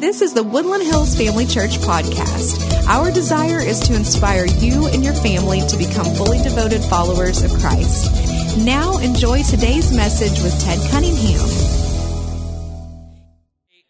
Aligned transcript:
This 0.00 0.22
is 0.22 0.32
the 0.32 0.42
Woodland 0.42 0.82
Hills 0.82 1.14
Family 1.14 1.44
Church 1.44 1.76
podcast. 1.76 2.86
Our 2.88 3.10
desire 3.10 3.60
is 3.60 3.78
to 3.80 3.94
inspire 3.94 4.46
you 4.46 4.86
and 4.86 5.04
your 5.04 5.12
family 5.12 5.60
to 5.68 5.76
become 5.76 6.06
fully 6.14 6.38
devoted 6.38 6.80
followers 6.80 7.42
of 7.42 7.50
Christ. 7.60 8.56
Now, 8.64 8.96
enjoy 8.96 9.42
today's 9.42 9.94
message 9.94 10.42
with 10.42 10.58
Ted 10.64 10.78
Cunningham. 10.90 11.46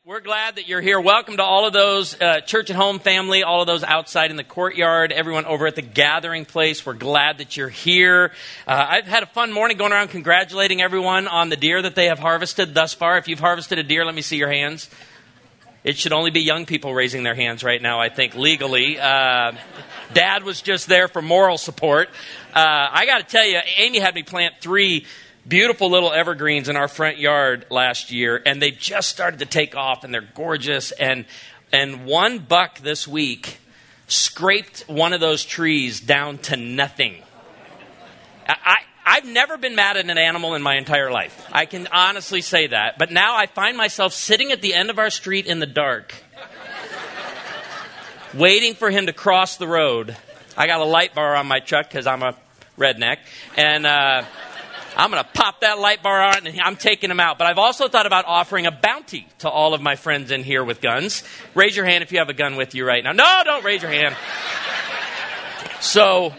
We're 0.05 0.19
glad 0.19 0.57
that 0.57 0.67
you're 0.67 0.81
here. 0.81 1.01
Welcome 1.01 1.37
to 1.37 1.45
all 1.45 1.69
of 1.69 1.73
those 1.73 2.21
uh, 2.21 2.41
church 2.41 2.71
at 2.71 2.75
home 2.75 2.99
family, 2.99 3.45
all 3.45 3.61
of 3.61 3.69
those 3.69 3.85
outside 3.85 4.33
in 4.33 4.37
the 4.37 4.43
courtyard, 4.43 5.13
everyone 5.13 5.45
over 5.45 5.69
at 5.69 5.77
the 5.77 5.83
gathering 5.83 6.45
place. 6.45 6.85
We're 6.85 6.95
glad 6.95 7.39
that 7.39 7.57
you're 7.57 7.69
here. 7.69 8.33
Uh, 8.67 8.85
I've 8.89 9.07
had 9.07 9.23
a 9.23 9.27
fun 9.27 9.53
morning 9.53 9.77
going 9.77 9.93
around 9.93 10.09
congratulating 10.09 10.83
everyone 10.83 11.29
on 11.29 11.51
the 11.51 11.57
deer 11.57 11.81
that 11.81 11.95
they 11.95 12.07
have 12.07 12.19
harvested 12.19 12.75
thus 12.75 12.95
far. 12.95 13.17
If 13.17 13.29
you've 13.29 13.39
harvested 13.39 13.79
a 13.79 13.85
deer, 13.85 14.05
let 14.05 14.17
me 14.17 14.23
see 14.23 14.39
your 14.39 14.51
hands. 14.51 14.91
It 15.83 15.97
should 15.97 16.13
only 16.13 16.31
be 16.31 16.41
young 16.41 16.67
people 16.67 16.95
raising 16.95 17.23
their 17.23 17.35
hands 17.35 17.65
right 17.65 17.81
now, 17.81 18.01
I 18.01 18.11
think, 18.11 18.35
legally. 18.35 18.99
Uh, 18.99 19.53
Dad 20.13 20.45
was 20.45 20.61
just 20.61 20.87
there 20.87 21.09
for 21.09 21.23
moral 21.23 21.57
support. 21.57 22.11
Uh, 22.55 22.89
I 22.91 23.07
got 23.07 23.19
to 23.19 23.25
tell 23.25 23.47
you, 23.47 23.61
Amy 23.79 23.99
had 23.99 24.15
me 24.15 24.23
plant 24.23 24.57
three 24.61 25.07
beautiful 25.49 25.91
little 25.91 26.13
evergreens 26.13 26.69
in 26.69 26.77
our 26.77 26.89
front 26.89 27.19
yard 27.19 27.65
last 27.71 28.11
year, 28.11 28.43
and 28.45 28.61
they 28.61 28.71
just 28.71 29.09
started 29.09 29.39
to 29.39 29.47
take 29.47 29.75
off, 29.75 30.05
and 30.05 30.13
they're 30.13 30.29
gorgeous. 30.35 30.93
And 30.93 31.25
and 31.73 32.05
one 32.05 32.41
buck 32.41 32.81
this 32.81 33.09
week 33.09 33.59
scraped 34.07 34.85
one 34.87 35.13
of 35.13 35.21
those 35.21 35.45
trees 35.45 36.01
down 36.01 36.39
to 36.39 36.57
nothing. 36.57 37.23
I, 38.47 38.79
I've 39.05 39.25
never 39.25 39.57
been 39.57 39.75
mad 39.75 39.97
at 39.97 40.09
an 40.09 40.19
animal 40.19 40.55
in 40.55 40.63
my 40.63 40.77
entire 40.77 41.11
life. 41.11 41.47
I 41.53 41.67
can 41.67 41.89
honestly 41.89 42.43
say 42.43 42.69
that. 42.69 42.99
But 42.99 43.11
now 43.11 43.37
I 43.37 43.47
find 43.47 43.77
myself 43.77 44.13
sitting 44.13 44.53
at 44.53 44.63
the 44.63 44.75
end 44.75 44.91
of 44.91 44.99
our 44.99 45.11
street 45.11 45.47
in 45.47 45.59
the 45.59 45.67
dark, 45.67 46.15
waiting 48.35 48.75
for 48.75 48.91
him 48.91 49.07
to 49.07 49.13
cross 49.13 49.57
the 49.57 49.67
road. 49.67 50.17
I 50.57 50.67
got 50.67 50.81
a 50.81 50.85
light 50.85 51.15
bar 51.15 51.35
on 51.37 51.47
my 51.47 51.61
truck 51.61 51.89
because 51.89 52.07
I'm 52.07 52.23
a 52.23 52.37
redneck. 52.79 53.19
And 53.57 53.87
uh, 53.87 54.25
I'm 54.97 55.11
going 55.11 55.23
to 55.23 55.31
pop 55.33 55.61
that 55.61 55.79
light 55.79 56.03
bar 56.03 56.21
on 56.21 56.47
and 56.47 56.61
I'm 56.61 56.77
taking 56.77 57.11
him 57.11 57.21
out. 57.21 57.39
But 57.39 57.47
I've 57.47 57.59
also 57.59 57.89
thought 57.89 58.07
about 58.07 58.25
offering 58.27 58.67
a 58.67 58.73
bounty 58.73 59.27
to 59.39 59.49
all 59.49 59.75
of 59.75 59.81
my 59.81 59.97
friends 59.97 60.31
in 60.31 60.43
here 60.43 60.65
with 60.65 60.81
guns. 60.81 61.23
Raise 61.55 61.77
your 61.77 61.87
hand 61.87 62.03
if 62.03 62.13
you 62.13 62.19
have 62.19 62.29
a 62.29 62.35
gun 62.35 62.57
with 62.57 62.75
you 62.75 62.87
right 62.87 63.03
now. 63.03 63.13
No, 63.13 63.43
don't 63.45 63.65
raise 63.65 63.83
your 63.83 63.91
hand. 63.91 64.17
So 65.81 66.35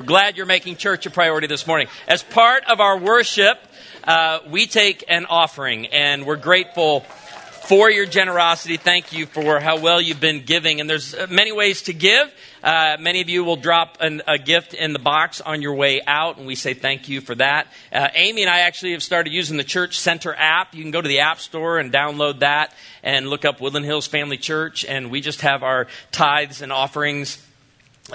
we're 0.00 0.06
glad 0.06 0.38
you're 0.38 0.46
making 0.46 0.76
church 0.76 1.04
a 1.04 1.10
priority 1.10 1.46
this 1.46 1.66
morning. 1.66 1.86
As 2.08 2.22
part 2.22 2.64
of 2.64 2.80
our 2.80 2.96
worship, 2.96 3.58
uh, 4.02 4.38
we 4.48 4.66
take 4.66 5.04
an 5.08 5.26
offering, 5.26 5.88
and 5.88 6.24
we're 6.24 6.36
grateful 6.36 7.00
for 7.00 7.90
your 7.90 8.06
generosity. 8.06 8.78
Thank 8.78 9.12
you 9.12 9.26
for 9.26 9.60
how 9.60 9.78
well 9.78 10.00
you've 10.00 10.18
been 10.18 10.42
giving. 10.46 10.80
And 10.80 10.88
there's 10.88 11.14
uh, 11.14 11.26
many 11.28 11.52
ways 11.52 11.82
to 11.82 11.92
give. 11.92 12.32
Uh, 12.64 12.96
many 12.98 13.20
of 13.20 13.28
you 13.28 13.44
will 13.44 13.56
drop 13.56 13.98
an, 14.00 14.22
a 14.26 14.38
gift 14.38 14.72
in 14.72 14.94
the 14.94 14.98
box 14.98 15.42
on 15.42 15.60
your 15.60 15.74
way 15.74 16.00
out, 16.06 16.38
and 16.38 16.46
we 16.46 16.54
say 16.54 16.72
thank 16.72 17.10
you 17.10 17.20
for 17.20 17.34
that. 17.34 17.66
Uh, 17.92 18.08
Amy 18.14 18.40
and 18.40 18.50
I 18.50 18.60
actually 18.60 18.92
have 18.92 19.02
started 19.02 19.34
using 19.34 19.58
the 19.58 19.64
Church 19.64 20.00
Center 20.00 20.34
app. 20.34 20.74
You 20.74 20.82
can 20.82 20.92
go 20.92 21.02
to 21.02 21.08
the 21.08 21.20
App 21.20 21.40
Store 21.40 21.78
and 21.78 21.92
download 21.92 22.38
that 22.38 22.72
and 23.02 23.28
look 23.28 23.44
up 23.44 23.60
Woodland 23.60 23.84
Hills 23.84 24.06
Family 24.06 24.38
Church, 24.38 24.86
and 24.86 25.10
we 25.10 25.20
just 25.20 25.42
have 25.42 25.62
our 25.62 25.88
tithes 26.10 26.62
and 26.62 26.72
offerings 26.72 27.46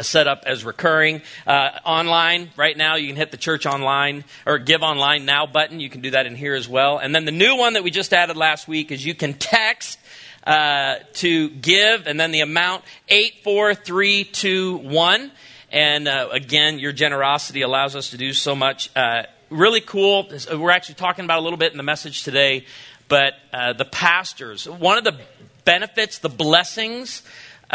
set 0.04 0.28
up 0.28 0.44
as 0.46 0.64
recurring. 0.64 1.22
Uh, 1.46 1.72
online 1.86 2.50
right 2.58 2.78
now 2.78 2.96
you 2.96 3.08
can 3.08 3.16
hit 3.16 3.32
the 3.32 3.38
church 3.38 3.66
online 3.66 4.26
or 4.46 4.58
give 4.58 4.84
online 4.84 5.26
now 5.26 5.46
button. 5.46 5.80
You 5.80 5.90
can 5.90 6.02
do 6.02 6.12
that 6.12 6.26
in 6.26 6.36
here 6.36 6.56
as 6.56 6.68
well. 6.68 6.98
And 6.98 7.16
then 7.16 7.26
the 7.26 7.32
new 7.32 7.56
one 7.56 7.74
that 7.74 7.84
we 7.84 7.92
just 7.92 8.14
added 8.14 8.38
last 8.38 8.68
week 8.68 8.92
is 8.92 9.06
you 9.06 9.16
can 9.16 9.34
text 9.34 10.00
uh, 10.46 10.96
to 11.14 11.50
give 11.50 12.08
and 12.08 12.20
then 12.20 12.32
the 12.32 12.42
amount 12.42 12.84
84321 13.10 15.32
and 15.72 16.08
uh, 16.08 16.30
again 16.32 16.78
your 16.78 16.92
generosity 16.92 17.64
allows 17.64 17.96
us 17.96 18.12
to 18.12 18.18
do 18.18 18.32
so 18.32 18.56
much 18.56 18.96
uh, 18.96 19.24
really 19.50 19.82
cool. 19.82 20.30
We're 20.54 20.70
actually 20.72 20.96
talking 20.96 21.26
about 21.26 21.40
a 21.40 21.42
little 21.42 21.58
bit 21.58 21.72
in 21.72 21.78
the 21.78 21.84
message 21.84 22.24
today 22.24 22.66
but 23.08 23.34
uh, 23.52 23.74
the 23.74 23.86
pastors 23.86 24.70
one 24.70 25.00
of 25.00 25.04
the 25.04 25.20
benefits 25.64 26.20
the 26.20 26.30
blessings 26.30 27.24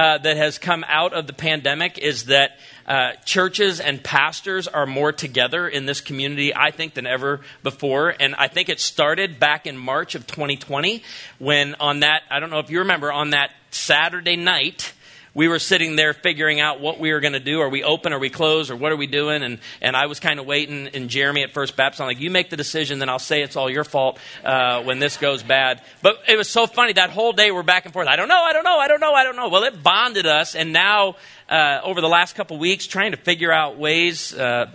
uh, 0.00 0.16
that 0.16 0.38
has 0.38 0.56
come 0.56 0.82
out 0.88 1.12
of 1.12 1.26
the 1.26 1.32
pandemic 1.34 1.98
is 1.98 2.24
that 2.24 2.52
uh, 2.86 3.12
churches 3.26 3.80
and 3.80 4.02
pastors 4.02 4.66
are 4.66 4.86
more 4.86 5.12
together 5.12 5.68
in 5.68 5.84
this 5.84 6.00
community, 6.00 6.56
I 6.56 6.70
think, 6.70 6.94
than 6.94 7.06
ever 7.06 7.42
before. 7.62 8.14
And 8.18 8.34
I 8.36 8.48
think 8.48 8.70
it 8.70 8.80
started 8.80 9.38
back 9.38 9.66
in 9.66 9.76
March 9.76 10.14
of 10.14 10.26
2020 10.26 11.02
when, 11.38 11.74
on 11.80 12.00
that, 12.00 12.22
I 12.30 12.40
don't 12.40 12.48
know 12.48 12.60
if 12.60 12.70
you 12.70 12.78
remember, 12.78 13.12
on 13.12 13.30
that 13.30 13.50
Saturday 13.72 14.36
night, 14.36 14.94
we 15.34 15.48
were 15.48 15.58
sitting 15.58 15.96
there 15.96 16.12
figuring 16.12 16.60
out 16.60 16.80
what 16.80 16.98
we 16.98 17.12
were 17.12 17.20
going 17.20 17.34
to 17.34 17.41
do. 17.41 17.60
Are 17.60 17.68
we 17.68 17.82
open? 17.84 18.12
Are 18.12 18.18
we 18.18 18.30
closed? 18.30 18.70
Or 18.70 18.76
what 18.76 18.92
are 18.92 18.96
we 18.96 19.06
doing? 19.06 19.42
And, 19.42 19.58
and 19.80 19.96
I 19.96 20.06
was 20.06 20.20
kind 20.20 20.41
of 20.41 20.46
waiting. 20.46 20.88
And 20.88 21.08
Jeremy 21.08 21.42
at 21.42 21.52
First 21.52 21.76
Baptist, 21.76 22.00
I'm 22.00 22.06
like, 22.06 22.20
you 22.20 22.30
make 22.30 22.50
the 22.50 22.56
decision, 22.56 22.98
then 22.98 23.08
I'll 23.08 23.18
say 23.18 23.42
it's 23.42 23.56
all 23.56 23.70
your 23.70 23.84
fault 23.84 24.18
uh, 24.44 24.82
when 24.82 24.98
this 24.98 25.16
goes 25.16 25.42
bad. 25.42 25.82
But 26.02 26.18
it 26.28 26.36
was 26.36 26.48
so 26.48 26.66
funny. 26.66 26.94
That 26.94 27.10
whole 27.10 27.32
day 27.32 27.50
we're 27.50 27.62
back 27.62 27.84
and 27.84 27.92
forth. 27.92 28.08
I 28.08 28.16
don't 28.16 28.28
know, 28.28 28.42
I 28.42 28.52
don't 28.52 28.64
know, 28.64 28.78
I 28.78 28.88
don't 28.88 29.00
know, 29.00 29.12
I 29.12 29.24
don't 29.24 29.36
know. 29.36 29.48
Well, 29.48 29.64
it 29.64 29.82
bonded 29.82 30.26
us. 30.26 30.54
And 30.54 30.72
now, 30.72 31.16
uh, 31.48 31.80
over 31.84 32.00
the 32.00 32.08
last 32.08 32.34
couple 32.36 32.58
weeks, 32.58 32.86
trying 32.86 33.12
to 33.12 33.16
figure 33.16 33.52
out 33.52 33.76
ways, 33.76 34.34
uh, 34.34 34.66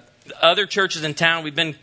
other 0.42 0.66
churches 0.66 1.04
in 1.04 1.14
town, 1.14 1.44
we've 1.44 1.56
been 1.56 1.76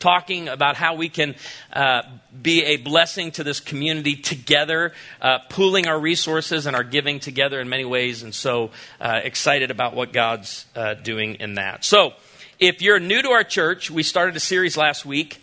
talking 0.00 0.48
about 0.48 0.76
how 0.76 0.94
we 0.94 1.08
can 1.08 1.36
uh, 1.72 2.02
be 2.42 2.64
a 2.64 2.76
blessing 2.78 3.30
to 3.32 3.44
this 3.44 3.60
community 3.60 4.16
together, 4.16 4.92
uh, 5.20 5.38
pooling 5.48 5.86
our 5.86 5.98
resources 5.98 6.66
and 6.66 6.74
our 6.74 6.84
giving 6.84 7.20
together 7.20 7.60
in 7.60 7.68
many 7.68 7.84
ways. 7.84 8.22
And 8.22 8.34
so 8.34 8.70
uh, 9.00 9.20
excited 9.22 9.70
about 9.70 9.94
what 9.94 10.12
God's 10.12 10.66
uh, 10.74 10.94
doing 10.94 11.36
in 11.36 11.54
that. 11.54 11.84
So, 11.84 12.14
if 12.58 12.82
you're 12.82 13.00
new 13.00 13.22
to 13.22 13.30
our 13.30 13.44
church, 13.44 13.90
we 13.90 14.02
started 14.02 14.36
a 14.36 14.40
series 14.40 14.76
last 14.76 15.06
week 15.06 15.40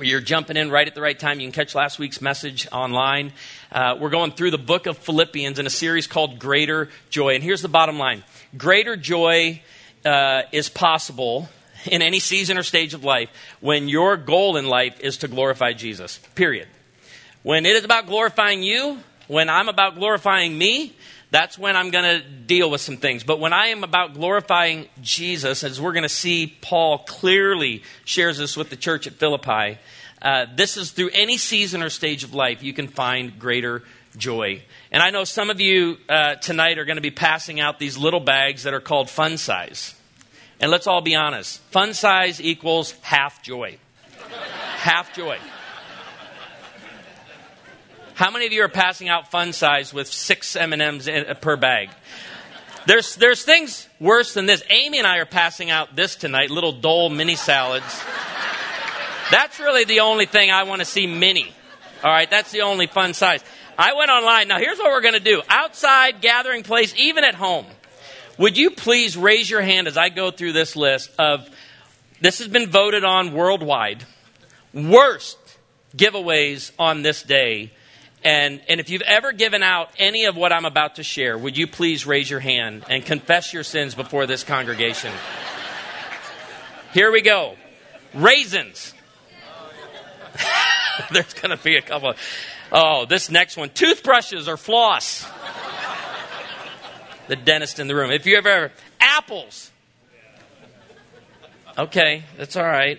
you're 0.00 0.20
jumping 0.20 0.56
in 0.56 0.70
right 0.70 0.86
at 0.86 0.94
the 0.94 1.00
right 1.00 1.18
time. 1.18 1.40
You 1.40 1.46
can 1.46 1.52
catch 1.52 1.74
last 1.74 1.98
week's 1.98 2.20
message 2.20 2.68
online. 2.70 3.32
Uh, 3.72 3.96
we're 3.98 4.10
going 4.10 4.32
through 4.32 4.52
the 4.52 4.58
book 4.58 4.86
of 4.86 4.96
Philippians 4.98 5.58
in 5.58 5.66
a 5.66 5.70
series 5.70 6.06
called 6.06 6.38
Greater 6.38 6.88
Joy. 7.10 7.34
And 7.34 7.42
here's 7.42 7.62
the 7.62 7.68
bottom 7.68 7.98
line 7.98 8.22
Greater 8.56 8.96
joy 8.96 9.60
uh, 10.04 10.42
is 10.52 10.68
possible 10.68 11.48
in 11.86 12.02
any 12.02 12.18
season 12.18 12.58
or 12.58 12.62
stage 12.62 12.94
of 12.94 13.04
life 13.04 13.30
when 13.60 13.88
your 13.88 14.16
goal 14.16 14.56
in 14.56 14.66
life 14.66 15.00
is 15.00 15.18
to 15.18 15.28
glorify 15.28 15.72
Jesus. 15.72 16.18
Period. 16.34 16.68
When 17.42 17.66
it 17.66 17.76
is 17.76 17.84
about 17.84 18.06
glorifying 18.06 18.62
you, 18.62 18.98
when 19.28 19.48
I'm 19.48 19.68
about 19.68 19.94
glorifying 19.94 20.56
me, 20.56 20.94
that's 21.30 21.58
when 21.58 21.76
I'm 21.76 21.90
going 21.90 22.20
to 22.20 22.26
deal 22.26 22.70
with 22.70 22.80
some 22.80 22.96
things. 22.96 23.22
But 23.22 23.38
when 23.38 23.52
I 23.52 23.66
am 23.66 23.84
about 23.84 24.14
glorifying 24.14 24.88
Jesus, 25.02 25.62
as 25.62 25.80
we're 25.80 25.92
going 25.92 26.02
to 26.04 26.08
see, 26.08 26.46
Paul 26.60 26.98
clearly 26.98 27.82
shares 28.04 28.38
this 28.38 28.56
with 28.56 28.70
the 28.70 28.76
church 28.76 29.06
at 29.06 29.14
Philippi. 29.14 29.78
Uh, 30.22 30.46
this 30.54 30.76
is 30.76 30.90
through 30.90 31.10
any 31.10 31.36
season 31.36 31.82
or 31.82 31.90
stage 31.90 32.24
of 32.24 32.34
life, 32.34 32.62
you 32.62 32.72
can 32.72 32.88
find 32.88 33.38
greater 33.38 33.82
joy. 34.16 34.62
And 34.90 35.02
I 35.02 35.10
know 35.10 35.24
some 35.24 35.50
of 35.50 35.60
you 35.60 35.98
uh, 36.08 36.36
tonight 36.36 36.78
are 36.78 36.84
going 36.84 36.96
to 36.96 37.02
be 37.02 37.10
passing 37.10 37.60
out 37.60 37.78
these 37.78 37.98
little 37.98 38.20
bags 38.20 38.62
that 38.62 38.74
are 38.74 38.80
called 38.80 39.10
fun 39.10 39.36
size. 39.36 39.94
And 40.60 40.70
let's 40.70 40.86
all 40.86 41.00
be 41.00 41.14
honest 41.14 41.60
fun 41.70 41.94
size 41.94 42.40
equals 42.40 42.92
half 43.02 43.42
joy. 43.42 43.78
half 44.76 45.14
joy. 45.14 45.38
How 48.14 48.32
many 48.32 48.46
of 48.46 48.52
you 48.52 48.64
are 48.64 48.68
passing 48.68 49.08
out 49.08 49.30
fun 49.30 49.52
size 49.52 49.94
with 49.94 50.08
six 50.08 50.56
M&Ms 50.56 51.08
uh, 51.08 51.34
per 51.40 51.56
bag? 51.56 51.88
There's, 52.84 53.14
there's 53.14 53.44
things 53.44 53.88
worse 54.00 54.34
than 54.34 54.46
this. 54.46 54.60
Amy 54.70 54.98
and 54.98 55.06
I 55.06 55.18
are 55.18 55.26
passing 55.26 55.70
out 55.70 55.94
this 55.94 56.16
tonight, 56.16 56.50
little 56.50 56.72
Dole 56.72 57.10
mini 57.10 57.36
salads. 57.36 58.02
That's 59.30 59.60
really 59.60 59.84
the 59.84 60.00
only 60.00 60.26
thing 60.26 60.50
I 60.50 60.64
want 60.64 60.80
to 60.80 60.84
see 60.84 61.06
mini. 61.06 61.52
All 62.02 62.10
right, 62.10 62.28
that's 62.28 62.50
the 62.50 62.62
only 62.62 62.88
fun 62.88 63.14
size. 63.14 63.44
I 63.76 63.92
went 63.92 64.10
online. 64.10 64.48
Now, 64.48 64.58
here's 64.58 64.78
what 64.78 64.90
we're 64.90 65.00
going 65.00 65.14
to 65.14 65.20
do 65.20 65.42
outside, 65.48 66.20
gathering 66.20 66.64
place, 66.64 66.94
even 66.96 67.22
at 67.22 67.34
home. 67.34 67.66
Would 68.38 68.56
you 68.56 68.70
please 68.70 69.16
raise 69.16 69.50
your 69.50 69.62
hand 69.62 69.88
as 69.88 69.96
I 69.96 70.08
go 70.08 70.30
through 70.30 70.52
this 70.52 70.76
list 70.76 71.10
of 71.18 71.48
this 72.20 72.38
has 72.38 72.48
been 72.48 72.70
voted 72.70 73.04
on 73.04 73.32
worldwide 73.32 74.04
worst 74.72 75.38
giveaways 75.96 76.72
on 76.78 77.02
this 77.02 77.22
day. 77.22 77.72
And, 78.24 78.60
and 78.68 78.80
if 78.80 78.90
you've 78.90 79.02
ever 79.02 79.32
given 79.32 79.62
out 79.62 79.90
any 79.98 80.24
of 80.24 80.36
what 80.36 80.52
I'm 80.52 80.64
about 80.64 80.96
to 80.96 81.02
share, 81.02 81.38
would 81.38 81.56
you 81.56 81.66
please 81.66 82.06
raise 82.06 82.28
your 82.28 82.40
hand 82.40 82.84
and 82.88 83.04
confess 83.04 83.52
your 83.52 83.62
sins 83.62 83.94
before 83.94 84.26
this 84.26 84.42
congregation? 84.42 85.12
Here 86.92 87.12
we 87.12 87.22
go. 87.22 87.54
Raisins. 88.14 88.92
There's 91.12 91.34
going 91.34 91.56
to 91.56 91.62
be 91.62 91.76
a 91.76 91.82
couple. 91.82 92.10
Of, 92.10 92.16
Oh, 92.70 93.06
this 93.06 93.30
next 93.30 93.56
one. 93.56 93.70
Toothbrushes 93.70 94.46
or 94.46 94.56
floss 94.56 95.26
the 97.28 97.36
dentist 97.36 97.78
in 97.78 97.86
the 97.86 97.94
room. 97.94 98.10
If 98.10 98.26
you 98.26 98.36
ever 98.36 98.72
apples. 99.00 99.70
Okay, 101.78 102.24
that's 102.36 102.56
all 102.56 102.64
right. 102.64 102.98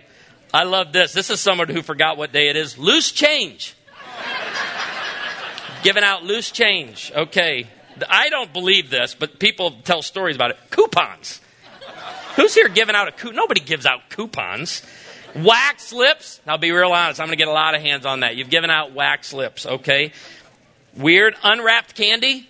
I 0.53 0.63
love 0.63 0.93
this. 0.93 1.13
This 1.13 1.29
is 1.29 1.41
someone 1.41 1.67
who 1.67 1.81
forgot 1.81 2.17
what 2.17 2.31
day 2.31 2.49
it 2.49 2.55
is. 2.55 2.77
Loose 2.77 3.11
change. 3.11 3.75
Giving 5.83 6.03
out 6.03 6.23
loose 6.23 6.49
change. 6.49 7.11
Okay. 7.13 7.67
I 8.09 8.29
don't 8.29 8.51
believe 8.53 8.89
this, 8.89 9.13
but 9.13 9.39
people 9.39 9.71
tell 9.83 10.01
stories 10.01 10.35
about 10.35 10.51
it. 10.51 10.57
Coupons. 10.69 11.41
Who's 12.35 12.53
here 12.53 12.69
giving 12.69 12.95
out 12.95 13.07
a 13.07 13.11
coupon? 13.11 13.35
Nobody 13.35 13.61
gives 13.61 13.85
out 13.85 14.09
coupons. 14.09 14.81
Wax 15.35 15.91
lips. 15.91 16.39
I'll 16.47 16.57
be 16.57 16.71
real 16.71 16.91
honest. 16.91 17.19
I'm 17.19 17.27
going 17.27 17.37
to 17.37 17.41
get 17.41 17.49
a 17.49 17.53
lot 17.53 17.75
of 17.75 17.81
hands 17.81 18.05
on 18.05 18.21
that. 18.21 18.35
You've 18.35 18.49
given 18.49 18.69
out 18.69 18.93
wax 18.93 19.33
lips, 19.33 19.65
okay? 19.65 20.13
Weird 20.95 21.35
unwrapped 21.43 21.95
candy. 21.95 22.48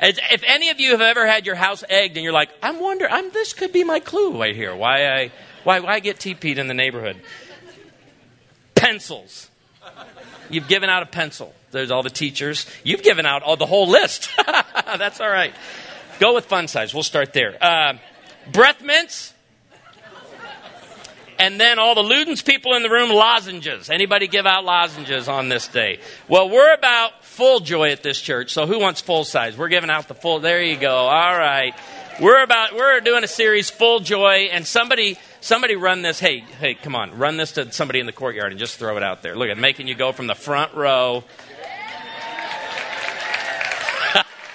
If 0.00 0.42
any 0.46 0.70
of 0.70 0.78
you 0.78 0.92
have 0.92 1.00
ever 1.00 1.26
had 1.26 1.44
your 1.46 1.56
house 1.56 1.82
egged 1.88 2.16
and 2.16 2.24
you're 2.24 2.32
like, 2.32 2.50
I'm 2.62 2.80
wondering, 2.80 3.12
I'm, 3.12 3.30
this 3.30 3.52
could 3.52 3.72
be 3.72 3.84
my 3.84 4.00
clue 4.00 4.40
right 4.40 4.54
here. 4.54 4.74
Why 4.74 5.06
I, 5.08 5.32
why, 5.64 5.80
why 5.80 6.00
get 6.00 6.18
TP'd 6.18 6.58
in 6.58 6.68
the 6.68 6.74
neighborhood? 6.74 7.20
Pencils. 8.74 9.50
You've 10.50 10.68
given 10.68 10.88
out 10.88 11.02
a 11.02 11.06
pencil. 11.06 11.52
There's 11.72 11.90
all 11.90 12.02
the 12.02 12.10
teachers. 12.10 12.66
You've 12.84 13.02
given 13.02 13.26
out 13.26 13.42
all 13.42 13.56
the 13.56 13.66
whole 13.66 13.88
list. 13.88 14.30
That's 14.46 15.20
all 15.20 15.28
right. 15.28 15.52
Go 16.20 16.34
with 16.34 16.46
fun 16.46 16.68
size. 16.68 16.94
We'll 16.94 17.02
start 17.02 17.32
there. 17.32 17.62
Uh, 17.62 17.94
breath 18.50 18.82
mints. 18.82 19.34
And 21.38 21.60
then 21.60 21.78
all 21.78 21.94
the 21.94 22.02
Luden's 22.02 22.42
people 22.42 22.74
in 22.74 22.82
the 22.82 22.90
room, 22.90 23.10
lozenges. 23.10 23.90
Anybody 23.90 24.26
give 24.26 24.46
out 24.46 24.64
lozenges 24.64 25.28
on 25.28 25.48
this 25.48 25.68
day? 25.68 26.00
Well, 26.26 26.48
we're 26.50 26.74
about 26.74 27.24
full 27.24 27.60
joy 27.60 27.90
at 27.90 28.02
this 28.02 28.20
church. 28.20 28.52
So 28.52 28.66
who 28.66 28.80
wants 28.80 29.00
full 29.00 29.24
size? 29.24 29.56
We're 29.56 29.68
giving 29.68 29.90
out 29.90 30.08
the 30.08 30.14
full. 30.14 30.40
There 30.40 30.62
you 30.62 30.76
go. 30.76 30.94
All 30.94 31.38
right. 31.38 31.74
We're 32.20 32.42
about 32.42 32.74
we're 32.74 33.00
doing 33.00 33.22
a 33.22 33.28
series 33.28 33.70
full 33.70 34.00
joy 34.00 34.48
and 34.50 34.66
somebody 34.66 35.16
somebody 35.40 35.76
run 35.76 36.02
this 36.02 36.18
hey 36.18 36.40
hey 36.40 36.74
come 36.74 36.96
on 36.96 37.16
run 37.16 37.36
this 37.36 37.52
to 37.52 37.70
somebody 37.70 38.00
in 38.00 38.06
the 38.06 38.12
courtyard 38.12 38.50
and 38.50 38.58
just 38.58 38.76
throw 38.76 38.96
it 38.96 39.04
out 39.04 39.22
there 39.22 39.36
look 39.36 39.48
at 39.48 39.56
making 39.56 39.86
you 39.86 39.94
go 39.94 40.10
from 40.10 40.26
the 40.26 40.34
front 40.34 40.74
row 40.74 41.22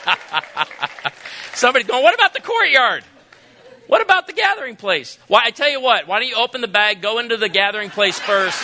Somebody's 1.54 1.88
going, 1.88 2.04
what 2.04 2.14
about 2.16 2.34
the 2.34 2.42
courtyard? 2.42 3.04
What 3.88 4.02
about 4.02 4.28
the 4.28 4.34
gathering 4.34 4.76
place? 4.76 5.18
Why, 5.28 5.44
I 5.46 5.52
tell 5.52 5.70
you 5.70 5.82
what, 5.82 6.08
why 6.08 6.20
don't 6.20 6.28
you 6.28 6.36
open 6.36 6.62
the 6.62 6.68
bag, 6.68 7.02
go 7.02 7.20
into 7.20 7.38
the 7.38 7.50
gathering 7.50 7.90
place 7.90 8.18
first, 8.18 8.64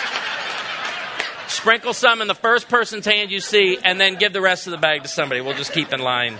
sprinkle 1.48 1.92
some 1.92 2.22
in 2.22 2.28
the 2.28 2.34
first 2.34 2.68
person's 2.68 3.04
hand 3.04 3.30
you 3.30 3.40
see, 3.40 3.78
and 3.82 4.00
then 4.00 4.16
give 4.16 4.32
the 4.32 4.40
rest 4.40 4.66
of 4.66 4.70
the 4.70 4.78
bag 4.78 5.02
to 5.02 5.08
somebody. 5.08 5.40
We'll 5.40 5.56
just 5.56 5.72
keep 5.72 5.92
in 5.92 6.00
line 6.00 6.38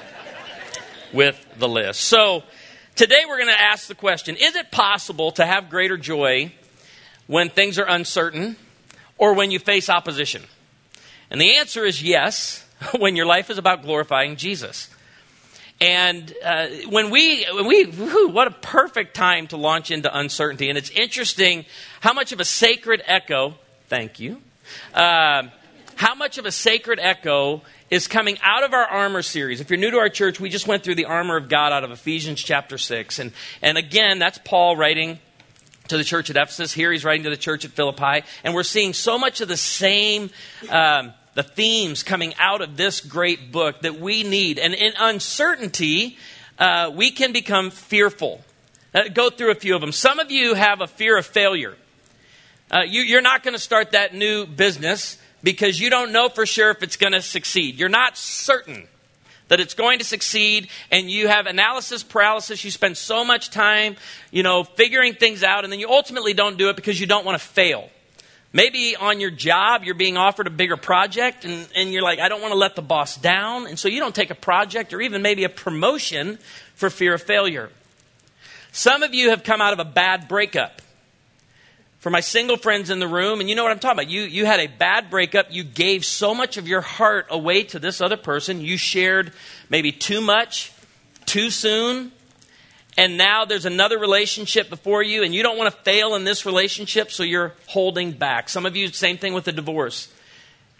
with 1.12 1.44
the 1.58 1.68
list. 1.68 2.00
So, 2.00 2.42
today 2.94 3.24
we're 3.28 3.38
going 3.38 3.54
to 3.54 3.60
ask 3.60 3.86
the 3.86 3.94
question 3.94 4.36
Is 4.36 4.56
it 4.56 4.70
possible 4.70 5.32
to 5.32 5.44
have 5.44 5.68
greater 5.68 5.98
joy 5.98 6.52
when 7.26 7.50
things 7.50 7.78
are 7.78 7.86
uncertain 7.86 8.56
or 9.18 9.34
when 9.34 9.50
you 9.50 9.58
face 9.58 9.90
opposition? 9.90 10.42
And 11.30 11.40
the 11.40 11.56
answer 11.56 11.84
is 11.84 12.02
yes, 12.02 12.64
when 12.98 13.14
your 13.14 13.26
life 13.26 13.50
is 13.50 13.58
about 13.58 13.82
glorifying 13.82 14.36
Jesus. 14.36 14.88
And 15.80 16.34
uh, 16.44 16.66
when 16.88 17.10
we, 17.10 17.44
when 17.44 17.66
we 17.66 17.84
whew, 17.84 18.28
what 18.28 18.46
a 18.46 18.50
perfect 18.50 19.14
time 19.14 19.46
to 19.48 19.56
launch 19.56 19.90
into 19.90 20.14
uncertainty. 20.16 20.68
And 20.68 20.76
it's 20.76 20.90
interesting 20.90 21.64
how 22.00 22.12
much 22.12 22.32
of 22.32 22.40
a 22.40 22.44
sacred 22.44 23.02
echo, 23.06 23.54
thank 23.88 24.20
you, 24.20 24.42
uh, 24.92 25.44
how 25.96 26.14
much 26.14 26.36
of 26.36 26.44
a 26.44 26.52
sacred 26.52 26.98
echo 27.00 27.62
is 27.90 28.06
coming 28.06 28.38
out 28.42 28.62
of 28.62 28.72
our 28.72 28.84
armor 28.84 29.22
series. 29.22 29.60
If 29.60 29.70
you're 29.70 29.78
new 29.78 29.90
to 29.90 29.98
our 29.98 30.08
church, 30.08 30.38
we 30.38 30.50
just 30.50 30.66
went 30.66 30.84
through 30.84 30.94
the 30.96 31.06
armor 31.06 31.36
of 31.36 31.48
God 31.48 31.72
out 31.72 31.82
of 31.82 31.90
Ephesians 31.90 32.42
chapter 32.42 32.78
6. 32.78 33.18
And, 33.18 33.32
and 33.62 33.78
again, 33.78 34.18
that's 34.18 34.38
Paul 34.44 34.76
writing 34.76 35.18
to 35.88 35.96
the 35.96 36.04
church 36.04 36.30
at 36.30 36.36
Ephesus. 36.36 36.72
Here 36.72 36.92
he's 36.92 37.04
writing 37.04 37.24
to 37.24 37.30
the 37.30 37.36
church 37.36 37.64
at 37.64 37.72
Philippi. 37.72 38.22
And 38.44 38.54
we're 38.54 38.62
seeing 38.62 38.92
so 38.92 39.18
much 39.18 39.40
of 39.40 39.48
the 39.48 39.56
same. 39.56 40.30
Um, 40.68 41.14
the 41.40 41.48
themes 41.48 42.02
coming 42.02 42.34
out 42.38 42.60
of 42.60 42.76
this 42.76 43.00
great 43.00 43.50
book 43.50 43.80
that 43.80 43.98
we 43.98 44.22
need. 44.22 44.58
And 44.58 44.74
in 44.74 44.92
uncertainty, 44.98 46.18
uh, 46.58 46.92
we 46.94 47.12
can 47.12 47.32
become 47.32 47.70
fearful. 47.70 48.44
Uh, 48.94 49.04
go 49.08 49.30
through 49.30 49.50
a 49.50 49.54
few 49.54 49.74
of 49.74 49.80
them. 49.80 49.90
Some 49.90 50.18
of 50.18 50.30
you 50.30 50.52
have 50.52 50.82
a 50.82 50.86
fear 50.86 51.16
of 51.16 51.24
failure. 51.24 51.78
Uh, 52.70 52.82
you, 52.86 53.00
you're 53.00 53.22
not 53.22 53.42
going 53.42 53.54
to 53.54 53.60
start 53.60 53.92
that 53.92 54.14
new 54.14 54.44
business 54.44 55.16
because 55.42 55.80
you 55.80 55.88
don't 55.88 56.12
know 56.12 56.28
for 56.28 56.44
sure 56.44 56.70
if 56.72 56.82
it's 56.82 56.98
going 56.98 57.14
to 57.14 57.22
succeed. 57.22 57.78
You're 57.78 57.88
not 57.88 58.18
certain 58.18 58.86
that 59.48 59.60
it's 59.60 59.72
going 59.72 60.00
to 60.00 60.04
succeed 60.04 60.68
and 60.90 61.10
you 61.10 61.26
have 61.26 61.46
analysis 61.46 62.02
paralysis 62.02 62.62
you 62.62 62.70
spend 62.70 62.96
so 62.96 63.24
much 63.24 63.50
time 63.50 63.96
you 64.30 64.44
know 64.44 64.62
figuring 64.62 65.14
things 65.14 65.42
out 65.42 65.64
and 65.64 65.72
then 65.72 65.80
you 65.80 65.88
ultimately 65.88 66.34
don't 66.34 66.56
do 66.56 66.68
it 66.68 66.76
because 66.76 67.00
you 67.00 67.06
don't 67.08 67.26
want 67.26 67.36
to 67.36 67.44
fail 67.44 67.90
Maybe 68.52 68.96
on 68.96 69.20
your 69.20 69.30
job, 69.30 69.84
you're 69.84 69.94
being 69.94 70.16
offered 70.16 70.48
a 70.48 70.50
bigger 70.50 70.76
project, 70.76 71.44
and, 71.44 71.68
and 71.76 71.92
you're 71.92 72.02
like, 72.02 72.18
I 72.18 72.28
don't 72.28 72.40
want 72.40 72.52
to 72.52 72.58
let 72.58 72.74
the 72.74 72.82
boss 72.82 73.16
down. 73.16 73.68
And 73.68 73.78
so 73.78 73.86
you 73.86 74.00
don't 74.00 74.14
take 74.14 74.30
a 74.30 74.34
project 74.34 74.92
or 74.92 75.00
even 75.00 75.22
maybe 75.22 75.44
a 75.44 75.48
promotion 75.48 76.38
for 76.74 76.90
fear 76.90 77.14
of 77.14 77.22
failure. 77.22 77.70
Some 78.72 79.04
of 79.04 79.14
you 79.14 79.30
have 79.30 79.44
come 79.44 79.60
out 79.60 79.72
of 79.72 79.78
a 79.78 79.84
bad 79.84 80.26
breakup. 80.26 80.82
For 82.00 82.08
my 82.08 82.20
single 82.20 82.56
friends 82.56 82.88
in 82.88 82.98
the 82.98 83.06
room, 83.06 83.40
and 83.40 83.48
you 83.48 83.54
know 83.54 83.62
what 83.62 83.72
I'm 83.72 83.78
talking 83.78 83.98
about. 83.98 84.10
You, 84.10 84.22
you 84.22 84.46
had 84.46 84.58
a 84.58 84.68
bad 84.68 85.10
breakup. 85.10 85.48
You 85.50 85.62
gave 85.62 86.04
so 86.04 86.34
much 86.34 86.56
of 86.56 86.66
your 86.66 86.80
heart 86.80 87.26
away 87.28 87.64
to 87.64 87.78
this 87.78 88.00
other 88.00 88.16
person. 88.16 88.62
You 88.62 88.78
shared 88.78 89.32
maybe 89.68 89.92
too 89.92 90.22
much, 90.22 90.72
too 91.26 91.50
soon, 91.50 92.10
and 92.96 93.16
now 93.16 93.44
there's 93.44 93.66
another 93.66 93.98
relationship 93.98 94.68
before 94.68 95.02
you, 95.02 95.22
and 95.22 95.34
you 95.34 95.42
don't 95.42 95.56
want 95.56 95.72
to 95.74 95.80
fail 95.82 96.14
in 96.14 96.24
this 96.24 96.44
relationship, 96.44 97.10
so 97.10 97.22
you're 97.22 97.54
holding 97.66 98.12
back. 98.12 98.48
Some 98.48 98.66
of 98.66 98.76
you, 98.76 98.88
same 98.88 99.16
thing 99.16 99.32
with 99.32 99.44
the 99.44 99.52
divorce. 99.52 100.12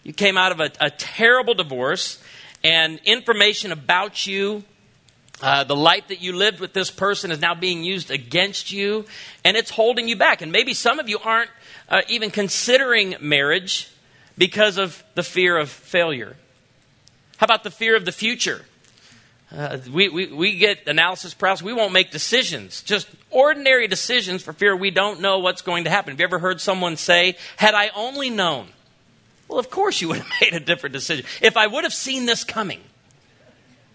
You 0.03 0.13
came 0.13 0.37
out 0.37 0.51
of 0.51 0.59
a, 0.59 0.71
a 0.79 0.89
terrible 0.89 1.53
divorce, 1.53 2.21
and 2.63 2.99
information 3.05 3.71
about 3.71 4.27
you, 4.27 4.63
uh, 5.41 5.63
the 5.63 5.75
life 5.75 6.07
that 6.09 6.21
you 6.21 6.33
lived 6.33 6.59
with 6.59 6.73
this 6.73 6.91
person, 6.91 7.31
is 7.31 7.39
now 7.39 7.55
being 7.55 7.83
used 7.83 8.11
against 8.11 8.71
you, 8.71 9.05
and 9.43 9.57
it's 9.57 9.71
holding 9.71 10.07
you 10.07 10.15
back. 10.15 10.41
And 10.41 10.51
maybe 10.51 10.73
some 10.73 10.99
of 10.99 11.09
you 11.09 11.17
aren't 11.19 11.49
uh, 11.89 12.01
even 12.07 12.29
considering 12.29 13.15
marriage 13.19 13.89
because 14.37 14.77
of 14.77 15.03
the 15.15 15.23
fear 15.23 15.57
of 15.57 15.69
failure. 15.69 16.35
How 17.37 17.45
about 17.45 17.63
the 17.63 17.71
fear 17.71 17.95
of 17.95 18.05
the 18.05 18.11
future? 18.11 18.65
Uh, 19.55 19.77
we, 19.91 20.07
we, 20.07 20.27
we 20.27 20.57
get 20.57 20.87
analysis 20.87 21.33
paralysis. 21.33 21.63
We 21.63 21.73
won't 21.73 21.91
make 21.91 22.11
decisions, 22.11 22.81
just 22.83 23.07
ordinary 23.29 23.87
decisions 23.87 24.41
for 24.41 24.53
fear 24.53 24.75
we 24.75 24.91
don't 24.91 25.19
know 25.19 25.39
what's 25.39 25.61
going 25.61 25.83
to 25.83 25.89
happen. 25.89 26.11
Have 26.11 26.19
you 26.19 26.25
ever 26.25 26.39
heard 26.39 26.61
someone 26.61 26.95
say, 26.95 27.35
Had 27.57 27.73
I 27.73 27.89
only 27.95 28.29
known? 28.29 28.67
Well, 29.49 29.59
of 29.59 29.69
course 29.69 29.99
you 29.99 30.07
would 30.09 30.19
have 30.19 30.31
made 30.39 30.53
a 30.53 30.59
different 30.59 30.93
decision. 30.93 31.25
If 31.41 31.57
I 31.57 31.67
would 31.67 31.83
have 31.83 31.93
seen 31.93 32.25
this 32.25 32.43
coming. 32.43 32.79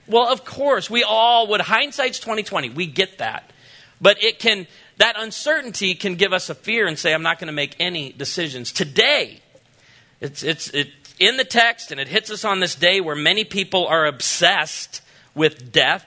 Well, 0.07 0.29
of 0.29 0.45
course, 0.45 0.89
we 0.91 1.03
all 1.03 1.49
would. 1.49 1.61
Hindsight's 1.61 2.21
2020. 2.21 2.71
We 2.71 2.87
get 2.87 3.19
that. 3.19 3.51
But 4.01 4.23
it 4.23 4.39
can, 4.39 4.67
that 4.99 5.17
uncertainty 5.19 5.95
can 5.95 6.17
give 6.17 6.33
us 6.33 6.51
a 6.51 6.55
fear 6.55 6.87
and 6.87 6.99
say, 6.99 7.13
I'm 7.13 7.23
not 7.23 7.39
going 7.39 7.49
to 7.49 7.53
make 7.53 7.75
any 7.81 8.13
decisions. 8.13 8.71
Today, 8.73 9.41
it's, 10.21 10.43
it's, 10.43 10.69
it's 10.69 11.15
in 11.19 11.39
the 11.39 11.45
text 11.45 11.91
and 11.91 12.01
it 12.01 12.09
hits 12.09 12.31
us 12.31 12.45
on 12.45 12.61
this 12.61 12.75
day 12.75 13.01
where 13.01 13.17
many 13.17 13.43
people 13.43 13.87
are 13.87 14.07
obsessed 14.07 15.01
with 15.37 15.71
death. 15.71 16.05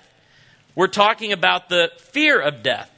We're 0.76 0.88
talking 0.88 1.32
about 1.32 1.70
the 1.70 1.92
fear 1.98 2.42
of 2.42 2.64
death. 2.64 2.92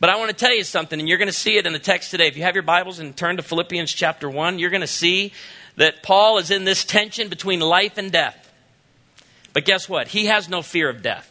But 0.00 0.10
I 0.10 0.16
want 0.16 0.30
to 0.30 0.36
tell 0.36 0.54
you 0.54 0.64
something, 0.64 0.98
and 0.98 1.08
you're 1.08 1.18
going 1.18 1.28
to 1.28 1.32
see 1.32 1.56
it 1.56 1.66
in 1.66 1.72
the 1.72 1.78
text 1.78 2.10
today. 2.10 2.26
If 2.26 2.36
you 2.36 2.42
have 2.42 2.54
your 2.54 2.62
Bibles 2.62 2.98
and 2.98 3.16
turn 3.16 3.36
to 3.36 3.42
Philippians 3.42 3.92
chapter 3.92 4.28
1, 4.28 4.58
you're 4.58 4.70
going 4.70 4.80
to 4.80 4.86
see 4.86 5.32
that 5.76 6.02
Paul 6.02 6.38
is 6.38 6.50
in 6.50 6.64
this 6.64 6.84
tension 6.84 7.28
between 7.28 7.60
life 7.60 7.96
and 7.96 8.10
death. 8.10 8.52
But 9.52 9.64
guess 9.64 9.88
what? 9.88 10.08
He 10.08 10.26
has 10.26 10.48
no 10.48 10.62
fear 10.62 10.88
of 10.88 11.02
death. 11.02 11.30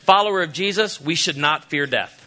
Follower 0.00 0.42
of 0.42 0.52
Jesus, 0.52 1.00
we 1.00 1.14
should 1.14 1.36
not 1.36 1.64
fear 1.64 1.86
death. 1.86 2.20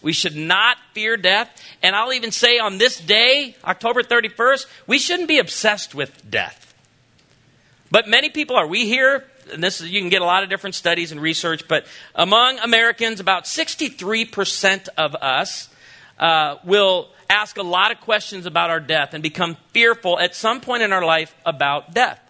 We 0.00 0.12
should 0.12 0.36
not 0.36 0.76
fear 0.92 1.16
death. 1.16 1.48
And 1.82 1.94
I'll 1.94 2.12
even 2.12 2.32
say 2.32 2.58
on 2.58 2.78
this 2.78 2.98
day, 2.98 3.54
October 3.64 4.02
31st, 4.02 4.66
we 4.86 4.98
shouldn't 4.98 5.28
be 5.28 5.38
obsessed 5.38 5.94
with 5.94 6.28
death. 6.28 6.74
But 7.90 8.08
many 8.08 8.30
people 8.30 8.56
are. 8.56 8.66
We 8.66 8.86
hear 8.86 9.24
and 9.50 9.62
this 9.62 9.80
is, 9.80 9.90
you 9.90 10.00
can 10.00 10.08
get 10.08 10.22
a 10.22 10.26
lot 10.26 10.42
of 10.42 10.50
different 10.50 10.74
studies 10.74 11.12
and 11.12 11.20
research, 11.20 11.66
but 11.68 11.86
among 12.14 12.58
Americans, 12.58 13.20
about 13.20 13.44
63% 13.44 14.88
of 14.96 15.14
us 15.14 15.68
uh, 16.18 16.56
will 16.64 17.08
ask 17.28 17.56
a 17.56 17.62
lot 17.62 17.90
of 17.90 18.00
questions 18.00 18.46
about 18.46 18.70
our 18.70 18.80
death 18.80 19.14
and 19.14 19.22
become 19.22 19.56
fearful 19.72 20.18
at 20.18 20.34
some 20.34 20.60
point 20.60 20.82
in 20.82 20.92
our 20.92 21.04
life 21.04 21.34
about 21.46 21.94
death. 21.94 22.20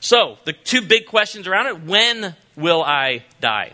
So, 0.00 0.38
the 0.44 0.52
two 0.52 0.82
big 0.82 1.06
questions 1.06 1.48
around 1.48 1.66
it 1.66 1.82
when 1.82 2.36
will 2.54 2.82
I 2.82 3.24
die? 3.40 3.72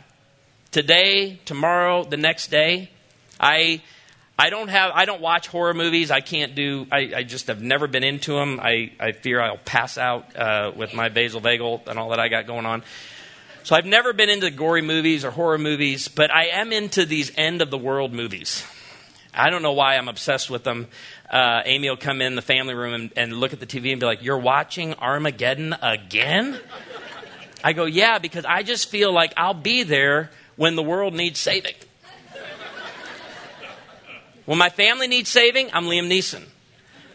Today, 0.70 1.40
tomorrow, 1.44 2.04
the 2.04 2.16
next 2.16 2.50
day? 2.50 2.90
I 3.38 3.82
I 4.38 4.50
don't 4.50 4.68
have 4.68 4.90
I 4.94 5.04
don't 5.04 5.20
watch 5.20 5.46
horror 5.46 5.74
movies. 5.74 6.10
I 6.10 6.20
can't 6.20 6.54
do. 6.54 6.86
I, 6.90 7.12
I 7.16 7.22
just 7.22 7.46
have 7.46 7.62
never 7.62 7.86
been 7.86 8.02
into 8.02 8.34
them. 8.34 8.58
I, 8.60 8.92
I 8.98 9.12
fear 9.12 9.40
I'll 9.40 9.58
pass 9.58 9.96
out 9.96 10.34
uh, 10.36 10.72
with 10.74 10.92
my 10.92 11.08
basal 11.08 11.40
vasovagal 11.40 11.86
and 11.86 11.98
all 11.98 12.10
that 12.10 12.18
I 12.18 12.28
got 12.28 12.46
going 12.46 12.66
on. 12.66 12.82
So 13.62 13.76
I've 13.76 13.86
never 13.86 14.12
been 14.12 14.28
into 14.28 14.50
gory 14.50 14.82
movies 14.82 15.24
or 15.24 15.30
horror 15.30 15.56
movies, 15.56 16.08
but 16.08 16.30
I 16.30 16.46
am 16.46 16.72
into 16.72 17.06
these 17.06 17.32
end 17.36 17.62
of 17.62 17.70
the 17.70 17.78
world 17.78 18.12
movies. 18.12 18.66
I 19.32 19.50
don't 19.50 19.62
know 19.62 19.72
why 19.72 19.96
I'm 19.96 20.08
obsessed 20.08 20.50
with 20.50 20.64
them. 20.64 20.88
Uh, 21.30 21.62
Amy 21.64 21.88
will 21.88 21.96
come 21.96 22.20
in 22.20 22.34
the 22.34 22.42
family 22.42 22.74
room 22.74 22.92
and, 22.92 23.12
and 23.16 23.32
look 23.32 23.52
at 23.52 23.60
the 23.60 23.66
TV 23.66 23.92
and 23.92 24.00
be 24.00 24.06
like, 24.06 24.22
You're 24.22 24.38
watching 24.38 24.94
Armageddon 24.94 25.74
again? 25.80 26.58
I 27.62 27.72
go, 27.72 27.84
Yeah, 27.84 28.18
because 28.18 28.44
I 28.44 28.64
just 28.64 28.90
feel 28.90 29.12
like 29.12 29.32
I'll 29.36 29.54
be 29.54 29.84
there 29.84 30.30
when 30.56 30.76
the 30.76 30.82
world 30.82 31.14
needs 31.14 31.38
saving. 31.38 31.74
When 34.46 34.58
my 34.58 34.68
family 34.68 35.08
needs 35.08 35.30
saving, 35.30 35.70
I'm 35.72 35.84
Liam 35.84 36.08
Neeson. 36.08 36.44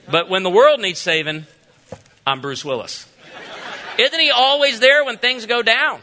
But 0.09 0.29
when 0.29 0.41
the 0.41 0.49
world 0.49 0.79
needs 0.79 0.99
saving, 0.99 1.45
I'm 2.25 2.41
Bruce 2.41 2.65
Willis. 2.65 3.07
Isn't 3.99 4.19
he 4.19 4.31
always 4.31 4.79
there 4.79 5.05
when 5.05 5.17
things 5.17 5.45
go 5.45 5.61
down? 5.61 6.01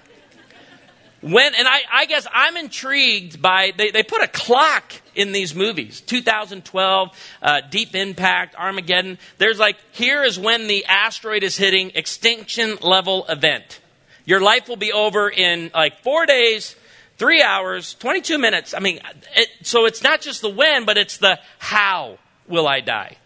When, 1.22 1.54
and 1.56 1.66
I, 1.66 1.80
I 1.92 2.04
guess 2.06 2.26
I'm 2.32 2.56
intrigued 2.56 3.42
by, 3.42 3.72
they, 3.76 3.90
they 3.90 4.04
put 4.04 4.22
a 4.22 4.28
clock 4.28 4.92
in 5.16 5.32
these 5.32 5.54
movies 5.54 6.00
2012, 6.02 7.36
uh, 7.42 7.60
Deep 7.70 7.96
Impact, 7.96 8.54
Armageddon. 8.54 9.18
There's 9.38 9.58
like, 9.58 9.76
here 9.90 10.22
is 10.22 10.38
when 10.38 10.68
the 10.68 10.84
asteroid 10.84 11.42
is 11.42 11.56
hitting 11.56 11.90
extinction 11.96 12.76
level 12.82 13.26
event. 13.28 13.80
Your 14.26 14.40
life 14.40 14.68
will 14.68 14.76
be 14.76 14.92
over 14.92 15.28
in 15.28 15.72
like 15.74 16.02
four 16.02 16.26
days, 16.26 16.76
three 17.16 17.42
hours, 17.42 17.94
22 17.94 18.38
minutes. 18.38 18.74
I 18.74 18.80
mean, 18.80 19.00
it, 19.34 19.48
so 19.62 19.86
it's 19.86 20.02
not 20.02 20.20
just 20.20 20.42
the 20.42 20.50
when, 20.50 20.84
but 20.84 20.98
it's 20.98 21.18
the 21.18 21.38
how 21.58 22.18
will 22.46 22.68
I 22.68 22.80
die. 22.80 23.16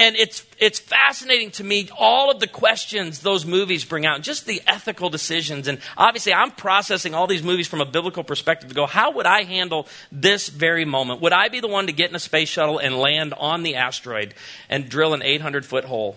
And 0.00 0.14
it's, 0.14 0.46
it's 0.60 0.78
fascinating 0.78 1.50
to 1.52 1.64
me, 1.64 1.90
all 1.98 2.30
of 2.30 2.38
the 2.38 2.46
questions 2.46 3.18
those 3.18 3.44
movies 3.44 3.84
bring 3.84 4.06
out, 4.06 4.22
just 4.22 4.46
the 4.46 4.62
ethical 4.64 5.10
decisions. 5.10 5.66
And 5.66 5.80
obviously, 5.96 6.32
I'm 6.32 6.52
processing 6.52 7.14
all 7.14 7.26
these 7.26 7.42
movies 7.42 7.66
from 7.66 7.80
a 7.80 7.84
biblical 7.84 8.22
perspective 8.22 8.68
to 8.68 8.76
go, 8.76 8.86
how 8.86 9.10
would 9.10 9.26
I 9.26 9.42
handle 9.42 9.88
this 10.12 10.48
very 10.50 10.84
moment? 10.84 11.20
Would 11.22 11.32
I 11.32 11.48
be 11.48 11.58
the 11.58 11.66
one 11.66 11.88
to 11.88 11.92
get 11.92 12.10
in 12.10 12.16
a 12.16 12.20
space 12.20 12.48
shuttle 12.48 12.78
and 12.78 12.96
land 12.96 13.34
on 13.34 13.64
the 13.64 13.74
asteroid 13.74 14.34
and 14.68 14.88
drill 14.88 15.14
an 15.14 15.22
800 15.24 15.66
foot 15.66 15.84
hole 15.84 16.16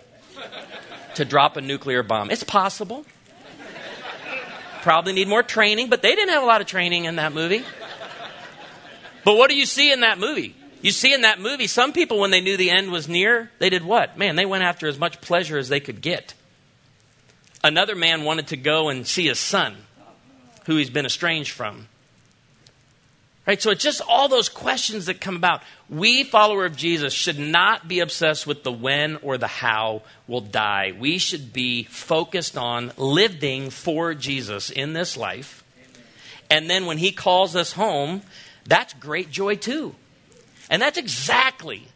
to 1.15 1.25
drop 1.25 1.57
a 1.57 1.61
nuclear 1.61 2.03
bomb? 2.03 2.29
It's 2.29 2.43
possible. 2.43 3.03
Probably 4.81 5.13
need 5.13 5.27
more 5.27 5.43
training, 5.43 5.89
but 5.89 6.01
they 6.01 6.15
didn't 6.15 6.33
have 6.33 6.43
a 6.43 6.45
lot 6.45 6.61
of 6.61 6.67
training 6.67 7.05
in 7.05 7.17
that 7.17 7.33
movie. 7.33 7.63
But 9.23 9.37
what 9.37 9.49
do 9.49 9.55
you 9.55 9.65
see 9.65 9.91
in 9.91 10.01
that 10.01 10.17
movie? 10.17 10.55
You 10.81 10.91
see 10.91 11.13
in 11.13 11.21
that 11.21 11.39
movie, 11.39 11.67
some 11.67 11.93
people, 11.93 12.19
when 12.19 12.31
they 12.31 12.41
knew 12.41 12.57
the 12.57 12.71
end 12.71 12.91
was 12.91 13.07
near, 13.07 13.51
they 13.59 13.69
did 13.69 13.83
what? 13.83 14.17
Man, 14.17 14.35
they 14.35 14.45
went 14.45 14.63
after 14.63 14.87
as 14.87 14.97
much 14.97 15.21
pleasure 15.21 15.57
as 15.57 15.69
they 15.69 15.79
could 15.79 16.01
get. 16.01 16.33
Another 17.63 17.95
man 17.95 18.23
wanted 18.23 18.47
to 18.47 18.57
go 18.57 18.89
and 18.89 19.05
see 19.05 19.27
his 19.27 19.37
son, 19.37 19.75
who 20.65 20.77
he's 20.77 20.89
been 20.89 21.05
estranged 21.05 21.51
from. 21.51 21.87
Right? 23.47 23.61
So 23.61 23.71
it's 23.71 23.83
just 23.83 24.01
all 24.07 24.27
those 24.27 24.49
questions 24.49 25.07
that 25.07 25.19
come 25.19 25.35
about. 25.35 25.63
We, 25.89 26.23
follower 26.23 26.65
of 26.65 26.75
Jesus, 26.75 27.11
should 27.11 27.39
not 27.39 27.87
be 27.87 27.99
obsessed 27.99 28.45
with 28.45 28.63
the 28.63 28.71
when 28.71 29.17
or 29.17 29.37
the 29.37 29.47
how 29.47 30.03
we'll 30.27 30.41
die. 30.41 30.93
We 30.97 31.17
should 31.17 31.51
be 31.51 31.83
focused 31.83 32.55
on 32.55 32.91
living 32.97 33.71
for 33.71 34.13
Jesus 34.13 34.69
in 34.69 34.93
this 34.93 35.17
life. 35.17 35.63
And 36.51 36.69
then 36.69 36.85
when 36.85 36.99
he 36.99 37.11
calls 37.11 37.55
us 37.55 37.71
home, 37.73 38.21
that's 38.65 38.93
great 38.93 39.31
joy 39.31 39.55
too. 39.55 39.95
And 40.69 40.81
that's 40.81 40.97
exactly 40.97 41.87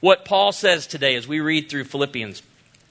what 0.00 0.24
Paul 0.24 0.52
says 0.52 0.86
today 0.86 1.16
as 1.16 1.28
we 1.28 1.40
read 1.40 1.68
through 1.68 1.84
Philippians 1.84 2.42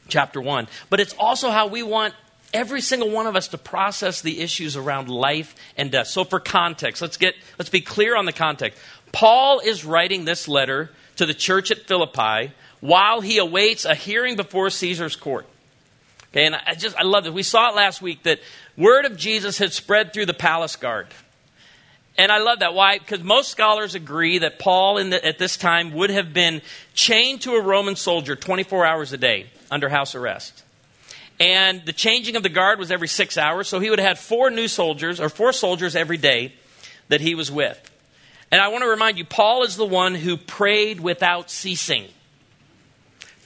chapter 0.08 0.40
1. 0.40 0.68
But 0.90 1.00
it's 1.00 1.16
also 1.18 1.50
how 1.50 1.68
we 1.68 1.82
want 1.82 2.14
every 2.58 2.82
single 2.82 3.12
one 3.12 3.28
of 3.28 3.36
us 3.36 3.50
to 3.50 3.58
process 3.58 4.22
the 4.22 4.42
issues 4.42 4.76
around 4.76 5.10
life 5.10 5.56
and 5.78 5.92
death. 5.92 6.08
So 6.08 6.24
for 6.24 6.40
context, 6.40 7.04
let's 7.04 7.18
get 7.18 7.36
let's 7.60 7.70
be 7.70 7.82
clear 7.82 8.18
on 8.18 8.26
the 8.26 8.34
context. 8.34 8.80
Paul 9.12 9.60
is 9.60 9.86
writing 9.86 10.26
this 10.26 10.48
letter 10.48 10.90
to 11.18 11.28
the 11.28 11.36
church 11.36 11.70
at 11.70 11.88
Philippi 11.88 12.52
while 12.82 13.22
he 13.22 13.38
awaits 13.38 13.86
a 13.86 13.94
hearing 13.94 14.36
before 14.36 14.72
Caesar's 14.72 15.16
court. 15.16 15.46
Okay, 16.32 16.48
and 16.48 16.56
I 16.56 16.74
just 16.74 16.98
I 16.98 17.04
love 17.04 17.26
this. 17.26 17.34
We 17.34 17.44
saw 17.44 17.70
it 17.70 17.76
last 17.76 18.02
week 18.02 18.24
that 18.24 18.40
word 18.76 19.06
of 19.06 19.18
Jesus 19.18 19.60
had 19.60 19.72
spread 19.72 20.12
through 20.12 20.26
the 20.26 20.34
palace 20.34 20.76
guard. 20.76 21.08
And 22.20 22.32
I 22.32 22.40
love 22.40 22.60
that. 22.60 22.74
Why? 22.74 22.98
Because 22.98 23.22
most 23.22 23.52
scholars 23.52 23.94
agree 23.94 24.40
that 24.40 24.58
Paul 24.58 24.96
the, 24.96 25.24
at 25.24 25.38
this 25.38 25.56
time 25.56 25.94
would 25.94 26.10
have 26.10 26.34
been 26.34 26.64
chained 26.96 27.42
to 27.42 27.52
a 27.52 27.62
Roman 27.62 27.96
soldier 27.96 28.36
24 28.36 28.84
hours 28.84 29.14
a 29.14 29.18
day 29.18 29.46
under 29.70 29.88
house 29.90 30.16
arrest. 30.16 30.64
And 31.40 31.86
the 31.86 31.94
changing 31.94 32.36
of 32.36 32.44
the 32.44 32.50
guard 32.50 32.80
was 32.80 32.92
every 32.92 33.08
six 33.08 33.38
hours, 33.38 33.68
so 33.68 33.80
he 33.80 33.90
would 33.90 34.00
have 34.00 34.08
had 34.08 34.20
four 34.20 34.50
new 34.50 34.68
soldiers, 34.68 35.20
or 35.20 35.30
four 35.30 35.54
soldiers 35.54 35.96
every 35.96 36.18
day 36.18 36.54
that 37.10 37.22
he 37.22 37.36
was 37.36 37.52
with. 37.52 37.80
And 38.52 38.62
I 38.62 38.70
want 38.70 38.84
to 38.84 38.90
remind 38.90 39.18
you, 39.18 39.26
Paul 39.26 39.64
is 39.64 39.76
the 39.76 39.86
one 39.86 40.16
who 40.16 40.38
prayed 40.38 41.00
without 41.00 41.52
ceasing. 41.52 42.06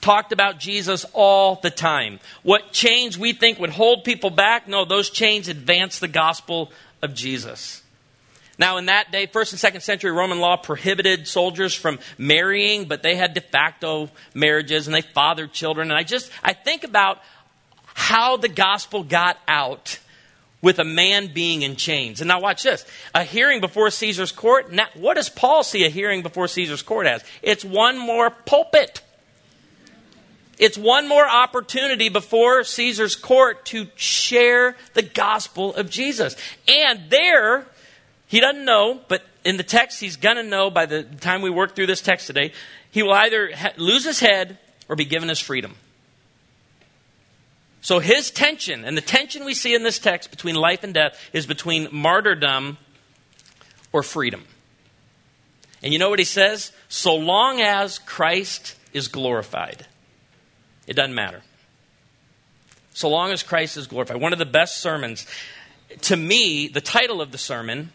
Talked 0.00 0.32
about 0.32 0.58
Jesus 0.58 1.04
all 1.12 1.56
the 1.56 1.70
time. 1.70 2.18
What 2.42 2.72
chains 2.72 3.18
we 3.18 3.32
think 3.32 3.58
would 3.58 3.70
hold 3.70 4.04
people 4.04 4.30
back, 4.30 4.66
no, 4.68 4.84
those 4.84 5.10
chains 5.10 5.48
advance 5.48 5.98
the 5.98 6.08
gospel 6.08 6.72
of 7.02 7.14
Jesus. 7.14 7.82
Now, 8.58 8.76
in 8.76 8.86
that 8.86 9.10
day, 9.10 9.26
first 9.26 9.52
and 9.52 9.60
second 9.60 9.80
century 9.80 10.12
Roman 10.12 10.38
law 10.38 10.56
prohibited 10.56 11.26
soldiers 11.26 11.74
from 11.74 11.98
marrying, 12.18 12.84
but 12.84 13.02
they 13.02 13.16
had 13.16 13.34
de 13.34 13.40
facto 13.40 14.10
marriages 14.34 14.86
and 14.86 14.94
they 14.94 15.00
fathered 15.00 15.52
children. 15.52 15.90
And 15.90 15.98
I 15.98 16.02
just, 16.02 16.30
I 16.44 16.52
think 16.52 16.84
about 16.84 17.20
how 17.94 18.36
the 18.36 18.48
gospel 18.48 19.02
got 19.02 19.38
out 19.46 19.98
with 20.62 20.78
a 20.78 20.84
man 20.84 21.26
being 21.34 21.62
in 21.62 21.76
chains. 21.76 22.20
And 22.20 22.28
now 22.28 22.40
watch 22.40 22.62
this. 22.62 22.86
A 23.14 23.24
hearing 23.24 23.60
before 23.60 23.90
Caesar's 23.90 24.32
court. 24.32 24.72
Now, 24.72 24.86
what 24.94 25.14
does 25.14 25.28
Paul 25.28 25.64
see 25.64 25.84
a 25.84 25.88
hearing 25.88 26.22
before 26.22 26.46
Caesar's 26.46 26.82
court 26.82 27.06
as? 27.06 27.24
It's 27.42 27.64
one 27.64 27.98
more 27.98 28.30
pulpit. 28.30 29.02
It's 30.58 30.78
one 30.78 31.08
more 31.08 31.28
opportunity 31.28 32.08
before 32.08 32.62
Caesar's 32.62 33.16
court 33.16 33.64
to 33.66 33.88
share 33.96 34.76
the 34.94 35.02
gospel 35.02 35.74
of 35.74 35.90
Jesus. 35.90 36.36
And 36.68 37.10
there, 37.10 37.66
he 38.28 38.38
doesn't 38.38 38.64
know, 38.64 39.00
but 39.08 39.24
in 39.44 39.56
the 39.56 39.64
text, 39.64 39.98
he's 39.98 40.16
going 40.16 40.36
to 40.36 40.44
know 40.44 40.70
by 40.70 40.86
the 40.86 41.02
time 41.02 41.42
we 41.42 41.50
work 41.50 41.74
through 41.74 41.86
this 41.86 42.00
text 42.00 42.28
today. 42.28 42.52
He 42.92 43.02
will 43.02 43.14
either 43.14 43.50
lose 43.76 44.04
his 44.04 44.20
head 44.20 44.58
or 44.88 44.94
be 44.94 45.04
given 45.04 45.28
his 45.28 45.40
freedom. 45.40 45.74
So 47.82 47.98
his 47.98 48.30
tension, 48.30 48.84
and 48.84 48.96
the 48.96 49.02
tension 49.02 49.44
we 49.44 49.54
see 49.54 49.74
in 49.74 49.82
this 49.82 49.98
text 49.98 50.30
between 50.30 50.54
life 50.54 50.84
and 50.84 50.94
death, 50.94 51.18
is 51.32 51.46
between 51.46 51.88
martyrdom 51.90 52.78
or 53.92 54.04
freedom. 54.04 54.44
And 55.82 55.92
you 55.92 55.98
know 55.98 56.08
what 56.08 56.20
he 56.20 56.24
says? 56.24 56.70
So 56.88 57.16
long 57.16 57.60
as 57.60 57.98
Christ 57.98 58.76
is 58.92 59.08
glorified, 59.08 59.84
it 60.86 60.94
doesn't 60.94 61.14
matter. 61.14 61.42
So 62.94 63.08
long 63.08 63.32
as 63.32 63.42
Christ 63.42 63.76
is 63.76 63.88
glorified. 63.88 64.20
One 64.20 64.32
of 64.32 64.38
the 64.38 64.46
best 64.46 64.78
sermons, 64.78 65.26
to 66.02 66.16
me, 66.16 66.68
the 66.68 66.80
title 66.80 67.20
of 67.20 67.32
the 67.32 67.38
sermon 67.38 67.90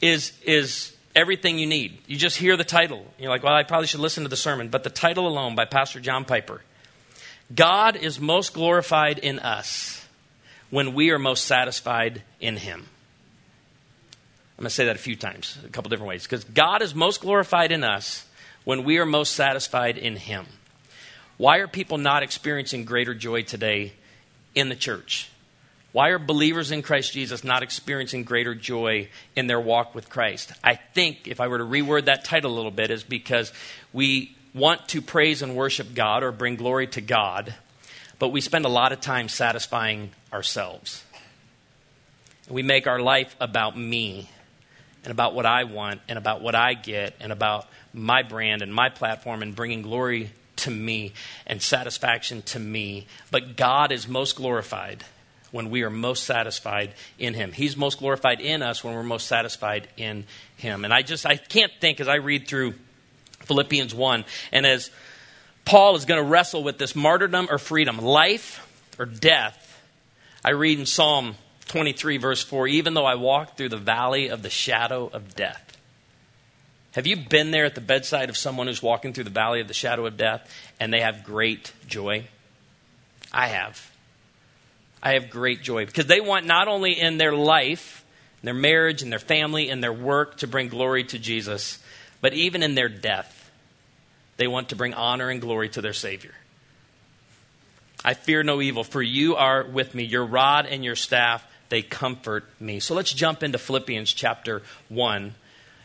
is, 0.00 0.32
is 0.44 0.94
everything 1.16 1.58
you 1.58 1.66
need. 1.66 1.98
You 2.06 2.16
just 2.16 2.36
hear 2.36 2.56
the 2.56 2.62
title. 2.62 3.04
You're 3.18 3.30
like, 3.30 3.42
well, 3.42 3.54
I 3.54 3.64
probably 3.64 3.88
should 3.88 4.00
listen 4.00 4.22
to 4.22 4.28
the 4.28 4.36
sermon. 4.36 4.68
But 4.68 4.84
the 4.84 4.90
title 4.90 5.26
alone 5.26 5.56
by 5.56 5.64
Pastor 5.64 5.98
John 5.98 6.24
Piper 6.24 6.62
God 7.54 7.96
is 7.96 8.20
most 8.20 8.54
glorified 8.54 9.18
in 9.18 9.38
us 9.38 10.06
when 10.70 10.94
we 10.94 11.10
are 11.10 11.18
most 11.18 11.44
satisfied 11.44 12.22
in 12.40 12.56
Him. 12.56 12.86
I'm 14.58 14.62
going 14.62 14.68
to 14.68 14.74
say 14.74 14.84
that 14.86 14.96
a 14.96 15.00
few 15.00 15.16
times, 15.16 15.58
a 15.64 15.68
couple 15.68 15.88
different 15.88 16.08
ways. 16.08 16.24
Because 16.24 16.44
God 16.44 16.82
is 16.82 16.94
most 16.94 17.22
glorified 17.22 17.72
in 17.72 17.82
us 17.82 18.26
when 18.64 18.84
we 18.84 18.98
are 18.98 19.06
most 19.06 19.32
satisfied 19.32 19.98
in 19.98 20.16
Him. 20.16 20.46
Why 21.38 21.58
are 21.58 21.66
people 21.66 21.98
not 21.98 22.22
experiencing 22.22 22.84
greater 22.84 23.14
joy 23.14 23.42
today 23.42 23.94
in 24.54 24.68
the 24.68 24.76
church? 24.76 25.30
Why 25.92 26.10
are 26.10 26.18
believers 26.18 26.70
in 26.70 26.82
Christ 26.82 27.14
Jesus 27.14 27.42
not 27.42 27.62
experiencing 27.62 28.22
greater 28.22 28.54
joy 28.54 29.08
in 29.34 29.46
their 29.48 29.60
walk 29.60 29.94
with 29.94 30.08
Christ? 30.08 30.52
I 30.62 30.76
think, 30.76 31.26
if 31.26 31.40
I 31.40 31.48
were 31.48 31.58
to 31.58 31.64
reword 31.64 32.04
that 32.04 32.24
title 32.24 32.52
a 32.52 32.54
little 32.54 32.70
bit, 32.70 32.90
is 32.90 33.02
because 33.02 33.52
we 33.92 34.36
want 34.54 34.88
to 34.88 35.02
praise 35.02 35.42
and 35.42 35.54
worship 35.56 35.94
God 35.94 36.22
or 36.22 36.32
bring 36.32 36.56
glory 36.56 36.86
to 36.88 37.00
God, 37.00 37.54
but 38.18 38.28
we 38.28 38.40
spend 38.40 38.64
a 38.64 38.68
lot 38.68 38.92
of 38.92 39.00
time 39.00 39.28
satisfying 39.28 40.10
ourselves. 40.32 41.04
We 42.48 42.62
make 42.62 42.86
our 42.86 43.00
life 43.00 43.34
about 43.40 43.78
me 43.78 44.28
and 45.04 45.12
about 45.12 45.34
what 45.34 45.46
I 45.46 45.64
want 45.64 46.00
and 46.08 46.18
about 46.18 46.42
what 46.42 46.54
I 46.54 46.74
get 46.74 47.14
and 47.20 47.32
about 47.32 47.68
my 47.92 48.22
brand 48.22 48.62
and 48.62 48.74
my 48.74 48.88
platform 48.88 49.42
and 49.42 49.54
bringing 49.54 49.82
glory 49.82 50.30
to 50.56 50.70
me 50.70 51.12
and 51.46 51.62
satisfaction 51.62 52.42
to 52.42 52.58
me. 52.58 53.06
But 53.30 53.56
God 53.56 53.92
is 53.92 54.08
most 54.08 54.36
glorified 54.36 55.04
when 55.52 55.70
we 55.70 55.82
are 55.82 55.90
most 55.90 56.24
satisfied 56.24 56.94
in 57.18 57.34
him. 57.34 57.52
He's 57.52 57.76
most 57.76 57.98
glorified 57.98 58.40
in 58.40 58.62
us 58.62 58.84
when 58.84 58.94
we're 58.94 59.02
most 59.02 59.26
satisfied 59.26 59.88
in 59.96 60.24
him. 60.56 60.84
And 60.84 60.92
I 60.92 61.02
just 61.02 61.26
I 61.26 61.36
can't 61.36 61.72
think 61.80 62.00
as 62.00 62.08
I 62.08 62.16
read 62.16 62.46
through 62.46 62.74
Philippians 63.50 63.92
1 63.92 64.24
and 64.52 64.64
as 64.64 64.92
Paul 65.64 65.96
is 65.96 66.04
going 66.04 66.22
to 66.22 66.28
wrestle 66.28 66.62
with 66.62 66.78
this 66.78 66.94
martyrdom 66.94 67.48
or 67.50 67.58
freedom, 67.58 67.98
life 67.98 68.64
or 68.96 69.06
death. 69.06 69.82
I 70.44 70.50
read 70.50 70.78
in 70.78 70.86
Psalm 70.86 71.34
23 71.66 72.16
verse 72.16 72.44
4, 72.44 72.68
even 72.68 72.94
though 72.94 73.04
I 73.04 73.16
walk 73.16 73.56
through 73.56 73.70
the 73.70 73.76
valley 73.76 74.28
of 74.28 74.42
the 74.42 74.50
shadow 74.50 75.10
of 75.12 75.34
death. 75.34 75.76
Have 76.92 77.08
you 77.08 77.16
been 77.16 77.50
there 77.50 77.64
at 77.64 77.74
the 77.74 77.80
bedside 77.80 78.28
of 78.30 78.36
someone 78.36 78.68
who's 78.68 78.82
walking 78.82 79.12
through 79.12 79.24
the 79.24 79.30
valley 79.30 79.60
of 79.60 79.66
the 79.66 79.74
shadow 79.74 80.06
of 80.06 80.16
death 80.16 80.48
and 80.78 80.92
they 80.92 81.00
have 81.00 81.24
great 81.24 81.72
joy? 81.88 82.26
I 83.32 83.48
have. 83.48 83.90
I 85.02 85.14
have 85.14 85.28
great 85.28 85.62
joy 85.62 85.86
because 85.86 86.06
they 86.06 86.20
want 86.20 86.46
not 86.46 86.68
only 86.68 87.00
in 87.00 87.18
their 87.18 87.34
life, 87.34 88.04
their 88.42 88.54
marriage, 88.54 89.02
and 89.02 89.10
their 89.10 89.18
family, 89.18 89.70
and 89.70 89.82
their 89.82 89.92
work 89.92 90.38
to 90.38 90.46
bring 90.46 90.68
glory 90.68 91.04
to 91.04 91.18
Jesus, 91.18 91.78
but 92.20 92.34
even 92.34 92.62
in 92.62 92.74
their 92.74 92.88
death, 92.88 93.39
they 94.40 94.48
want 94.48 94.70
to 94.70 94.76
bring 94.76 94.94
honor 94.94 95.28
and 95.28 95.38
glory 95.38 95.68
to 95.68 95.82
their 95.82 95.92
Savior. 95.92 96.32
I 98.02 98.14
fear 98.14 98.42
no 98.42 98.62
evil, 98.62 98.84
for 98.84 99.02
you 99.02 99.36
are 99.36 99.62
with 99.62 99.94
me. 99.94 100.04
Your 100.04 100.24
rod 100.24 100.64
and 100.64 100.82
your 100.82 100.96
staff, 100.96 101.46
they 101.68 101.82
comfort 101.82 102.44
me. 102.58 102.80
So 102.80 102.94
let's 102.94 103.12
jump 103.12 103.42
into 103.42 103.58
Philippians 103.58 104.10
chapter 104.14 104.62
1. 104.88 105.34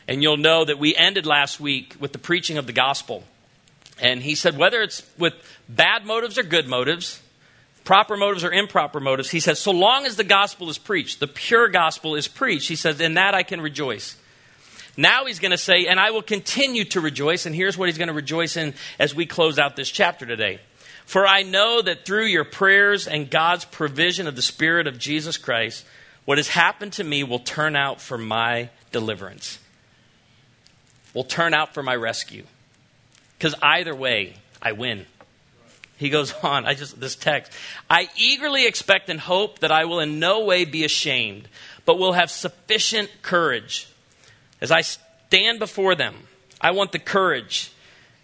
And 0.07 0.23
you'll 0.23 0.37
know 0.37 0.63
that 0.63 0.79
we 0.79 0.95
ended 0.95 1.25
last 1.25 1.59
week 1.59 1.97
with 1.99 2.13
the 2.13 2.17
preaching 2.17 2.57
of 2.57 2.65
the 2.65 2.71
gospel. 2.71 3.25
And 3.99 4.23
he 4.23 4.35
said, 4.35 4.57
whether 4.57 4.81
it's 4.81 5.03
with 5.17 5.33
bad 5.67 6.05
motives 6.05 6.37
or 6.37 6.43
good 6.43 6.67
motives, 6.67 7.21
proper 7.83 8.15
motives 8.15 8.45
or 8.45 8.53
improper 8.53 9.01
motives, 9.01 9.29
he 9.29 9.41
says, 9.41 9.59
so 9.59 9.71
long 9.71 10.05
as 10.05 10.15
the 10.15 10.23
gospel 10.23 10.69
is 10.69 10.77
preached, 10.77 11.19
the 11.19 11.27
pure 11.27 11.67
gospel 11.67 12.15
is 12.15 12.29
preached, 12.29 12.69
he 12.69 12.77
says, 12.77 13.01
in 13.01 13.15
that 13.15 13.35
I 13.35 13.43
can 13.43 13.59
rejoice. 13.59 14.15
Now 14.97 15.25
he's 15.25 15.39
going 15.39 15.51
to 15.51 15.57
say, 15.57 15.87
and 15.87 15.99
I 15.99 16.11
will 16.11 16.21
continue 16.21 16.85
to 16.85 17.01
rejoice. 17.01 17.45
And 17.45 17.55
here's 17.55 17.77
what 17.77 17.89
he's 17.89 17.97
going 17.97 18.07
to 18.07 18.13
rejoice 18.13 18.55
in 18.57 18.73
as 18.99 19.13
we 19.13 19.25
close 19.25 19.59
out 19.59 19.75
this 19.75 19.89
chapter 19.89 20.25
today. 20.25 20.59
For 21.05 21.27
I 21.27 21.43
know 21.43 21.81
that 21.81 22.05
through 22.05 22.25
your 22.25 22.45
prayers 22.45 23.07
and 23.07 23.29
God's 23.29 23.65
provision 23.65 24.27
of 24.27 24.35
the 24.35 24.41
Spirit 24.41 24.87
of 24.87 24.97
Jesus 24.97 25.37
Christ, 25.37 25.85
what 26.25 26.39
has 26.39 26.47
happened 26.47 26.93
to 26.93 27.03
me 27.03 27.23
will 27.23 27.39
turn 27.39 27.75
out 27.75 28.01
for 28.01 28.17
my 28.17 28.69
deliverance, 28.91 29.59
will 31.13 31.23
turn 31.23 31.53
out 31.53 31.73
for 31.73 31.83
my 31.83 31.95
rescue. 31.95 32.43
Because 33.37 33.53
either 33.61 33.93
way, 33.93 34.35
I 34.61 34.71
win. 34.71 35.05
He 35.97 36.09
goes 36.09 36.33
on, 36.43 36.65
I 36.65 36.73
just, 36.73 36.99
this 36.99 37.15
text. 37.15 37.51
I 37.87 38.09
eagerly 38.17 38.65
expect 38.65 39.09
and 39.09 39.19
hope 39.19 39.59
that 39.59 39.71
I 39.71 39.85
will 39.85 39.99
in 39.99 40.19
no 40.19 40.45
way 40.45 40.65
be 40.65 40.83
ashamed, 40.83 41.47
but 41.85 41.99
will 41.99 42.13
have 42.13 42.31
sufficient 42.31 43.11
courage. 43.21 43.87
As 44.61 44.71
I 44.71 44.81
stand 44.81 45.59
before 45.59 45.95
them, 45.95 46.15
I 46.61 46.71
want 46.71 46.91
the 46.91 46.99
courage 46.99 47.71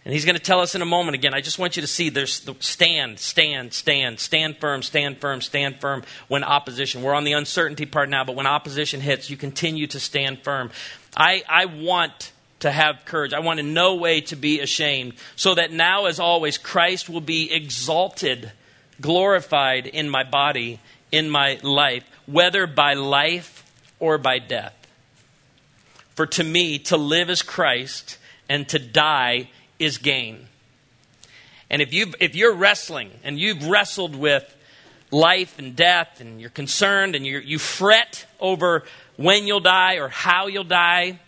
and 0.03 0.13
he's 0.13 0.25
going 0.25 0.35
to 0.35 0.41
tell 0.41 0.61
us 0.61 0.73
in 0.73 0.81
a 0.81 0.85
moment 0.85 1.13
again. 1.13 1.35
I 1.35 1.41
just 1.41 1.59
want 1.59 1.75
you 1.75 1.81
to 1.81 1.87
see 1.87 2.09
there's 2.09 2.39
the 2.39 2.55
stand, 2.59 3.19
stand, 3.19 3.71
stand, 3.73 4.19
stand 4.19 4.57
firm, 4.57 4.81
stand 4.81 5.19
firm, 5.19 5.41
stand 5.41 5.79
firm 5.79 6.03
when 6.27 6.43
opposition. 6.43 7.03
We're 7.03 7.13
on 7.13 7.23
the 7.23 7.33
uncertainty 7.33 7.85
part 7.85 8.09
now, 8.09 8.23
but 8.23 8.35
when 8.35 8.47
opposition 8.47 8.99
hits, 8.99 9.29
you 9.29 9.37
continue 9.37 9.85
to 9.87 9.99
stand 9.99 10.41
firm. 10.43 10.71
I, 11.15 11.43
I 11.47 11.65
want 11.65 12.31
to 12.61 12.71
have 12.71 13.05
courage. 13.05 13.33
I 13.33 13.39
want 13.39 13.59
in 13.59 13.75
no 13.75 13.95
way 13.95 14.21
to 14.21 14.35
be 14.35 14.59
ashamed, 14.59 15.13
so 15.35 15.53
that 15.53 15.71
now, 15.71 16.05
as 16.05 16.19
always, 16.19 16.57
Christ 16.57 17.07
will 17.07 17.21
be 17.21 17.51
exalted, 17.51 18.51
glorified 18.99 19.85
in 19.85 20.09
my 20.09 20.23
body, 20.23 20.79
in 21.11 21.29
my 21.29 21.59
life, 21.61 22.03
whether 22.25 22.65
by 22.65 22.95
life 22.95 23.63
or 23.99 24.17
by 24.17 24.39
death. 24.39 24.80
For 26.15 26.25
to 26.25 26.43
me, 26.43 26.79
to 26.79 26.97
live 26.97 27.29
is 27.29 27.41
Christ, 27.41 28.17
and 28.49 28.67
to 28.69 28.79
die 28.79 29.49
is 29.79 29.97
gain. 29.97 30.47
And 31.69 31.81
if, 31.81 31.93
you 31.93 32.13
if 32.19 32.35
you're 32.35 32.53
wrestling 32.53 33.11
and 33.23 33.39
you've 33.39 33.65
wrestled 33.67 34.15
with 34.15 34.55
life 35.09 35.57
and 35.57 35.75
death 35.75 36.19
and 36.19 36.41
you're 36.41 36.49
concerned 36.49 37.15
and 37.15 37.25
you 37.25 37.39
you 37.39 37.59
fret 37.59 38.25
over 38.39 38.83
when 39.15 39.47
you'll 39.47 39.61
die 39.61 39.95
or 39.95 40.09
how 40.09 40.47
you'll 40.47 40.65
die, 40.65 41.19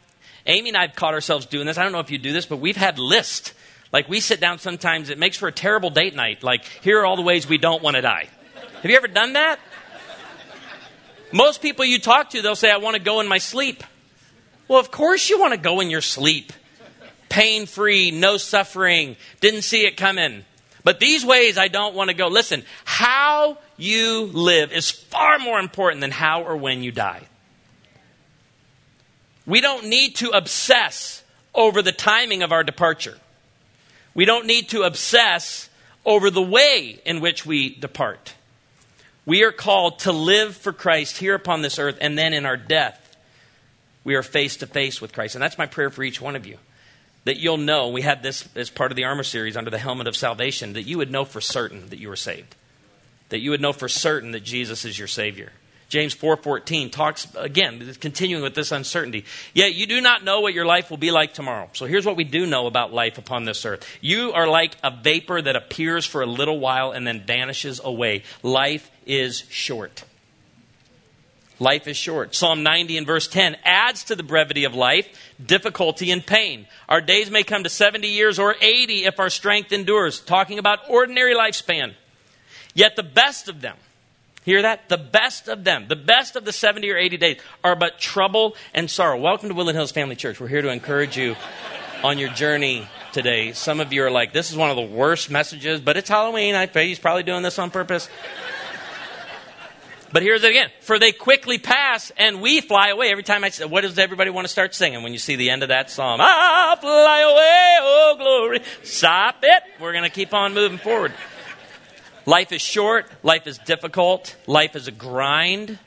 Amy 0.45 0.69
and 0.69 0.77
I 0.77 0.87
have 0.87 0.95
caught 0.95 1.13
ourselves 1.13 1.45
doing 1.45 1.65
this. 1.65 1.77
I 1.77 1.83
don't 1.83 1.93
know 1.93 1.99
if 1.99 2.11
you 2.11 2.17
do 2.17 2.33
this, 2.33 2.45
but 2.45 2.57
we've 2.57 2.75
had 2.75 2.99
lists. 2.99 3.53
Like 3.93 4.09
we 4.09 4.19
sit 4.19 4.41
down 4.41 4.59
sometimes, 4.59 5.09
it 5.09 5.17
makes 5.17 5.37
for 5.37 5.47
a 5.47 5.51
terrible 5.51 5.91
date 5.91 6.15
night. 6.15 6.43
Like, 6.43 6.65
here 6.65 6.99
are 6.99 7.05
all 7.05 7.15
the 7.15 7.21
ways 7.21 7.47
we 7.47 7.57
don't 7.57 7.83
want 7.83 7.95
to 7.95 8.01
die. 8.01 8.27
Have 8.81 8.91
you 8.91 8.97
ever 8.97 9.07
done 9.07 9.33
that? 9.33 9.59
Most 11.31 11.61
people 11.61 11.85
you 11.85 11.99
talk 11.99 12.31
to, 12.31 12.41
they'll 12.41 12.55
say, 12.55 12.69
I 12.69 12.77
want 12.77 12.97
to 12.97 13.01
go 13.01 13.21
in 13.21 13.27
my 13.27 13.37
sleep. 13.37 13.83
Well, 14.67 14.79
of 14.79 14.91
course 14.91 15.29
you 15.29 15.39
want 15.39 15.53
to 15.53 15.59
go 15.59 15.79
in 15.79 15.89
your 15.89 16.01
sleep 16.01 16.53
pain 17.33 17.65
free, 17.65 18.11
no 18.11 18.37
suffering, 18.37 19.15
didn't 19.41 19.63
see 19.63 19.87
it 19.87 19.97
coming. 19.97 20.45
But 20.83 20.99
these 20.99 21.25
ways 21.25 21.57
I 21.57 21.67
don't 21.67 21.95
want 21.95 22.11
to 22.11 22.15
go. 22.15 22.27
Listen, 22.27 22.63
how 22.85 23.57
you 23.75 24.25
live 24.25 24.71
is 24.71 24.91
far 24.91 25.39
more 25.39 25.59
important 25.59 26.01
than 26.01 26.11
how 26.11 26.43
or 26.43 26.55
when 26.55 26.83
you 26.83 26.91
die. 26.91 27.23
We 29.47 29.61
don't 29.61 29.87
need 29.87 30.17
to 30.17 30.29
obsess 30.29 31.23
over 31.55 31.81
the 31.81 31.91
timing 31.91 32.43
of 32.43 32.51
our 32.51 32.63
departure. 32.63 33.17
We 34.13 34.25
don't 34.25 34.45
need 34.45 34.69
to 34.69 34.83
obsess 34.83 35.69
over 36.05 36.29
the 36.29 36.41
way 36.41 36.99
in 37.03 37.19
which 37.19 37.47
we 37.47 37.73
depart. 37.73 38.35
We 39.25 39.43
are 39.43 39.51
called 39.51 39.99
to 39.99 40.11
live 40.11 40.55
for 40.55 40.71
Christ 40.71 41.17
here 41.17 41.33
upon 41.33 41.63
this 41.63 41.79
earth, 41.79 41.97
and 41.99 42.15
then 42.15 42.33
in 42.33 42.45
our 42.45 42.57
death, 42.57 43.02
we 44.03 44.15
are 44.15 44.23
face 44.23 44.57
to 44.57 44.67
face 44.67 45.01
with 45.01 45.13
Christ. 45.13 45.35
And 45.35 45.41
that's 45.41 45.57
my 45.57 45.65
prayer 45.65 45.89
for 45.89 46.03
each 46.03 46.21
one 46.21 46.35
of 46.35 46.45
you 46.45 46.57
that 47.25 47.37
you'll 47.37 47.57
know, 47.57 47.89
we 47.89 48.01
had 48.01 48.21
this 48.21 48.47
as 48.55 48.69
part 48.69 48.91
of 48.91 48.95
the 48.95 49.05
armor 49.05 49.23
series 49.23 49.55
under 49.55 49.71
the 49.71 49.77
helmet 49.77 50.07
of 50.07 50.15
salvation, 50.15 50.73
that 50.73 50.83
you 50.83 50.97
would 50.97 51.11
know 51.11 51.25
for 51.25 51.41
certain 51.41 51.89
that 51.89 51.99
you 51.99 52.09
were 52.09 52.15
saved. 52.15 52.55
That 53.29 53.39
you 53.39 53.51
would 53.51 53.61
know 53.61 53.73
for 53.73 53.87
certain 53.87 54.31
that 54.31 54.43
Jesus 54.43 54.85
is 54.85 54.99
your 54.99 55.07
Savior. 55.07 55.51
James 55.89 56.15
4:14 56.15 56.89
talks 56.89 57.27
again, 57.35 57.95
continuing 57.99 58.41
with 58.41 58.55
this 58.55 58.71
uncertainty. 58.71 59.25
Yet 59.53 59.75
you 59.75 59.85
do 59.85 60.01
not 60.01 60.23
know 60.23 60.41
what 60.41 60.53
your 60.53 60.65
life 60.65 60.89
will 60.89 60.97
be 60.97 61.11
like 61.11 61.33
tomorrow. 61.33 61.69
So 61.73 61.85
here's 61.85 62.05
what 62.05 62.15
we 62.15 62.23
do 62.23 62.47
know 62.47 62.65
about 62.65 62.93
life 62.93 63.17
upon 63.19 63.45
this 63.45 63.63
earth. 63.63 63.85
You 64.01 64.33
are 64.33 64.47
like 64.47 64.75
a 64.83 64.89
vapor 64.89 65.41
that 65.41 65.55
appears 65.55 66.05
for 66.05 66.21
a 66.21 66.25
little 66.25 66.59
while 66.59 66.91
and 66.91 67.05
then 67.05 67.21
vanishes 67.21 67.79
away. 67.83 68.23
Life 68.41 68.89
is 69.05 69.43
short. 69.49 70.03
Life 71.63 71.87
is 71.87 71.95
short. 71.95 72.35
Psalm 72.35 72.61
90 72.61 72.97
and 72.97 73.07
verse 73.07 73.25
10 73.25 73.55
adds 73.63 74.03
to 74.05 74.17
the 74.17 74.23
brevity 74.23 74.65
of 74.65 74.75
life 74.75 75.07
difficulty 75.43 76.11
and 76.11 76.23
pain. 76.23 76.67
Our 76.89 76.99
days 76.99 77.31
may 77.31 77.43
come 77.43 77.63
to 77.63 77.69
70 77.69 78.05
years 78.05 78.37
or 78.37 78.53
80 78.59 79.05
if 79.05 79.17
our 79.17 79.29
strength 79.29 79.71
endures. 79.71 80.19
Talking 80.19 80.59
about 80.59 80.89
ordinary 80.89 81.33
lifespan. 81.33 81.93
Yet 82.73 82.97
the 82.97 83.03
best 83.03 83.47
of 83.47 83.61
them, 83.61 83.77
hear 84.43 84.61
that? 84.63 84.89
The 84.89 84.97
best 84.97 85.47
of 85.47 85.63
them, 85.63 85.85
the 85.87 85.95
best 85.95 86.35
of 86.35 86.43
the 86.43 86.51
70 86.51 86.91
or 86.91 86.97
80 86.97 87.15
days 87.15 87.39
are 87.63 87.77
but 87.77 87.97
trouble 87.97 88.57
and 88.73 88.91
sorrow. 88.91 89.17
Welcome 89.17 89.47
to 89.47 89.55
Woodland 89.55 89.77
Hills 89.77 89.93
Family 89.93 90.17
Church. 90.17 90.41
We're 90.41 90.49
here 90.49 90.63
to 90.63 90.69
encourage 90.69 91.15
you 91.15 91.37
on 92.03 92.19
your 92.19 92.29
journey 92.31 92.89
today. 93.13 93.53
Some 93.53 93.79
of 93.79 93.93
you 93.93 94.03
are 94.03 94.11
like, 94.11 94.33
this 94.33 94.51
is 94.51 94.57
one 94.57 94.69
of 94.69 94.75
the 94.75 94.81
worst 94.81 95.31
messages, 95.31 95.79
but 95.79 95.95
it's 95.95 96.09
Halloween. 96.09 96.55
I 96.55 96.65
he's 96.65 96.99
probably 96.99 97.23
doing 97.23 97.41
this 97.41 97.57
on 97.57 97.71
purpose. 97.71 98.09
But 100.13 100.21
here's 100.21 100.43
it 100.43 100.51
again. 100.51 100.69
For 100.81 100.99
they 100.99 101.11
quickly 101.11 101.57
pass 101.57 102.11
and 102.15 102.39
we 102.39 102.61
fly 102.61 102.89
away. 102.89 103.09
Every 103.09 103.23
time 103.23 103.43
I 103.43 103.49
say, 103.49 103.65
what 103.65 103.81
does 103.81 103.97
everybody 103.97 104.29
want 104.29 104.45
to 104.45 104.49
start 104.49 104.75
singing 104.75 105.01
when 105.01 105.11
you 105.11 105.17
see 105.17 105.35
the 105.35 105.49
end 105.49 105.63
of 105.63 105.69
that 105.69 105.89
psalm? 105.89 106.19
Ah, 106.21 106.77
fly 106.79 107.19
away, 107.21 107.77
oh 107.81 108.15
glory. 108.19 108.59
Stop 108.83 109.37
it. 109.41 109.63
We're 109.81 109.91
going 109.91 110.03
to 110.03 110.11
keep 110.11 110.35
on 110.35 110.53
moving 110.53 110.77
forward. 110.77 111.13
Life 112.27 112.51
is 112.51 112.61
short. 112.61 113.09
Life 113.23 113.47
is 113.47 113.57
difficult. 113.57 114.35
Life 114.45 114.75
is 114.75 114.87
a 114.87 114.91
grind. 114.91 115.79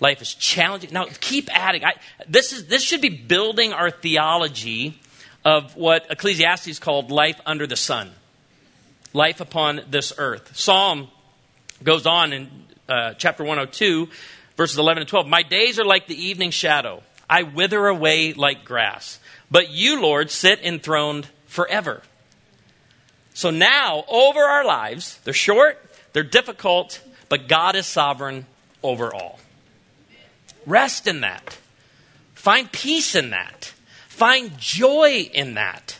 Life 0.00 0.22
is 0.22 0.34
challenging. 0.34 0.90
Now, 0.90 1.06
keep 1.20 1.54
adding. 1.54 1.84
I, 1.84 1.96
this, 2.26 2.54
is, 2.54 2.68
this 2.68 2.82
should 2.82 3.02
be 3.02 3.10
building 3.10 3.74
our 3.74 3.90
theology 3.90 4.98
of 5.44 5.76
what 5.76 6.06
Ecclesiastes 6.10 6.78
called 6.78 7.10
life 7.10 7.38
under 7.44 7.66
the 7.66 7.76
sun. 7.76 8.12
Life 9.12 9.42
upon 9.42 9.82
this 9.90 10.14
earth. 10.16 10.56
Psalm 10.56 11.08
goes 11.82 12.06
on 12.06 12.32
and 12.32 12.48
uh, 12.90 13.14
chapter 13.14 13.44
102, 13.44 14.08
verses 14.56 14.78
11 14.78 15.02
and 15.02 15.08
12. 15.08 15.26
My 15.26 15.42
days 15.42 15.78
are 15.78 15.84
like 15.84 16.06
the 16.06 16.22
evening 16.22 16.50
shadow. 16.50 17.02
I 17.28 17.44
wither 17.44 17.86
away 17.86 18.32
like 18.32 18.64
grass. 18.64 19.20
But 19.50 19.70
you, 19.70 20.00
Lord, 20.00 20.30
sit 20.30 20.60
enthroned 20.60 21.28
forever. 21.46 22.02
So 23.34 23.50
now, 23.50 24.04
over 24.08 24.40
our 24.40 24.64
lives, 24.64 25.18
they're 25.24 25.32
short, 25.32 25.78
they're 26.12 26.22
difficult, 26.22 27.00
but 27.28 27.48
God 27.48 27.76
is 27.76 27.86
sovereign 27.86 28.46
over 28.82 29.14
all. 29.14 29.38
Rest 30.66 31.06
in 31.06 31.20
that. 31.22 31.58
Find 32.34 32.70
peace 32.70 33.14
in 33.14 33.30
that. 33.30 33.72
Find 34.08 34.58
joy 34.58 35.30
in 35.32 35.54
that. 35.54 35.98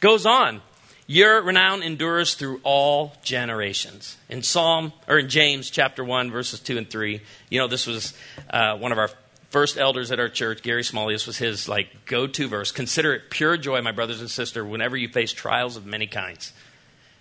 Goes 0.00 0.26
on. 0.26 0.60
Your 1.06 1.42
renown 1.42 1.82
endures 1.82 2.34
through 2.34 2.60
all 2.62 3.12
generations. 3.22 4.16
In 4.28 4.42
Psalm 4.42 4.92
or 5.08 5.18
in 5.18 5.28
James 5.28 5.68
chapter 5.68 6.04
one 6.04 6.30
verses 6.30 6.60
two 6.60 6.78
and 6.78 6.88
three, 6.88 7.20
you 7.50 7.58
know 7.58 7.68
this 7.68 7.86
was 7.86 8.14
uh, 8.50 8.76
one 8.78 8.92
of 8.92 8.98
our 8.98 9.10
first 9.50 9.76
elders 9.76 10.10
at 10.10 10.18
our 10.18 10.30
church, 10.30 10.62
Gary 10.62 10.84
Smalley. 10.84 11.14
This 11.14 11.26
was 11.26 11.36
his 11.36 11.68
like 11.68 12.06
go-to 12.06 12.48
verse. 12.48 12.72
Consider 12.72 13.12
it 13.14 13.30
pure 13.30 13.56
joy, 13.56 13.82
my 13.82 13.92
brothers 13.92 14.20
and 14.20 14.30
sisters, 14.30 14.66
whenever 14.66 14.96
you 14.96 15.08
face 15.08 15.32
trials 15.32 15.76
of 15.76 15.84
many 15.84 16.06
kinds. 16.06 16.52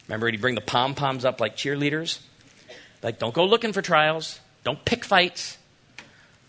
Remember, 0.07 0.29
he'd 0.29 0.41
bring 0.41 0.55
the 0.55 0.61
pom 0.61 0.95
poms 0.95 1.25
up 1.25 1.41
like 1.41 1.57
cheerleaders. 1.57 2.19
Like, 3.03 3.17
don't 3.17 3.33
go 3.33 3.45
looking 3.45 3.73
for 3.73 3.81
trials. 3.81 4.39
Don't 4.63 4.83
pick 4.85 5.03
fights. 5.03 5.57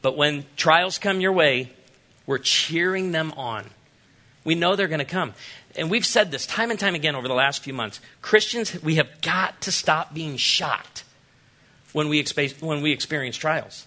But 0.02 0.16
when 0.16 0.44
trials 0.56 0.98
come 0.98 1.20
your 1.20 1.32
way, 1.32 1.72
we're 2.26 2.38
cheering 2.38 3.12
them 3.12 3.32
on 3.36 3.64
We 4.44 4.54
know 4.54 4.74
they're 4.76 4.88
going 4.88 4.98
to 4.98 5.04
come. 5.04 5.34
And 5.76 5.90
we've 5.90 6.06
said 6.06 6.30
this 6.30 6.46
time 6.46 6.70
and 6.70 6.78
time 6.78 6.94
again 6.94 7.14
over 7.14 7.28
the 7.28 7.34
last 7.34 7.62
few 7.62 7.72
months. 7.72 8.00
Christians, 8.20 8.82
we 8.82 8.96
have 8.96 9.20
got 9.22 9.60
to 9.62 9.72
stop 9.72 10.12
being 10.12 10.36
shocked 10.36 11.04
when 11.92 12.08
we, 12.08 12.22
expe- 12.22 12.60
when 12.60 12.82
we 12.82 12.92
experience 12.92 13.36
trials. 13.36 13.86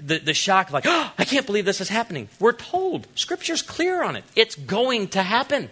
The, 0.00 0.18
the 0.18 0.34
shock, 0.34 0.70
like, 0.70 0.84
oh, 0.86 1.12
I 1.18 1.24
can't 1.24 1.46
believe 1.46 1.64
this 1.64 1.80
is 1.80 1.88
happening. 1.88 2.28
We're 2.38 2.52
told, 2.52 3.06
Scripture's 3.14 3.62
clear 3.62 4.02
on 4.02 4.16
it. 4.16 4.24
It's 4.36 4.54
going 4.54 5.08
to 5.08 5.22
happen. 5.22 5.70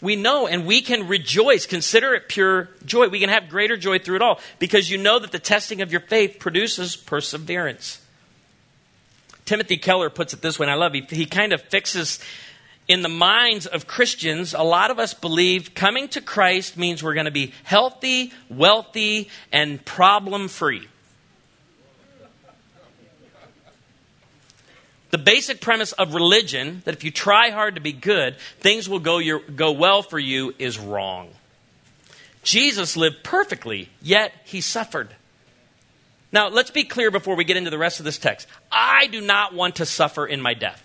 We 0.00 0.16
know 0.16 0.46
and 0.46 0.66
we 0.66 0.82
can 0.82 1.08
rejoice. 1.08 1.64
Consider 1.64 2.14
it 2.14 2.28
pure 2.28 2.68
joy. 2.84 3.08
We 3.08 3.20
can 3.20 3.30
have 3.30 3.48
greater 3.48 3.78
joy 3.78 3.98
through 3.98 4.16
it 4.16 4.22
all 4.22 4.38
because 4.58 4.90
you 4.90 4.98
know 4.98 5.18
that 5.18 5.32
the 5.32 5.38
testing 5.38 5.80
of 5.80 5.92
your 5.92 6.02
faith 6.02 6.38
produces 6.38 6.94
perseverance. 6.94 8.02
Timothy 9.46 9.76
Keller 9.76 10.10
puts 10.10 10.34
it 10.34 10.42
this 10.42 10.58
way, 10.58 10.64
and 10.64 10.70
I 10.70 10.74
love 10.74 10.94
it. 10.94 11.10
He, 11.10 11.16
he 11.16 11.26
kind 11.26 11.52
of 11.52 11.62
fixes 11.62 12.18
in 12.86 13.02
the 13.02 13.08
minds 13.08 13.66
of 13.66 13.86
Christians, 13.86 14.52
a 14.52 14.62
lot 14.62 14.90
of 14.90 14.98
us 14.98 15.14
believe 15.14 15.74
coming 15.74 16.08
to 16.08 16.20
Christ 16.20 16.76
means 16.76 17.02
we're 17.02 17.14
going 17.14 17.24
to 17.24 17.30
be 17.30 17.52
healthy, 17.62 18.32
wealthy, 18.50 19.30
and 19.50 19.82
problem 19.84 20.48
free. 20.48 20.86
The 25.10 25.18
basic 25.18 25.60
premise 25.60 25.92
of 25.92 26.14
religion, 26.14 26.82
that 26.84 26.94
if 26.94 27.04
you 27.04 27.10
try 27.10 27.50
hard 27.50 27.76
to 27.76 27.80
be 27.80 27.92
good, 27.92 28.36
things 28.58 28.88
will 28.88 28.98
go, 28.98 29.18
your, 29.18 29.38
go 29.38 29.72
well 29.72 30.02
for 30.02 30.18
you, 30.18 30.52
is 30.58 30.78
wrong. 30.78 31.30
Jesus 32.42 32.96
lived 32.96 33.22
perfectly, 33.22 33.88
yet 34.02 34.32
he 34.44 34.60
suffered. 34.60 35.08
Now, 36.32 36.48
let's 36.48 36.72
be 36.72 36.82
clear 36.82 37.12
before 37.12 37.36
we 37.36 37.44
get 37.44 37.56
into 37.56 37.70
the 37.70 37.78
rest 37.78 38.00
of 38.00 38.04
this 38.04 38.18
text. 38.18 38.48
I 38.72 39.06
do 39.06 39.20
not 39.20 39.54
want 39.54 39.76
to 39.76 39.86
suffer 39.86 40.26
in 40.26 40.42
my 40.42 40.52
death. 40.52 40.83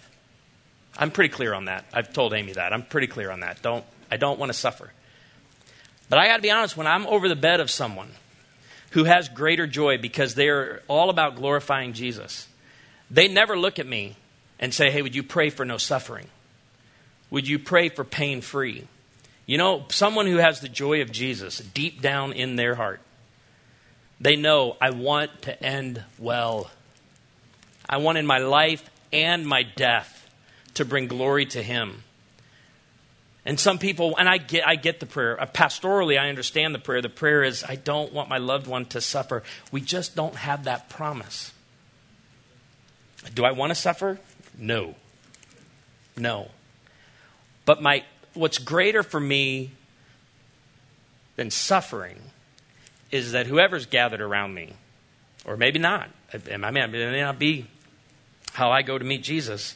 I'm 0.99 1.11
pretty 1.11 1.29
clear 1.29 1.53
on 1.53 1.65
that. 1.65 1.85
I've 1.93 2.11
told 2.11 2.33
Amy 2.33 2.51
that. 2.51 2.73
I'm 2.73 2.83
pretty 2.83 3.07
clear 3.07 3.31
on 3.31 3.39
that. 3.39 3.61
Don't, 3.61 3.85
I 4.11 4.17
don't 4.17 4.37
want 4.37 4.51
to 4.51 4.57
suffer. 4.57 4.91
But 6.09 6.19
I 6.19 6.27
got 6.27 6.35
to 6.35 6.41
be 6.41 6.51
honest, 6.51 6.75
when 6.75 6.87
I'm 6.87 7.07
over 7.07 7.29
the 7.29 7.37
bed 7.37 7.61
of 7.61 7.71
someone 7.71 8.11
who 8.91 9.05
has 9.05 9.29
greater 9.29 9.65
joy 9.65 9.97
because 9.97 10.35
they're 10.35 10.81
all 10.89 11.09
about 11.09 11.37
glorifying 11.37 11.93
Jesus, 11.93 12.49
they 13.09 13.29
never 13.29 13.57
look 13.57 13.79
at 13.79 13.87
me 13.87 14.17
and 14.59 14.73
say, 14.73 14.91
Hey, 14.91 15.01
would 15.01 15.15
you 15.15 15.23
pray 15.23 15.49
for 15.49 15.63
no 15.63 15.77
suffering? 15.77 16.27
Would 17.29 17.47
you 17.47 17.59
pray 17.59 17.87
for 17.87 18.03
pain 18.03 18.41
free? 18.41 18.85
You 19.45 19.57
know, 19.57 19.85
someone 19.89 20.27
who 20.27 20.37
has 20.37 20.59
the 20.59 20.67
joy 20.67 21.01
of 21.01 21.13
Jesus 21.13 21.59
deep 21.59 22.01
down 22.01 22.33
in 22.33 22.57
their 22.57 22.75
heart, 22.75 22.99
they 24.19 24.35
know 24.35 24.75
I 24.81 24.89
want 24.89 25.43
to 25.43 25.63
end 25.63 26.03
well. 26.17 26.69
I 27.87 27.97
want 27.97 28.17
in 28.17 28.25
my 28.25 28.39
life 28.39 28.89
and 29.13 29.47
my 29.47 29.63
death 29.63 30.18
to 30.79 30.85
bring 30.85 31.07
glory 31.07 31.45
to 31.45 31.61
Him. 31.61 32.03
And 33.45 33.59
some 33.59 33.77
people, 33.77 34.15
and 34.17 34.27
I 34.27 34.37
get, 34.37 34.67
I 34.67 34.75
get 34.75 34.99
the 34.99 35.05
prayer. 35.05 35.39
Uh, 35.39 35.45
pastorally, 35.45 36.19
I 36.19 36.29
understand 36.29 36.75
the 36.75 36.79
prayer. 36.79 37.01
The 37.01 37.09
prayer 37.09 37.43
is, 37.43 37.63
I 37.63 37.75
don't 37.75 38.11
want 38.13 38.29
my 38.29 38.37
loved 38.37 38.67
one 38.67 38.85
to 38.87 39.01
suffer. 39.01 39.43
We 39.71 39.81
just 39.81 40.15
don't 40.15 40.35
have 40.35 40.65
that 40.65 40.89
promise. 40.89 41.51
Do 43.33 43.45
I 43.45 43.51
want 43.51 43.71
to 43.71 43.75
suffer? 43.75 44.19
No. 44.57 44.95
No. 46.17 46.49
But 47.65 47.81
my, 47.81 48.03
what's 48.33 48.57
greater 48.57 49.03
for 49.03 49.19
me 49.19 49.71
than 51.35 51.51
suffering 51.51 52.17
is 53.11 53.31
that 53.31 53.47
whoever's 53.47 53.85
gathered 53.85 54.21
around 54.21 54.53
me, 54.53 54.73
or 55.45 55.57
maybe 55.57 55.79
not, 55.79 56.09
I 56.33 56.37
mean, 56.57 56.77
it 56.77 56.91
may 56.91 57.21
not 57.21 57.39
be 57.39 57.65
how 58.53 58.71
I 58.71 58.81
go 58.81 58.97
to 58.97 59.05
meet 59.05 59.23
Jesus, 59.23 59.75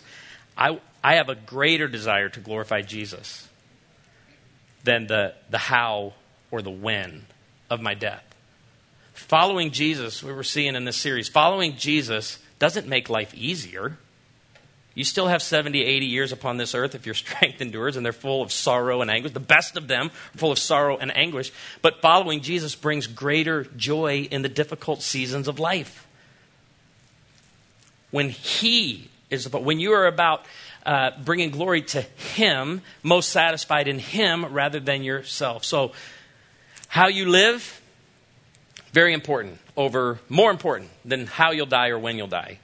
I, 0.57 0.79
I 1.03 1.15
have 1.15 1.29
a 1.29 1.35
greater 1.35 1.87
desire 1.87 2.29
to 2.29 2.39
glorify 2.39 2.81
Jesus 2.81 3.47
than 4.83 5.07
the, 5.07 5.33
the 5.49 5.57
how 5.57 6.13
or 6.51 6.61
the 6.61 6.69
when 6.71 7.25
of 7.69 7.81
my 7.81 7.93
death. 7.93 8.23
Following 9.13 9.71
Jesus, 9.71 10.23
we 10.23 10.31
were 10.31 10.43
seeing 10.43 10.75
in 10.75 10.85
this 10.85 10.97
series, 10.97 11.27
following 11.27 11.75
Jesus 11.75 12.39
doesn't 12.59 12.87
make 12.87 13.09
life 13.09 13.33
easier. 13.33 13.97
You 14.95 15.03
still 15.03 15.27
have 15.27 15.41
70, 15.41 15.83
80 15.83 16.05
years 16.05 16.31
upon 16.31 16.57
this 16.57 16.75
earth 16.75 16.95
if 16.95 17.05
your 17.05 17.15
strength 17.15 17.61
endures, 17.61 17.97
and 17.97 18.05
they're 18.05 18.13
full 18.13 18.41
of 18.41 18.51
sorrow 18.51 19.01
and 19.01 19.11
anguish. 19.11 19.33
The 19.33 19.39
best 19.39 19.77
of 19.77 19.87
them 19.87 20.07
are 20.07 20.37
full 20.37 20.51
of 20.51 20.59
sorrow 20.59 20.97
and 20.97 21.15
anguish. 21.15 21.51
But 21.81 22.01
following 22.01 22.41
Jesus 22.41 22.75
brings 22.75 23.07
greater 23.07 23.65
joy 23.75 24.27
in 24.29 24.41
the 24.41 24.49
difficult 24.49 25.01
seasons 25.01 25.47
of 25.47 25.59
life. 25.59 26.07
When 28.11 28.29
He 28.29 29.09
is, 29.29 29.45
about 29.45 29.63
when 29.63 29.79
you 29.79 29.93
are 29.93 30.05
about 30.05 30.45
uh, 30.85 31.11
bringing 31.23 31.51
glory 31.51 31.81
to 31.81 32.01
Him, 32.01 32.81
most 33.01 33.29
satisfied 33.29 33.87
in 33.87 33.99
Him 33.99 34.45
rather 34.45 34.79
than 34.79 35.03
yourself. 35.03 35.63
So, 35.63 35.93
how 36.87 37.07
you 37.07 37.27
live, 37.29 37.81
very 38.91 39.13
important, 39.13 39.59
over 39.75 40.19
more 40.29 40.51
important 40.51 40.89
than 41.03 41.25
how 41.25 41.51
you'll 41.51 41.65
die 41.65 41.89
or 41.89 41.99
when 41.99 42.17
you'll 42.17 42.27
die. 42.27 42.59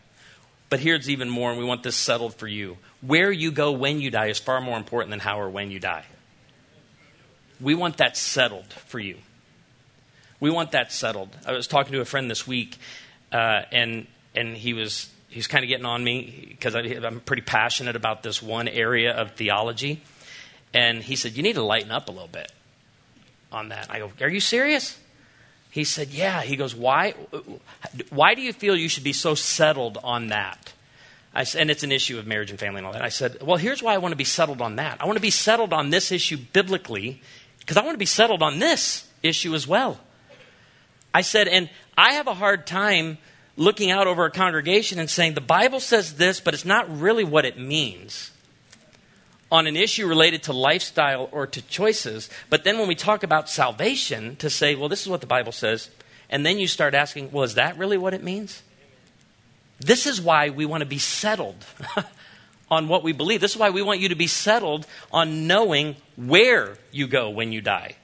But 0.69 0.79
here's 0.79 1.09
even 1.09 1.29
more, 1.29 1.49
and 1.49 1.59
we 1.59 1.65
want 1.65 1.81
this 1.81 1.95
settled 1.95 2.35
for 2.35 2.47
you. 2.47 2.77
Where 3.01 3.31
you 3.31 3.51
go 3.51 3.71
when 3.71 3.99
you 3.99 4.11
die 4.11 4.27
is 4.27 4.37
far 4.37 4.61
more 4.61 4.77
important 4.77 5.09
than 5.09 5.19
how 5.19 5.39
or 5.39 5.49
when 5.49 5.71
you 5.71 5.79
die. 5.79 6.05
We 7.59 7.73
want 7.73 7.97
that 7.97 8.15
settled 8.15 8.71
for 8.71 8.99
you. 8.99 9.17
We 10.39 10.49
want 10.49 10.71
that 10.71 10.91
settled. 10.91 11.35
I 11.45 11.53
was 11.53 11.67
talking 11.67 11.93
to 11.93 12.01
a 12.01 12.05
friend 12.05 12.29
this 12.29 12.47
week, 12.47 12.77
uh, 13.31 13.63
and 13.71 14.07
and 14.35 14.55
he 14.55 14.73
was 14.73 15.09
he's 15.29 15.47
kind 15.47 15.63
of 15.63 15.69
getting 15.69 15.85
on 15.85 16.03
me 16.03 16.45
because 16.49 16.75
I'm 16.75 17.21
pretty 17.21 17.43
passionate 17.43 17.95
about 17.95 18.23
this 18.23 18.41
one 18.41 18.67
area 18.67 19.13
of 19.13 19.31
theology, 19.31 20.01
and 20.73 21.01
he 21.01 21.15
said 21.15 21.37
you 21.37 21.43
need 21.43 21.53
to 21.53 21.63
lighten 21.63 21.91
up 21.91 22.09
a 22.09 22.11
little 22.11 22.27
bit 22.27 22.51
on 23.51 23.69
that. 23.69 23.87
I 23.89 23.99
go, 23.99 24.11
are 24.21 24.29
you 24.29 24.39
serious? 24.39 24.99
He 25.71 25.83
said, 25.83 26.09
Yeah. 26.09 26.41
He 26.41 26.55
goes, 26.55 26.75
Why, 26.75 27.13
why 28.09 28.35
do 28.35 28.41
you 28.41 28.53
feel 28.53 28.75
you 28.75 28.89
should 28.89 29.03
be 29.03 29.13
so 29.13 29.35
settled 29.35 29.97
on 30.03 30.27
that? 30.27 30.73
I, 31.33 31.43
said, 31.43 31.61
and 31.61 31.71
it's 31.71 31.83
an 31.83 31.91
issue 31.91 32.17
of 32.17 32.25
marriage 32.25 32.49
and 32.49 32.59
family 32.59 32.79
and 32.79 32.87
all 32.87 32.93
that. 32.93 33.03
I 33.03 33.09
said, 33.09 33.41
Well, 33.43 33.57
here's 33.57 33.83
why 33.83 33.93
I 33.93 33.99
want 33.99 34.13
to 34.13 34.17
be 34.17 34.23
settled 34.23 34.61
on 34.61 34.77
that. 34.77 35.01
I 35.01 35.05
want 35.05 35.17
to 35.17 35.21
be 35.21 35.29
settled 35.29 35.73
on 35.73 35.89
this 35.89 36.11
issue 36.11 36.37
biblically 36.37 37.21
because 37.59 37.77
I 37.77 37.81
want 37.81 37.93
to 37.93 37.99
be 37.99 38.05
settled 38.05 38.41
on 38.41 38.59
this 38.59 39.07
issue 39.21 39.53
as 39.53 39.67
well. 39.67 39.99
I 41.13 41.21
said, 41.21 41.47
And 41.47 41.69
I 41.97 42.13
have 42.13 42.27
a 42.27 42.33
hard 42.33 42.65
time 42.65 43.19
looking 43.59 43.91
out 43.91 44.07
over 44.07 44.25
a 44.25 44.31
congregation 44.31 44.97
and 44.97 45.09
saying, 45.09 45.35
The 45.35 45.41
Bible 45.41 45.79
says 45.79 46.15
this, 46.15 46.39
but 46.39 46.55
it's 46.55 46.65
not 46.65 46.99
really 46.99 47.23
what 47.23 47.45
it 47.45 47.59
means 47.59 48.31
on 49.51 49.67
an 49.67 49.75
issue 49.75 50.07
related 50.07 50.43
to 50.43 50.53
lifestyle 50.53 51.27
or 51.31 51.45
to 51.47 51.61
choices. 51.63 52.29
But 52.49 52.63
then 52.63 52.77
when 52.79 52.87
we 52.87 52.95
talk 52.95 53.23
about 53.23 53.49
salvation, 53.49 54.35
to 54.37 54.49
say, 54.49 54.75
well, 54.75 54.89
this 54.89 55.01
is 55.01 55.09
what 55.09 55.21
the 55.21 55.27
Bible 55.27 55.51
says, 55.51 55.89
and 56.29 56.45
then 56.45 56.59
you 56.59 56.67
start 56.67 56.93
asking, 56.93 57.31
well, 57.31 57.43
is 57.43 57.55
that 57.55 57.77
really 57.77 57.97
what 57.97 58.13
it 58.13 58.23
means? 58.23 58.63
This 59.79 60.05
is 60.05 60.21
why 60.21 60.49
we 60.49 60.65
want 60.65 60.81
to 60.81 60.87
be 60.87 60.99
settled 60.99 61.65
on 62.71 62.87
what 62.87 63.03
we 63.03 63.11
believe. 63.11 63.41
This 63.41 63.51
is 63.51 63.57
why 63.57 63.71
we 63.71 63.81
want 63.81 63.99
you 63.99 64.09
to 64.09 64.15
be 64.15 64.27
settled 64.27 64.85
on 65.11 65.47
knowing 65.47 65.95
where 66.15 66.77
you 66.91 67.07
go 67.07 67.29
when 67.29 67.51
you 67.51 67.61
die. 67.61 67.95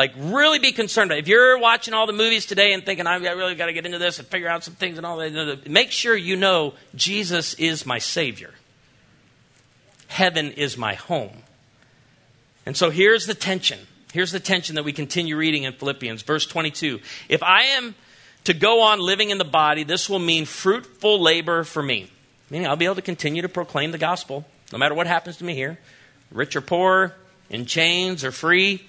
Like, 0.00 0.14
really 0.16 0.58
be 0.58 0.72
concerned. 0.72 1.10
about. 1.10 1.18
If 1.18 1.28
you're 1.28 1.58
watching 1.58 1.92
all 1.92 2.06
the 2.06 2.14
movies 2.14 2.46
today 2.46 2.72
and 2.72 2.82
thinking, 2.86 3.06
I've 3.06 3.20
really 3.20 3.54
got 3.54 3.66
to 3.66 3.74
get 3.74 3.84
into 3.84 3.98
this 3.98 4.18
and 4.18 4.26
figure 4.26 4.48
out 4.48 4.64
some 4.64 4.72
things 4.72 4.96
and 4.96 5.04
all 5.04 5.18
that, 5.18 5.68
make 5.68 5.90
sure 5.90 6.16
you 6.16 6.36
know 6.36 6.72
Jesus 6.94 7.52
is 7.52 7.84
my 7.84 7.98
Savior 7.98 8.54
heaven 10.08 10.52
is 10.52 10.78
my 10.78 10.94
home. 10.94 11.36
And 12.64 12.74
so 12.74 12.88
here's 12.88 13.26
the 13.26 13.34
tension. 13.34 13.78
Here's 14.14 14.32
the 14.32 14.40
tension 14.40 14.74
that 14.76 14.84
we 14.84 14.92
continue 14.94 15.36
reading 15.36 15.64
in 15.64 15.74
Philippians, 15.74 16.22
verse 16.22 16.46
22. 16.46 17.00
If 17.28 17.42
I 17.42 17.62
am 17.76 17.94
to 18.44 18.54
go 18.54 18.80
on 18.80 19.00
living 19.00 19.28
in 19.28 19.36
the 19.36 19.44
body, 19.44 19.84
this 19.84 20.08
will 20.08 20.18
mean 20.18 20.46
fruitful 20.46 21.20
labor 21.20 21.62
for 21.62 21.82
me. 21.82 22.10
Meaning 22.48 22.68
I'll 22.68 22.76
be 22.76 22.86
able 22.86 22.94
to 22.96 23.02
continue 23.02 23.42
to 23.42 23.50
proclaim 23.50 23.92
the 23.92 23.98
gospel 23.98 24.46
no 24.72 24.78
matter 24.78 24.94
what 24.94 25.06
happens 25.06 25.36
to 25.36 25.44
me 25.44 25.54
here, 25.54 25.78
rich 26.32 26.56
or 26.56 26.62
poor, 26.62 27.14
in 27.50 27.66
chains 27.66 28.24
or 28.24 28.32
free. 28.32 28.82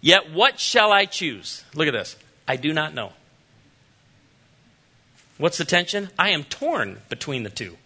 Yet 0.00 0.32
what 0.32 0.58
shall 0.58 0.92
I 0.92 1.04
choose? 1.04 1.64
Look 1.74 1.88
at 1.88 1.92
this. 1.92 2.16
I 2.48 2.56
do 2.56 2.72
not 2.72 2.94
know. 2.94 3.12
What's 5.38 5.58
the 5.58 5.64
tension? 5.64 6.10
I 6.18 6.30
am 6.30 6.44
torn 6.44 6.98
between 7.08 7.42
the 7.42 7.50
two. 7.50 7.76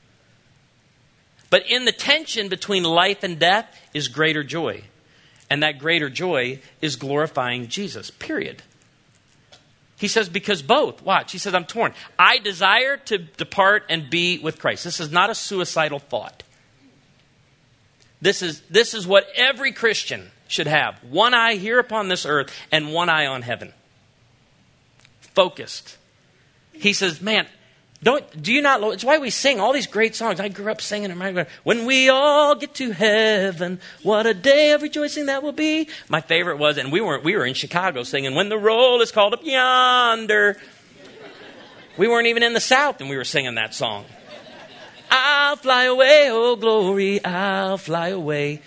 But 1.50 1.70
in 1.70 1.84
the 1.84 1.92
tension 1.92 2.48
between 2.48 2.82
life 2.82 3.22
and 3.22 3.38
death 3.38 3.66
is 3.92 4.08
greater 4.08 4.42
joy. 4.42 4.84
And 5.50 5.62
that 5.62 5.78
greater 5.78 6.10
joy 6.10 6.60
is 6.80 6.96
glorifying 6.96 7.68
Jesus, 7.68 8.10
period. 8.10 8.62
He 9.98 10.08
says, 10.08 10.28
because 10.28 10.62
both. 10.62 11.02
Watch. 11.02 11.32
He 11.32 11.38
says, 11.38 11.54
I'm 11.54 11.64
torn. 11.64 11.94
I 12.18 12.38
desire 12.38 12.96
to 12.96 13.18
depart 13.18 13.84
and 13.88 14.10
be 14.10 14.38
with 14.38 14.58
Christ. 14.58 14.84
This 14.84 15.00
is 15.00 15.12
not 15.12 15.30
a 15.30 15.34
suicidal 15.34 15.98
thought. 15.98 16.42
This 18.24 18.40
is, 18.40 18.62
this 18.70 18.94
is 18.94 19.06
what 19.06 19.26
every 19.36 19.70
Christian 19.70 20.30
should 20.48 20.66
have 20.66 20.96
one 21.04 21.34
eye 21.34 21.56
here 21.56 21.78
upon 21.78 22.08
this 22.08 22.24
earth 22.24 22.50
and 22.72 22.90
one 22.90 23.10
eye 23.10 23.26
on 23.26 23.42
heaven. 23.42 23.74
Focused. 25.20 25.98
He 26.72 26.94
says, 26.94 27.20
Man, 27.20 27.46
Don't, 28.02 28.42
do 28.42 28.50
you 28.50 28.62
not, 28.62 28.82
it's 28.94 29.04
why 29.04 29.18
we 29.18 29.28
sing 29.28 29.60
all 29.60 29.74
these 29.74 29.86
great 29.86 30.14
songs. 30.14 30.40
I 30.40 30.48
grew 30.48 30.72
up 30.72 30.80
singing 30.80 31.14
them. 31.14 31.46
When 31.64 31.84
we 31.84 32.08
all 32.08 32.54
get 32.54 32.74
to 32.76 32.92
heaven, 32.92 33.78
what 34.02 34.24
a 34.24 34.32
day 34.32 34.72
of 34.72 34.80
rejoicing 34.80 35.26
that 35.26 35.42
will 35.42 35.52
be. 35.52 35.90
My 36.08 36.22
favorite 36.22 36.56
was, 36.56 36.78
and 36.78 36.90
we 36.90 37.02
were, 37.02 37.20
we 37.20 37.36
were 37.36 37.44
in 37.44 37.52
Chicago 37.52 38.04
singing, 38.04 38.34
when 38.34 38.48
the 38.48 38.56
roll 38.56 39.02
is 39.02 39.12
called 39.12 39.34
up 39.34 39.44
yonder. 39.44 40.56
We 41.98 42.08
weren't 42.08 42.28
even 42.28 42.42
in 42.42 42.54
the 42.54 42.60
South 42.60 43.02
and 43.02 43.10
we 43.10 43.18
were 43.18 43.24
singing 43.24 43.56
that 43.56 43.74
song. 43.74 44.06
I'll 45.16 45.56
fly 45.56 45.84
away, 45.84 46.28
oh 46.30 46.56
glory, 46.56 47.24
I'll 47.24 47.78
fly 47.78 48.08
away. 48.08 48.60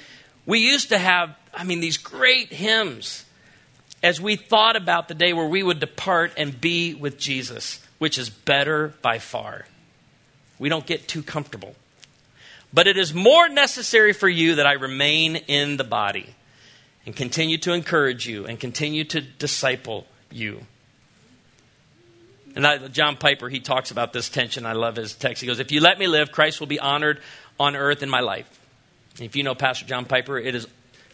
We 0.45 0.59
used 0.59 0.89
to 0.89 0.97
have, 0.97 1.35
I 1.53 1.63
mean, 1.63 1.79
these 1.79 1.97
great 1.97 2.53
hymns 2.53 3.25
as 4.01 4.21
we 4.21 4.35
thought 4.35 4.75
about 4.75 5.07
the 5.07 5.13
day 5.13 5.33
where 5.33 5.47
we 5.47 5.63
would 5.63 5.79
depart 5.79 6.33
and 6.37 6.59
be 6.59 6.93
with 6.93 7.17
Jesus 7.17 7.81
which 7.97 8.17
is 8.17 8.29
better 8.29 8.93
by 9.01 9.19
far. 9.19 9.65
We 10.59 10.69
don't 10.69 10.85
get 10.85 11.07
too 11.07 11.23
comfortable. 11.23 11.75
But 12.73 12.87
it 12.87 12.97
is 12.97 13.13
more 13.13 13.47
necessary 13.49 14.13
for 14.13 14.27
you 14.27 14.55
that 14.55 14.67
I 14.67 14.73
remain 14.73 15.35
in 15.35 15.77
the 15.77 15.83
body 15.83 16.35
and 17.05 17.15
continue 17.15 17.57
to 17.59 17.73
encourage 17.73 18.27
you 18.27 18.45
and 18.45 18.59
continue 18.59 19.03
to 19.05 19.21
disciple 19.21 20.05
you. 20.31 20.65
And 22.57 22.65
I, 22.65 22.87
John 22.87 23.17
Piper, 23.17 23.49
he 23.49 23.59
talks 23.59 23.91
about 23.91 24.13
this 24.13 24.29
tension. 24.29 24.65
I 24.65 24.73
love 24.73 24.95
his 24.95 25.13
text. 25.13 25.41
He 25.41 25.47
goes, 25.47 25.59
If 25.59 25.71
you 25.71 25.79
let 25.79 25.99
me 25.99 26.07
live, 26.07 26.31
Christ 26.31 26.59
will 26.59 26.65
be 26.65 26.79
honored 26.79 27.21
on 27.59 27.75
earth 27.75 28.01
in 28.01 28.09
my 28.09 28.21
life. 28.21 28.49
And 29.17 29.27
if 29.27 29.35
you 29.35 29.43
know 29.43 29.53
Pastor 29.53 29.85
John 29.85 30.05
Piper, 30.05 30.39
it 30.39 30.55
is, 30.55 30.65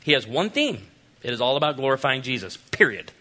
he 0.03 0.13
has 0.13 0.25
one 0.25 0.49
theme 0.49 0.87
it 1.21 1.33
is 1.33 1.41
all 1.41 1.57
about 1.57 1.75
glorifying 1.75 2.21
Jesus, 2.21 2.55
period. 2.55 3.11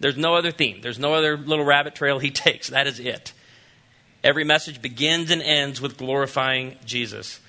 There's 0.00 0.16
no 0.16 0.36
other 0.36 0.52
theme, 0.52 0.80
there's 0.80 0.98
no 0.98 1.12
other 1.12 1.36
little 1.36 1.66
rabbit 1.66 1.94
trail 1.94 2.18
he 2.18 2.30
takes. 2.30 2.68
That 2.68 2.86
is 2.86 2.98
it. 2.98 3.34
Every 4.22 4.44
message 4.44 4.80
begins 4.80 5.30
and 5.30 5.42
ends 5.42 5.82
with 5.82 5.98
glorifying 5.98 6.78
Jesus. 6.86 7.40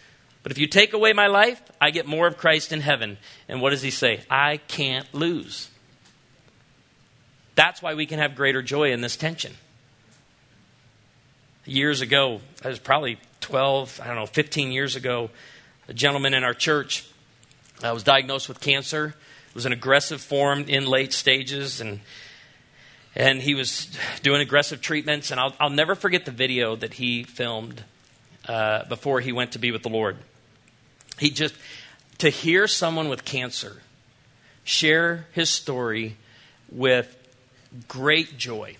But 0.43 0.51
if 0.51 0.57
you 0.57 0.67
take 0.67 0.91
away 0.91 1.13
my 1.13 1.27
life, 1.27 1.61
I 1.79 1.91
get 1.91 2.05
more 2.05 2.27
of 2.27 2.35
Christ 2.35 2.73
in 2.73 2.81
heaven. 2.81 3.17
And 3.47 3.61
what 3.61 3.69
does 3.69 3.81
he 3.81 3.91
say? 3.91 4.23
I 4.29 4.57
can't 4.57 5.11
lose. 5.13 5.69
That's 7.55 7.81
why 7.81 7.93
we 7.93 8.05
can 8.05 8.19
have 8.19 8.35
greater 8.35 8.61
joy 8.61 8.91
in 8.91 8.99
this 8.99 9.15
tension. 9.15 9.53
Years 11.65 12.01
ago, 12.01 12.41
I 12.63 12.67
was 12.67 12.79
probably 12.79 13.17
12, 13.41 13.99
I 14.03 14.07
don't 14.07 14.15
know, 14.15 14.25
15 14.25 14.71
years 14.71 14.95
ago, 14.95 15.29
a 15.87 15.93
gentleman 15.93 16.33
in 16.33 16.43
our 16.43 16.53
church 16.53 17.07
uh, 17.83 17.91
was 17.93 18.03
diagnosed 18.03 18.47
with 18.47 18.59
cancer. 18.59 19.15
It 19.49 19.55
was 19.55 19.65
an 19.65 19.71
aggressive 19.71 20.21
form 20.21 20.65
in 20.67 20.85
late 20.85 21.13
stages, 21.13 21.81
and 21.81 21.99
and 23.15 23.41
he 23.41 23.55
was 23.55 23.87
doing 24.23 24.41
aggressive 24.41 24.81
treatments. 24.81 25.31
And 25.31 25.39
I'll, 25.39 25.53
I'll 25.59 25.69
never 25.69 25.95
forget 25.95 26.25
the 26.25 26.31
video 26.31 26.75
that 26.75 26.93
he 26.95 27.23
filmed 27.23 27.83
uh, 28.47 28.85
before 28.85 29.21
he 29.21 29.31
went 29.31 29.53
to 29.53 29.59
be 29.59 29.71
with 29.71 29.83
the 29.83 29.89
Lord. 29.89 30.17
He 31.17 31.29
just, 31.29 31.55
to 32.17 32.29
hear 32.29 32.67
someone 32.67 33.07
with 33.07 33.23
cancer 33.23 33.81
share 34.63 35.27
his 35.31 35.49
story 35.49 36.17
with 36.69 37.15
great 37.87 38.37
joy. 38.37 38.75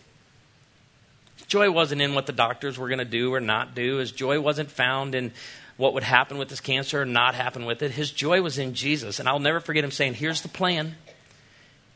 Joy 1.48 1.70
wasn't 1.72 2.02
in 2.02 2.16
what 2.16 2.26
the 2.26 2.34
doctors 2.34 2.78
were 2.78 2.88
going 2.88 3.00
to 3.00 3.06
do 3.06 3.34
or 3.34 3.40
not 3.40 3.76
do. 3.76 3.98
His 3.98 4.12
joy 4.12 4.40
wasn't 4.40 4.72
found 4.72 5.16
in 5.16 5.32
what 5.78 5.94
would 5.94 6.04
happen 6.04 6.38
with 6.38 6.50
his 6.50 6.62
cancer 6.62 7.02
or 7.02 7.06
not 7.06 7.36
happen 7.36 7.66
with 7.66 7.82
it. 7.82 7.92
His 7.92 8.12
joy 8.12 8.42
was 8.42 8.58
in 8.58 8.74
Jesus. 8.74 9.20
And 9.20 9.28
I'll 9.28 9.40
never 9.40 9.60
forget 9.60 9.84
him 9.84 9.92
saying, 9.92 10.16
Here's 10.16 10.42
the 10.42 10.48
plan. 10.48 10.96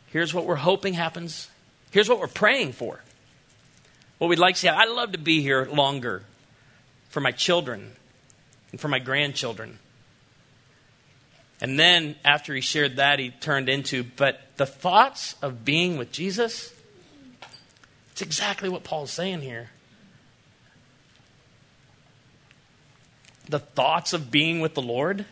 Here's 0.07 0.33
what 0.33 0.45
we're 0.45 0.55
hoping 0.55 0.93
happens. 0.93 1.47
Here's 1.91 2.09
what 2.09 2.19
we're 2.19 2.27
praying 2.27 2.73
for. 2.73 2.99
What 4.17 4.27
we'd 4.27 4.39
like 4.39 4.55
to 4.55 4.61
see. 4.61 4.67
I'd 4.67 4.89
love 4.89 5.13
to 5.13 5.17
be 5.17 5.41
here 5.41 5.65
longer 5.65 6.23
for 7.09 7.21
my 7.21 7.31
children 7.31 7.91
and 8.71 8.79
for 8.79 8.87
my 8.87 8.99
grandchildren. 8.99 9.79
And 11.61 11.77
then 11.77 12.15
after 12.23 12.53
he 12.53 12.61
shared 12.61 12.97
that, 12.97 13.19
he 13.19 13.31
turned 13.31 13.69
into, 13.69 14.03
but 14.03 14.39
the 14.57 14.65
thoughts 14.65 15.35
of 15.41 15.65
being 15.65 15.97
with 15.97 16.11
Jesus, 16.11 16.73
it's 18.19 18.25
exactly 18.25 18.67
what 18.67 18.83
Paul's 18.83 19.11
saying 19.11 19.39
here. 19.39 19.69
The 23.47 23.59
thoughts 23.59 24.11
of 24.11 24.29
being 24.29 24.59
with 24.59 24.73
the 24.73 24.81
Lord. 24.81 25.23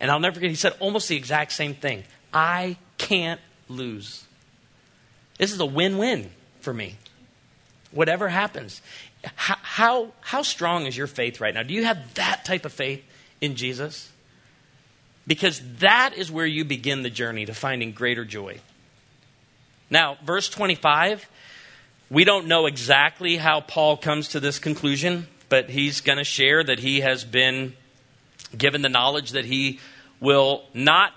And 0.00 0.10
I'll 0.10 0.18
never 0.18 0.36
forget, 0.36 0.48
he 0.48 0.56
said 0.56 0.72
almost 0.80 1.08
the 1.08 1.16
exact 1.16 1.52
same 1.52 1.74
thing. 1.74 2.04
I 2.32 2.78
can't 2.96 3.42
lose. 3.68 4.24
This 5.36 5.52
is 5.52 5.60
a 5.60 5.66
win 5.66 5.98
win 5.98 6.30
for 6.60 6.72
me. 6.72 6.96
Whatever 7.90 8.30
happens. 8.30 8.80
How, 9.34 9.56
how, 9.60 10.12
how 10.22 10.40
strong 10.40 10.86
is 10.86 10.96
your 10.96 11.08
faith 11.08 11.42
right 11.42 11.52
now? 11.52 11.62
Do 11.62 11.74
you 11.74 11.84
have 11.84 12.14
that 12.14 12.46
type 12.46 12.64
of 12.64 12.72
faith 12.72 13.04
in 13.42 13.54
Jesus? 13.54 14.10
Because 15.26 15.60
that 15.80 16.14
is 16.16 16.30
where 16.30 16.46
you 16.46 16.64
begin 16.64 17.02
the 17.02 17.10
journey 17.10 17.44
to 17.44 17.52
finding 17.52 17.92
greater 17.92 18.24
joy. 18.24 18.60
Now, 19.90 20.16
verse 20.24 20.48
25, 20.48 21.28
we 22.10 22.24
don't 22.24 22.46
know 22.46 22.66
exactly 22.66 23.36
how 23.36 23.60
Paul 23.60 23.96
comes 23.96 24.28
to 24.28 24.40
this 24.40 24.58
conclusion, 24.58 25.26
but 25.48 25.68
he's 25.68 26.00
going 26.00 26.18
to 26.18 26.24
share 26.24 26.64
that 26.64 26.78
he 26.78 27.00
has 27.00 27.24
been 27.24 27.74
given 28.56 28.80
the 28.80 28.88
knowledge 28.88 29.32
that 29.32 29.44
he 29.44 29.78
will 30.20 30.64
not 30.72 31.12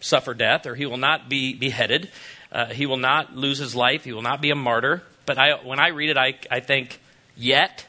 suffer 0.00 0.34
death 0.34 0.66
or 0.66 0.74
he 0.74 0.84
will 0.84 0.98
not 0.98 1.28
be 1.28 1.54
beheaded. 1.54 2.10
Uh, 2.52 2.66
he 2.66 2.84
will 2.84 2.98
not 2.98 3.36
lose 3.36 3.58
his 3.58 3.74
life. 3.74 4.04
He 4.04 4.12
will 4.12 4.22
not 4.22 4.42
be 4.42 4.50
a 4.50 4.54
martyr. 4.54 5.02
But 5.24 5.38
I, 5.38 5.54
when 5.54 5.78
I 5.78 5.88
read 5.88 6.10
it, 6.10 6.18
I, 6.18 6.34
I 6.50 6.60
think, 6.60 7.00
yet. 7.36 7.86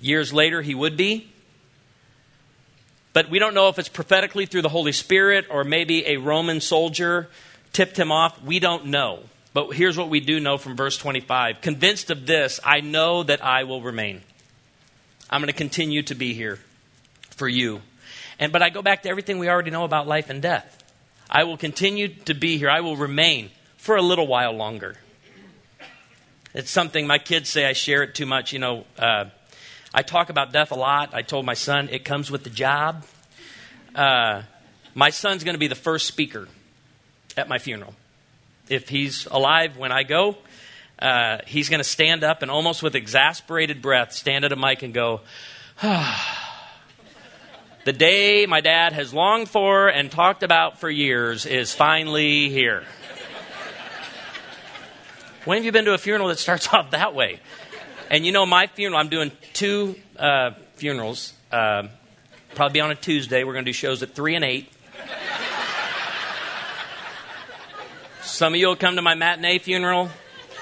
Years 0.00 0.32
later, 0.32 0.62
he 0.62 0.74
would 0.74 0.96
be. 0.96 1.28
But 3.12 3.28
we 3.28 3.40
don't 3.40 3.54
know 3.54 3.68
if 3.68 3.78
it's 3.78 3.88
prophetically 3.88 4.46
through 4.46 4.62
the 4.62 4.68
Holy 4.68 4.92
Spirit 4.92 5.46
or 5.50 5.64
maybe 5.64 6.06
a 6.06 6.16
Roman 6.18 6.60
soldier 6.60 7.28
tipped 7.72 7.98
him 7.98 8.12
off. 8.12 8.40
We 8.42 8.60
don't 8.60 8.86
know. 8.86 9.24
But 9.52 9.70
here's 9.70 9.98
what 9.98 10.08
we 10.08 10.20
do 10.20 10.38
know 10.38 10.58
from 10.58 10.76
verse 10.76 10.96
25 10.96 11.60
Convinced 11.60 12.10
of 12.10 12.26
this, 12.26 12.60
I 12.64 12.80
know 12.80 13.22
that 13.22 13.44
I 13.44 13.64
will 13.64 13.82
remain. 13.82 14.22
I'm 15.28 15.40
going 15.40 15.48
to 15.48 15.52
continue 15.52 16.02
to 16.04 16.14
be 16.14 16.34
here 16.34 16.58
for 17.30 17.48
you. 17.48 17.82
And, 18.38 18.52
but 18.52 18.62
I 18.62 18.70
go 18.70 18.82
back 18.82 19.02
to 19.02 19.08
everything 19.08 19.38
we 19.38 19.48
already 19.48 19.70
know 19.70 19.84
about 19.84 20.06
life 20.06 20.30
and 20.30 20.40
death. 20.40 20.76
I 21.28 21.44
will 21.44 21.56
continue 21.56 22.08
to 22.24 22.34
be 22.34 22.58
here. 22.58 22.70
I 22.70 22.80
will 22.80 22.96
remain 22.96 23.50
for 23.76 23.96
a 23.96 24.02
little 24.02 24.26
while 24.26 24.52
longer. 24.52 24.96
It's 26.52 26.70
something 26.70 27.06
my 27.06 27.18
kids 27.18 27.48
say 27.48 27.66
I 27.66 27.74
share 27.74 28.02
it 28.02 28.14
too 28.14 28.26
much. 28.26 28.52
You 28.52 28.58
know, 28.58 28.84
uh, 28.98 29.26
I 29.94 30.02
talk 30.02 30.30
about 30.30 30.52
death 30.52 30.72
a 30.72 30.74
lot. 30.74 31.14
I 31.14 31.22
told 31.22 31.46
my 31.46 31.54
son 31.54 31.88
it 31.90 32.04
comes 32.04 32.30
with 32.30 32.42
the 32.42 32.50
job. 32.50 33.04
Uh, 33.94 34.42
my 34.94 35.10
son's 35.10 35.44
going 35.44 35.54
to 35.54 35.60
be 35.60 35.68
the 35.68 35.76
first 35.76 36.06
speaker 36.06 36.48
at 37.36 37.48
my 37.48 37.58
funeral. 37.58 37.94
If 38.70 38.88
he's 38.88 39.26
alive 39.26 39.76
when 39.76 39.92
I 39.92 40.04
go, 40.04 40.38
uh, 40.98 41.38
he's 41.46 41.68
going 41.68 41.80
to 41.80 41.84
stand 41.84 42.24
up 42.24 42.42
and 42.42 42.50
almost 42.50 42.82
with 42.82 42.94
exasperated 42.94 43.82
breath 43.82 44.12
stand 44.12 44.44
at 44.44 44.52
a 44.52 44.56
mic 44.56 44.82
and 44.82 44.94
go. 44.94 45.20
The 47.82 47.94
day 47.94 48.44
my 48.44 48.60
dad 48.60 48.92
has 48.92 49.14
longed 49.14 49.48
for 49.48 49.88
and 49.88 50.10
talked 50.12 50.42
about 50.42 50.80
for 50.80 50.90
years 50.90 51.46
is 51.46 51.72
finally 51.72 52.50
here. 52.50 52.84
when 55.46 55.56
have 55.56 55.64
you 55.64 55.72
been 55.72 55.86
to 55.86 55.94
a 55.94 55.98
funeral 55.98 56.28
that 56.28 56.38
starts 56.38 56.68
off 56.74 56.90
that 56.90 57.14
way? 57.14 57.40
And 58.10 58.26
you 58.26 58.32
know, 58.32 58.44
my 58.44 58.66
funeral, 58.66 59.00
I'm 59.00 59.08
doing 59.08 59.32
two 59.54 59.96
uh, 60.18 60.50
funerals. 60.74 61.32
Uh, 61.50 61.88
probably 62.54 62.80
on 62.80 62.90
a 62.90 62.94
Tuesday. 62.94 63.44
We're 63.44 63.54
going 63.54 63.64
to 63.64 63.70
do 63.70 63.72
shows 63.72 64.02
at 64.02 64.14
3 64.14 64.36
and 64.36 64.44
8. 64.44 64.72
Some 68.40 68.54
of 68.54 68.58
you 68.58 68.68
will 68.68 68.76
come 68.76 68.96
to 68.96 69.02
my 69.02 69.14
matinee 69.14 69.58
funeral, 69.58 70.08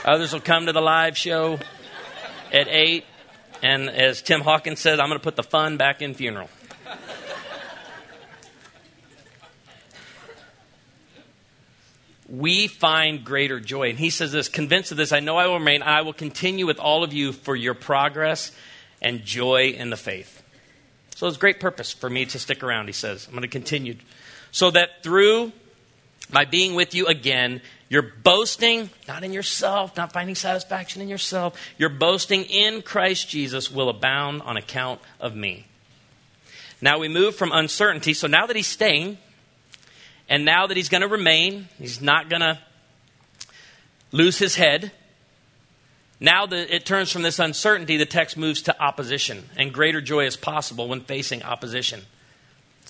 others 0.04 0.32
will 0.32 0.40
come 0.40 0.66
to 0.66 0.72
the 0.72 0.80
live 0.80 1.16
show 1.16 1.60
at 2.52 2.66
8. 2.66 3.04
And 3.62 3.88
as 3.88 4.20
Tim 4.20 4.40
Hawkins 4.40 4.80
says, 4.80 4.98
I'm 4.98 5.08
going 5.08 5.20
to 5.20 5.22
put 5.22 5.36
the 5.36 5.44
fun 5.44 5.76
back 5.76 6.02
in 6.02 6.14
funeral. 6.14 6.50
we 12.28 12.66
find 12.66 13.24
greater 13.24 13.60
joy. 13.60 13.90
And 13.90 13.98
he 14.00 14.10
says 14.10 14.32
this 14.32 14.48
convinced 14.48 14.90
of 14.90 14.96
this, 14.96 15.12
I 15.12 15.20
know 15.20 15.36
I 15.36 15.46
will 15.46 15.60
remain, 15.60 15.84
I 15.84 16.02
will 16.02 16.12
continue 16.12 16.66
with 16.66 16.80
all 16.80 17.04
of 17.04 17.12
you 17.12 17.30
for 17.30 17.54
your 17.54 17.74
progress 17.74 18.50
and 19.00 19.24
joy 19.24 19.68
in 19.68 19.90
the 19.90 19.96
faith. 19.96 20.42
So 21.14 21.28
it's 21.28 21.36
great 21.36 21.60
purpose 21.60 21.92
for 21.92 22.10
me 22.10 22.26
to 22.26 22.40
stick 22.40 22.64
around, 22.64 22.88
he 22.88 22.92
says. 22.92 23.28
I'm 23.28 23.34
going 23.34 23.42
to 23.42 23.48
continue. 23.48 23.94
So 24.50 24.72
that 24.72 25.04
through 25.04 25.52
my 26.30 26.44
being 26.44 26.74
with 26.74 26.94
you 26.94 27.06
again, 27.06 27.60
you're 27.88 28.02
boasting 28.02 28.90
not 29.06 29.24
in 29.24 29.32
yourself, 29.32 29.96
not 29.96 30.12
finding 30.12 30.34
satisfaction 30.34 31.00
in 31.00 31.08
yourself. 31.08 31.58
Your 31.78 31.88
boasting 31.88 32.44
in 32.44 32.82
Christ 32.82 33.28
Jesus 33.28 33.70
will 33.70 33.88
abound 33.88 34.42
on 34.42 34.56
account 34.56 35.00
of 35.20 35.34
me. 35.34 35.66
Now 36.80 36.98
we 36.98 37.08
move 37.08 37.34
from 37.34 37.50
uncertainty. 37.52 38.14
So 38.14 38.26
now 38.26 38.46
that 38.46 38.56
he's 38.56 38.66
staying, 38.66 39.18
and 40.28 40.44
now 40.44 40.66
that 40.66 40.76
he's 40.76 40.88
going 40.88 41.00
to 41.00 41.08
remain, 41.08 41.68
he's 41.78 42.00
not 42.00 42.28
going 42.28 42.42
to 42.42 42.58
lose 44.12 44.38
his 44.38 44.54
head. 44.54 44.92
Now 46.20 46.46
that 46.46 46.74
it 46.74 46.84
turns 46.84 47.10
from 47.10 47.22
this 47.22 47.38
uncertainty, 47.38 47.96
the 47.96 48.06
text 48.06 48.36
moves 48.36 48.62
to 48.62 48.82
opposition, 48.82 49.44
and 49.56 49.72
greater 49.72 50.00
joy 50.00 50.26
is 50.26 50.36
possible 50.36 50.88
when 50.88 51.00
facing 51.00 51.42
opposition. 51.42 52.02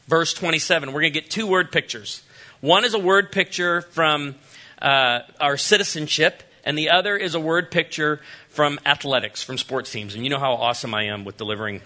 Verse 0.09 0.33
27, 0.33 0.93
we're 0.93 1.03
going 1.03 1.13
to 1.13 1.21
get 1.21 1.31
two 1.31 1.47
word 1.47 1.71
pictures. 1.71 2.23
One 2.61 2.85
is 2.85 2.95
a 2.95 2.99
word 2.99 3.31
picture 3.31 3.83
from 3.83 4.35
uh, 4.83 5.21
our 5.41 5.57
citizenship, 5.57 6.43
and 6.65 6.77
the 6.77 6.91
other 6.91 7.17
is 7.17 7.35
a 7.35 7.41
word 7.41 7.71
picture 7.71 8.21
from 8.49 8.81
athletics, 8.85 9.43
from 9.43 9.59
sports 9.59 9.93
teams. 9.93 10.15
And 10.15 10.25
you 10.25 10.31
know 10.31 10.41
how 10.41 10.55
awesome 10.55 10.95
I 10.95 11.05
am 11.05 11.25
with 11.25 11.37
delivering 11.37 11.81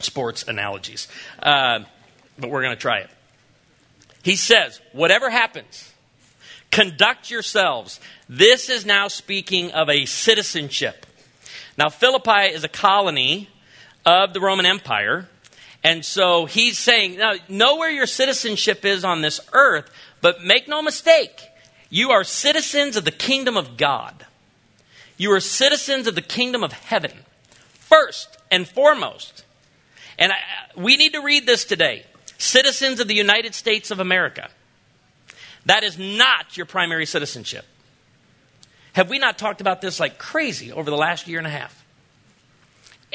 sports 0.00 0.42
analogies. 0.48 1.06
Uh, 1.40 1.80
but 2.38 2.50
we're 2.50 2.62
going 2.62 2.74
to 2.74 2.80
try 2.80 2.98
it. 2.98 3.10
He 4.24 4.36
says, 4.36 4.80
whatever 4.92 5.30
happens, 5.30 5.92
conduct 6.70 7.30
yourselves. 7.30 8.00
This 8.28 8.70
is 8.70 8.84
now 8.84 9.08
speaking 9.08 9.70
of 9.72 9.88
a 9.88 10.06
citizenship. 10.06 11.06
Now, 11.78 11.88
Philippi 11.88 12.52
is 12.52 12.64
a 12.64 12.68
colony 12.68 13.48
of 14.04 14.32
the 14.32 14.40
Roman 14.40 14.66
Empire. 14.66 15.28
And 15.84 16.02
so 16.02 16.46
he's 16.46 16.78
saying, 16.78 17.18
now, 17.18 17.34
know 17.48 17.76
where 17.76 17.90
your 17.90 18.06
citizenship 18.06 18.86
is 18.86 19.04
on 19.04 19.20
this 19.20 19.38
earth, 19.52 19.90
but 20.22 20.42
make 20.42 20.66
no 20.66 20.80
mistake, 20.80 21.38
you 21.90 22.10
are 22.10 22.24
citizens 22.24 22.96
of 22.96 23.04
the 23.04 23.10
kingdom 23.10 23.58
of 23.58 23.76
God. 23.76 24.24
You 25.18 25.30
are 25.32 25.40
citizens 25.40 26.06
of 26.06 26.14
the 26.14 26.22
kingdom 26.22 26.64
of 26.64 26.72
heaven, 26.72 27.12
first 27.72 28.38
and 28.50 28.66
foremost. 28.66 29.44
And 30.18 30.32
I, 30.32 30.36
we 30.74 30.96
need 30.96 31.12
to 31.12 31.20
read 31.20 31.44
this 31.46 31.66
today. 31.66 32.04
Citizens 32.38 32.98
of 32.98 33.06
the 33.06 33.14
United 33.14 33.54
States 33.54 33.90
of 33.90 34.00
America. 34.00 34.48
That 35.66 35.84
is 35.84 35.98
not 35.98 36.56
your 36.56 36.66
primary 36.66 37.06
citizenship. 37.06 37.64
Have 38.94 39.10
we 39.10 39.18
not 39.18 39.38
talked 39.38 39.60
about 39.60 39.80
this 39.80 40.00
like 40.00 40.18
crazy 40.18 40.72
over 40.72 40.90
the 40.90 40.96
last 40.96 41.28
year 41.28 41.38
and 41.38 41.46
a 41.46 41.50
half? 41.50 41.83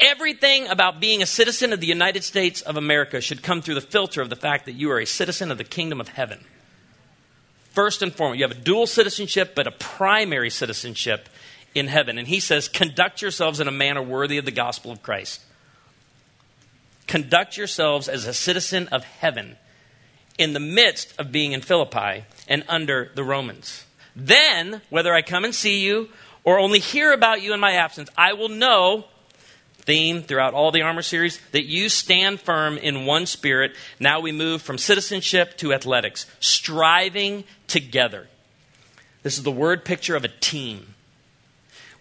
Everything 0.00 0.66
about 0.68 0.98
being 0.98 1.22
a 1.22 1.26
citizen 1.26 1.74
of 1.74 1.80
the 1.80 1.86
United 1.86 2.24
States 2.24 2.62
of 2.62 2.78
America 2.78 3.20
should 3.20 3.42
come 3.42 3.60
through 3.60 3.74
the 3.74 3.82
filter 3.82 4.22
of 4.22 4.30
the 4.30 4.36
fact 4.36 4.64
that 4.64 4.72
you 4.72 4.90
are 4.90 4.98
a 4.98 5.06
citizen 5.06 5.50
of 5.50 5.58
the 5.58 5.64
kingdom 5.64 6.00
of 6.00 6.08
heaven. 6.08 6.42
First 7.72 8.00
and 8.00 8.12
foremost, 8.12 8.38
you 8.38 8.44
have 8.44 8.56
a 8.56 8.60
dual 8.60 8.86
citizenship, 8.86 9.52
but 9.54 9.66
a 9.66 9.72
primary 9.72 10.48
citizenship 10.48 11.28
in 11.74 11.86
heaven. 11.86 12.18
And 12.18 12.26
he 12.26 12.40
says, 12.40 12.66
conduct 12.66 13.20
yourselves 13.20 13.60
in 13.60 13.68
a 13.68 13.72
manner 13.72 14.02
worthy 14.02 14.38
of 14.38 14.46
the 14.46 14.50
gospel 14.50 14.90
of 14.90 15.02
Christ. 15.02 15.42
Conduct 17.06 17.56
yourselves 17.56 18.08
as 18.08 18.24
a 18.24 18.34
citizen 18.34 18.88
of 18.88 19.04
heaven 19.04 19.56
in 20.38 20.54
the 20.54 20.60
midst 20.60 21.12
of 21.18 21.30
being 21.30 21.52
in 21.52 21.60
Philippi 21.60 22.24
and 22.48 22.64
under 22.68 23.10
the 23.14 23.24
Romans. 23.24 23.84
Then, 24.16 24.80
whether 24.88 25.12
I 25.12 25.22
come 25.22 25.44
and 25.44 25.54
see 25.54 25.80
you 25.80 26.08
or 26.42 26.58
only 26.58 26.78
hear 26.78 27.12
about 27.12 27.42
you 27.42 27.52
in 27.52 27.60
my 27.60 27.72
absence, 27.72 28.08
I 28.16 28.32
will 28.32 28.48
know 28.48 29.04
theme 29.90 30.22
throughout 30.22 30.54
all 30.54 30.70
the 30.70 30.82
armor 30.82 31.02
series 31.02 31.40
that 31.50 31.64
you 31.64 31.88
stand 31.88 32.40
firm 32.40 32.78
in 32.78 33.06
one 33.06 33.26
spirit. 33.26 33.72
Now 33.98 34.20
we 34.20 34.30
move 34.30 34.62
from 34.62 34.78
citizenship 34.78 35.56
to 35.56 35.74
athletics, 35.74 36.26
striving 36.38 37.42
together. 37.66 38.28
This 39.24 39.36
is 39.36 39.42
the 39.42 39.50
word 39.50 39.84
picture 39.84 40.14
of 40.14 40.22
a 40.22 40.28
team. 40.28 40.94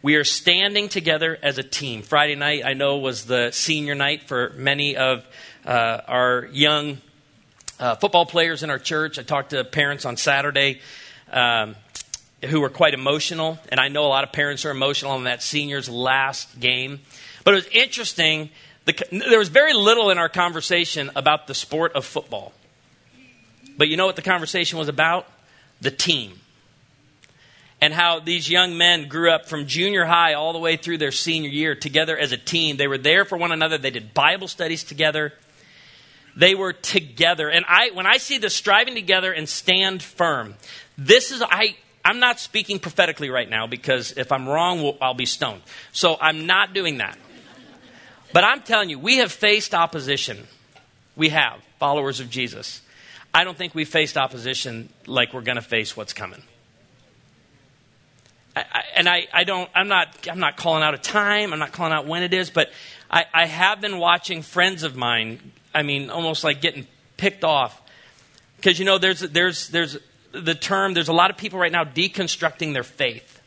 We 0.04 0.18
are 0.18 0.24
standing 0.24 0.88
together 0.88 1.40
as 1.42 1.58
a 1.58 1.64
team. 1.64 2.04
Friday 2.04 2.36
night, 2.36 2.62
I 2.64 2.76
know, 2.76 2.98
was 2.98 3.26
the 3.26 3.50
senior 3.50 3.96
night 3.96 4.22
for 4.28 4.52
many 4.56 4.96
of 4.96 5.26
uh, 5.66 6.02
our 6.08 6.48
young 6.52 7.00
uh, 7.80 7.96
football 7.96 8.28
players 8.28 8.62
in 8.62 8.70
our 8.70 8.78
church. 8.78 9.18
I 9.18 9.24
talked 9.24 9.50
to 9.50 9.64
parents 9.64 10.06
on 10.06 10.16
Saturday 10.16 10.82
um, 11.32 11.76
who 12.46 12.62
were 12.62 12.70
quite 12.70 12.94
emotional, 12.94 13.58
and 13.70 13.80
I 13.80 13.88
know 13.88 14.06
a 14.06 14.14
lot 14.14 14.24
of 14.24 14.32
parents 14.32 14.64
are 14.64 14.70
emotional 14.70 15.14
on 15.14 15.24
that 15.24 15.42
senior's 15.42 15.90
last 15.90 16.60
game. 16.60 17.00
But 17.50 17.56
it 17.56 17.66
was 17.66 17.74
interesting. 17.74 18.52
The, 18.86 18.94
there 19.10 19.40
was 19.40 19.50
very 19.50 19.74
little 19.74 20.12
in 20.12 20.20
our 20.20 20.30
conversation 20.30 21.10
about 21.16 21.48
the 21.48 21.56
sport 21.56 21.94
of 21.94 22.06
football. 22.06 22.54
But 23.76 23.88
you 23.88 23.98
know 23.98 24.06
what 24.06 24.16
the 24.16 24.22
conversation 24.22 24.78
was 24.78 24.88
about? 24.88 25.26
The 25.82 25.90
team 25.90 26.40
and 27.82 27.92
how 27.92 28.20
these 28.20 28.48
young 28.48 28.78
men 28.78 29.08
grew 29.08 29.32
up 29.32 29.48
from 29.48 29.66
junior 29.66 30.06
high 30.06 30.36
all 30.36 30.54
the 30.54 30.60
way 30.60 30.78
through 30.78 31.00
their 31.00 31.12
senior 31.12 31.50
year 31.50 31.74
together 31.74 32.16
as 32.16 32.34
a 32.34 32.38
team. 32.38 32.78
They 32.78 32.88
were 32.88 33.00
there 33.00 33.26
for 33.26 33.36
one 33.36 33.52
another. 33.52 33.80
They 33.80 33.90
did 33.90 34.14
Bible 34.14 34.48
studies 34.48 34.84
together. 34.84 35.34
They 36.36 36.54
were 36.54 36.74
together. 36.74 37.50
And 37.50 37.66
I, 37.68 37.90
when 37.96 38.06
I 38.06 38.18
see 38.18 38.38
the 38.38 38.52
striving 38.52 38.94
together 38.94 39.34
and 39.34 39.50
stand 39.50 40.04
firm, 40.04 40.54
this 41.00 41.32
is, 41.32 41.42
I, 41.42 41.78
I'm 42.06 42.20
not 42.20 42.40
speaking 42.40 42.78
prophetically 42.78 43.32
right 43.32 43.50
now 43.50 43.66
because 43.66 44.14
if 44.18 44.32
I'm 44.32 44.48
wrong, 44.48 44.96
I'll 45.02 45.16
be 45.16 45.26
stoned. 45.26 45.64
So 45.94 46.16
I'm 46.22 46.46
not 46.46 46.76
doing 46.76 47.00
that. 47.00 47.18
But 48.32 48.44
I'm 48.44 48.62
telling 48.62 48.90
you, 48.90 49.00
we 49.00 49.18
have 49.18 49.32
faced 49.32 49.74
opposition. 49.74 50.48
We 51.16 51.30
have, 51.30 51.62
followers 51.80 52.20
of 52.20 52.30
Jesus. 52.30 52.82
I 53.34 53.44
don't 53.44 53.58
think 53.58 53.76
we 53.76 53.86
faced 53.86 54.18
opposition 54.18 54.90
like 55.06 55.34
we're 55.34 55.42
going 55.42 55.58
to 55.58 55.62
face 55.62 55.96
what's 55.96 56.14
coming. 56.14 56.42
I, 58.56 58.84
and 58.96 59.08
I, 59.08 59.28
I 59.34 59.44
don't, 59.44 59.70
I'm 59.74 59.88
not, 59.88 60.28
I'm 60.30 60.40
not 60.40 60.58
calling 60.58 60.84
out 60.84 60.94
a 60.94 60.98
time. 60.98 61.54
I'm 61.54 61.60
not 61.60 61.72
calling 61.72 61.94
out 61.94 62.08
when 62.08 62.24
it 62.24 62.34
is, 62.34 62.50
but 62.50 62.72
I, 63.10 63.26
I 63.34 63.46
have 63.46 63.80
been 63.82 64.00
watching 64.00 64.42
friends 64.42 64.84
of 64.84 64.96
mine. 64.96 65.52
I 65.74 65.84
mean, 65.84 66.10
almost 66.10 66.44
like 66.44 66.62
getting 66.62 66.88
picked 67.18 67.44
off 67.44 67.80
because 68.60 68.78
you 68.78 68.86
know 68.86 68.98
there's 68.98 69.22
there's 69.22 69.70
there's 69.70 69.98
the 70.32 70.56
term. 70.56 70.94
There's 70.94 71.08
a 71.08 71.14
lot 71.14 71.32
of 71.32 71.38
people 71.38 71.60
right 71.60 71.72
now 71.72 71.84
deconstructing 71.84 72.74
their 72.74 72.84
faith, 72.84 73.39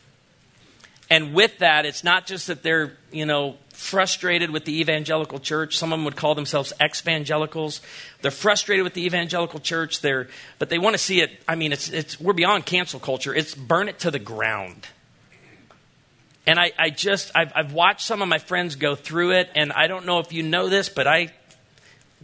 and 1.13 1.35
with 1.35 1.59
that, 1.59 1.85
it's 1.85 2.03
not 2.03 2.25
just 2.25 2.47
that 2.47 2.63
they're 2.63 2.97
you 3.11 3.27
know 3.27 3.57
frustrated 3.75 4.49
with 4.49 4.65
the 4.65 4.81
evangelical 4.81 5.39
church. 5.39 5.77
Some 5.77 5.93
of 5.93 5.99
them 5.99 6.07
would 6.07 6.17
call 6.17 6.35
themselves 6.35 6.73
ex-evangelicals. 6.81 7.83
They're 8.23 8.31
frustrated 8.31 8.83
with 8.83 8.95
the 8.95 9.05
evangelical 9.05 9.61
church. 9.61 10.01
They're, 10.01 10.29
but 10.59 10.71
they 10.71 10.79
want 10.79 10.95
to 10.95 10.99
see 10.99 11.21
it. 11.21 11.31
I 11.47 11.55
mean, 11.55 11.73
it's, 11.73 11.91
it's, 11.91 12.19
we're 12.19 12.33
beyond 12.33 12.65
cancel 12.65 12.99
culture. 12.99 13.35
It's 13.35 13.55
burn 13.55 13.89
it 13.89 13.99
to 14.01 14.11
the 14.11 14.19
ground. 14.19 14.87
And 16.47 16.59
I, 16.59 16.73
I 16.79 16.89
just, 16.89 17.31
I've, 17.35 17.53
I've 17.55 17.73
watched 17.75 18.07
some 18.07 18.23
of 18.23 18.29
my 18.29 18.39
friends 18.39 18.77
go 18.77 18.95
through 18.95 19.33
it, 19.33 19.51
and 19.55 19.71
I 19.71 19.89
don't 19.89 20.07
know 20.07 20.19
if 20.19 20.33
you 20.33 20.43
know 20.43 20.71
this, 20.71 20.89
but 20.89 21.07
I, 21.07 21.31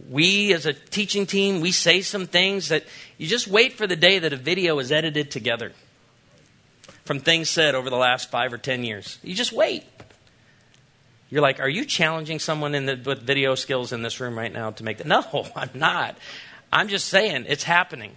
we 0.09 0.51
as 0.53 0.65
a 0.65 0.73
teaching 0.73 1.27
team, 1.27 1.61
we 1.61 1.71
say 1.71 2.01
some 2.01 2.25
things 2.25 2.69
that 2.69 2.85
you 3.19 3.27
just 3.27 3.47
wait 3.47 3.73
for 3.73 3.85
the 3.85 3.95
day 3.95 4.17
that 4.17 4.33
a 4.33 4.37
video 4.37 4.79
is 4.79 4.91
edited 4.91 5.29
together 5.29 5.73
from 7.09 7.19
things 7.19 7.49
said 7.49 7.73
over 7.73 7.89
the 7.89 7.97
last 7.97 8.29
five 8.29 8.53
or 8.53 8.59
ten 8.59 8.83
years. 8.83 9.17
You 9.23 9.33
just 9.33 9.51
wait. 9.51 9.83
You're 11.31 11.41
like, 11.41 11.59
are 11.59 11.67
you 11.67 11.83
challenging 11.83 12.37
someone 12.37 12.75
in 12.75 12.85
the, 12.85 13.01
with 13.03 13.23
video 13.23 13.55
skills 13.55 13.91
in 13.91 14.03
this 14.03 14.19
room 14.19 14.37
right 14.37 14.53
now 14.53 14.69
to 14.69 14.83
make 14.83 14.99
that? 14.99 15.07
No, 15.07 15.25
I'm 15.55 15.71
not. 15.73 16.15
I'm 16.71 16.87
just 16.87 17.07
saying 17.07 17.47
it's 17.49 17.63
happening. 17.63 18.11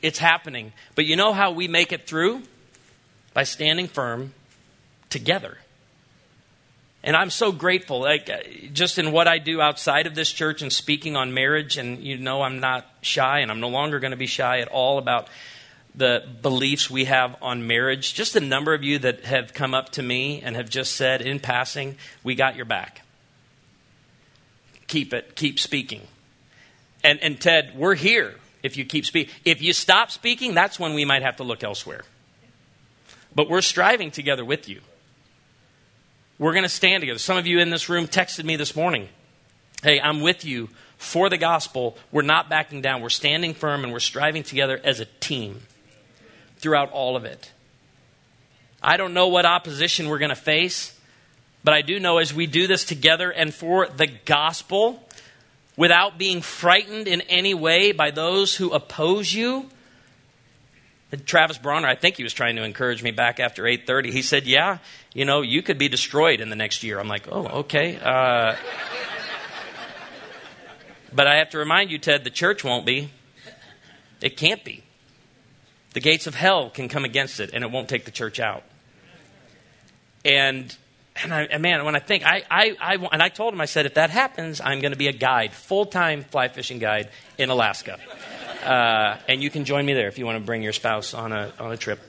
It's 0.00 0.20
happening. 0.20 0.74
But 0.94 1.06
you 1.06 1.16
know 1.16 1.32
how 1.32 1.50
we 1.50 1.66
make 1.66 1.90
it 1.92 2.06
through? 2.06 2.42
By 3.32 3.42
standing 3.42 3.88
firm 3.88 4.32
together. 5.10 5.58
And 7.02 7.16
I'm 7.16 7.30
so 7.30 7.50
grateful, 7.50 8.02
like 8.02 8.30
uh, 8.30 8.36
just 8.72 9.00
in 9.00 9.10
what 9.10 9.26
I 9.26 9.38
do 9.38 9.60
outside 9.60 10.06
of 10.06 10.14
this 10.14 10.30
church 10.30 10.62
and 10.62 10.72
speaking 10.72 11.16
on 11.16 11.34
marriage. 11.34 11.78
And 11.78 11.98
you 11.98 12.16
know, 12.16 12.42
I'm 12.42 12.60
not 12.60 12.86
shy, 13.00 13.40
and 13.40 13.50
I'm 13.50 13.58
no 13.58 13.70
longer 13.70 13.98
going 13.98 14.12
to 14.12 14.16
be 14.16 14.28
shy 14.28 14.60
at 14.60 14.68
all 14.68 14.98
about 14.98 15.26
the 15.94 16.24
beliefs 16.42 16.90
we 16.90 17.04
have 17.04 17.36
on 17.40 17.66
marriage, 17.66 18.14
just 18.14 18.34
a 18.34 18.40
number 18.40 18.74
of 18.74 18.82
you 18.82 18.98
that 18.98 19.24
have 19.24 19.54
come 19.54 19.74
up 19.74 19.90
to 19.90 20.02
me 20.02 20.42
and 20.42 20.56
have 20.56 20.68
just 20.68 20.96
said 20.96 21.22
in 21.22 21.38
passing, 21.38 21.96
we 22.24 22.34
got 22.34 22.56
your 22.56 22.64
back. 22.64 23.02
Keep 24.88 25.14
it, 25.14 25.36
keep 25.36 25.58
speaking. 25.58 26.02
And, 27.04 27.22
and 27.22 27.40
Ted, 27.40 27.72
we're 27.76 27.94
here 27.94 28.34
if 28.62 28.76
you 28.76 28.84
keep 28.84 29.06
speaking. 29.06 29.32
If 29.44 29.62
you 29.62 29.72
stop 29.72 30.10
speaking, 30.10 30.54
that's 30.54 30.80
when 30.80 30.94
we 30.94 31.04
might 31.04 31.22
have 31.22 31.36
to 31.36 31.44
look 31.44 31.62
elsewhere. 31.62 32.02
But 33.34 33.48
we're 33.48 33.62
striving 33.62 34.10
together 34.10 34.44
with 34.44 34.68
you. 34.68 34.80
We're 36.38 36.52
going 36.52 36.64
to 36.64 36.68
stand 36.68 37.02
together. 37.02 37.18
Some 37.18 37.38
of 37.38 37.46
you 37.46 37.60
in 37.60 37.70
this 37.70 37.88
room 37.88 38.08
texted 38.08 38.44
me 38.44 38.56
this 38.56 38.74
morning. 38.74 39.08
Hey, 39.82 40.00
I'm 40.00 40.22
with 40.22 40.44
you 40.44 40.70
for 40.98 41.28
the 41.28 41.36
gospel. 41.36 41.96
We're 42.10 42.22
not 42.22 42.48
backing 42.48 42.80
down. 42.80 43.00
We're 43.00 43.10
standing 43.10 43.54
firm 43.54 43.84
and 43.84 43.92
we're 43.92 44.00
striving 44.00 44.42
together 44.42 44.80
as 44.82 44.98
a 44.98 45.04
team 45.04 45.60
throughout 46.64 46.90
all 46.92 47.14
of 47.14 47.26
it. 47.26 47.52
I 48.82 48.96
don't 48.96 49.12
know 49.12 49.28
what 49.28 49.44
opposition 49.44 50.08
we're 50.08 50.18
going 50.18 50.30
to 50.30 50.34
face, 50.34 50.98
but 51.62 51.74
I 51.74 51.82
do 51.82 52.00
know 52.00 52.16
as 52.16 52.32
we 52.32 52.46
do 52.46 52.66
this 52.66 52.86
together 52.86 53.30
and 53.30 53.52
for 53.52 53.86
the 53.86 54.06
gospel, 54.06 55.06
without 55.76 56.16
being 56.16 56.40
frightened 56.40 57.06
in 57.06 57.20
any 57.22 57.52
way 57.52 57.92
by 57.92 58.10
those 58.10 58.56
who 58.56 58.72
oppose 58.72 59.30
you. 59.30 59.68
Travis 61.26 61.58
Bronner, 61.58 61.86
I 61.86 61.96
think 61.96 62.16
he 62.16 62.22
was 62.22 62.32
trying 62.32 62.56
to 62.56 62.64
encourage 62.64 63.02
me 63.02 63.10
back 63.10 63.40
after 63.40 63.66
8:30. 63.66 64.10
He 64.10 64.22
said, 64.22 64.46
"Yeah, 64.46 64.78
you 65.12 65.26
know, 65.26 65.42
you 65.42 65.60
could 65.60 65.76
be 65.76 65.88
destroyed 65.88 66.40
in 66.40 66.48
the 66.48 66.56
next 66.56 66.82
year." 66.82 66.98
I'm 66.98 67.08
like, 67.08 67.28
"Oh, 67.30 67.46
okay." 67.60 67.98
Uh, 68.02 68.56
but 71.12 71.26
I 71.26 71.36
have 71.36 71.50
to 71.50 71.58
remind 71.58 71.90
you, 71.90 71.98
Ted, 71.98 72.24
the 72.24 72.30
church 72.30 72.64
won't 72.64 72.86
be. 72.86 73.10
It 74.22 74.38
can't 74.38 74.64
be. 74.64 74.83
The 75.94 76.00
gates 76.00 76.26
of 76.26 76.34
hell 76.34 76.70
can 76.70 76.88
come 76.88 77.04
against 77.04 77.40
it, 77.40 77.50
and 77.54 77.64
it 77.64 77.70
won't 77.70 77.88
take 77.88 78.04
the 78.04 78.10
church 78.10 78.38
out. 78.38 78.62
and 80.24 80.76
and, 81.22 81.32
I, 81.32 81.42
and 81.42 81.62
man, 81.62 81.84
when 81.84 81.94
I 81.94 82.00
think, 82.00 82.24
I, 82.26 82.42
I, 82.50 82.76
I, 82.80 82.94
and 83.12 83.22
I 83.22 83.28
told 83.28 83.54
him, 83.54 83.60
I 83.60 83.66
said, 83.66 83.86
if 83.86 83.94
that 83.94 84.10
happens, 84.10 84.60
I'm 84.60 84.80
going 84.80 84.92
to 84.92 84.98
be 84.98 85.06
a 85.06 85.12
guide, 85.12 85.52
full 85.52 85.86
time 85.86 86.24
fly 86.24 86.48
fishing 86.48 86.78
guide 86.80 87.08
in 87.38 87.50
Alaska. 87.50 87.98
Uh, 88.64 89.18
and 89.28 89.42
you 89.42 89.50
can 89.50 89.64
join 89.64 89.86
me 89.86 89.94
there 89.94 90.08
if 90.08 90.18
you 90.18 90.26
want 90.26 90.38
to 90.38 90.44
bring 90.44 90.62
your 90.62 90.72
spouse 90.72 91.14
on 91.14 91.32
a, 91.32 91.52
on 91.60 91.70
a 91.70 91.76
trip. 91.76 92.00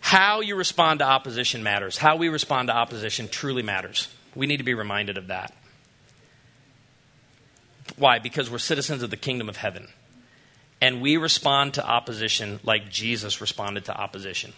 How 0.00 0.40
you 0.40 0.56
respond 0.56 0.98
to 0.98 1.06
opposition 1.06 1.62
matters. 1.62 1.96
How 1.96 2.16
we 2.16 2.28
respond 2.28 2.68
to 2.68 2.76
opposition 2.76 3.28
truly 3.28 3.62
matters. 3.62 4.08
We 4.34 4.46
need 4.46 4.58
to 4.58 4.64
be 4.64 4.74
reminded 4.74 5.16
of 5.16 5.28
that. 5.28 5.54
Why? 7.96 8.18
Because 8.18 8.50
we're 8.50 8.58
citizens 8.58 9.02
of 9.02 9.10
the 9.10 9.16
kingdom 9.16 9.48
of 9.48 9.56
heaven. 9.56 9.88
And 10.80 11.00
we 11.00 11.16
respond 11.16 11.74
to 11.74 11.86
opposition 11.86 12.60
like 12.62 12.90
Jesus 12.90 13.40
responded 13.40 13.86
to 13.86 13.96
opposition 13.96 14.52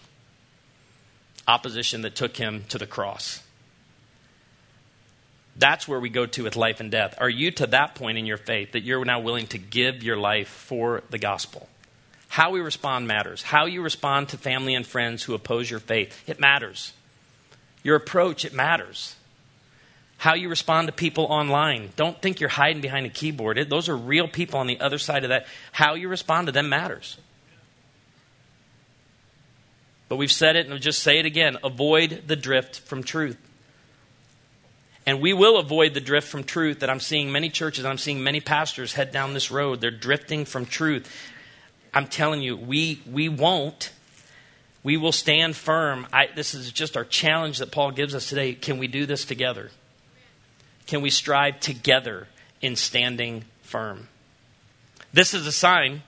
opposition 1.49 2.03
that 2.03 2.15
took 2.15 2.37
him 2.37 2.63
to 2.69 2.77
the 2.77 2.85
cross. 2.85 3.41
That's 5.55 5.87
where 5.87 5.99
we 5.99 6.09
go 6.09 6.25
to 6.27 6.43
with 6.43 6.55
life 6.55 6.79
and 6.79 6.91
death. 6.91 7.15
Are 7.19 7.29
you 7.29 7.51
to 7.51 7.67
that 7.67 7.95
point 7.95 8.17
in 8.17 8.25
your 8.25 8.37
faith 8.37 8.73
that 8.73 8.83
you're 8.83 9.03
now 9.03 9.19
willing 9.19 9.47
to 9.47 9.57
give 9.57 10.03
your 10.03 10.15
life 10.15 10.47
for 10.47 11.03
the 11.09 11.17
gospel? 11.17 11.67
How 12.29 12.51
we 12.51 12.61
respond 12.61 13.07
matters. 13.07 13.41
How 13.41 13.65
you 13.65 13.81
respond 13.81 14.29
to 14.29 14.37
family 14.37 14.75
and 14.75 14.85
friends 14.85 15.23
who 15.23 15.33
oppose 15.33 15.69
your 15.69 15.79
faith, 15.79 16.29
it 16.29 16.39
matters. 16.39 16.93
Your 17.83 17.95
approach, 17.95 18.45
it 18.45 18.53
matters. 18.53 19.15
How 20.19 20.33
you 20.33 20.49
respond 20.49 20.89
to 20.89 20.91
people 20.91 21.23
online. 21.23 21.91
Don't 21.95 22.21
think 22.21 22.41
you're 22.41 22.49
hiding 22.49 22.81
behind 22.81 23.05
a 23.05 23.09
keyboard. 23.09 23.57
It, 23.57 23.69
those 23.69 23.87
are 23.87 23.95
real 23.95 24.27
people 24.27 24.59
on 24.59 24.67
the 24.67 24.81
other 24.81 24.97
side 24.97 25.23
of 25.23 25.29
that. 25.29 25.47
How 25.71 25.95
you 25.95 26.09
respond 26.09 26.47
to 26.47 26.51
them 26.51 26.67
matters. 26.67 27.17
But 30.09 30.17
we've 30.17 30.31
said 30.31 30.57
it 30.57 30.65
and 30.65 30.73
I'll 30.73 30.79
just 30.79 31.03
say 31.03 31.19
it 31.19 31.25
again 31.25 31.57
avoid 31.63 32.23
the 32.27 32.35
drift 32.35 32.81
from 32.81 33.01
truth. 33.01 33.37
And 35.05 35.21
we 35.21 35.31
will 35.31 35.57
avoid 35.57 35.93
the 35.93 36.01
drift 36.01 36.27
from 36.27 36.43
truth 36.43 36.81
that 36.81 36.89
I'm 36.89 36.99
seeing 36.99 37.31
many 37.31 37.49
churches, 37.49 37.85
I'm 37.85 37.97
seeing 37.97 38.21
many 38.21 38.41
pastors 38.41 38.91
head 38.91 39.13
down 39.13 39.33
this 39.33 39.49
road. 39.49 39.79
They're 39.79 39.89
drifting 39.89 40.43
from 40.43 40.65
truth. 40.65 41.09
I'm 41.93 42.07
telling 42.07 42.41
you, 42.41 42.57
we, 42.57 43.01
we 43.09 43.29
won't. 43.29 43.93
We 44.83 44.97
will 44.97 45.13
stand 45.13 45.55
firm. 45.55 46.07
I, 46.11 46.27
this 46.35 46.53
is 46.53 46.73
just 46.73 46.97
our 46.97 47.05
challenge 47.05 47.59
that 47.59 47.71
Paul 47.71 47.91
gives 47.91 48.13
us 48.13 48.27
today. 48.27 48.53
Can 48.53 48.79
we 48.79 48.87
do 48.87 49.05
this 49.05 49.23
together? 49.23 49.71
Can 50.89 51.01
we 51.01 51.11
strive 51.11 51.59
together 51.59 52.27
in 52.61 52.75
standing 52.75 53.45
firm? 53.61 54.07
This 55.13 55.35
is 55.35 55.45
a 55.45 55.51
sign 55.51 56.01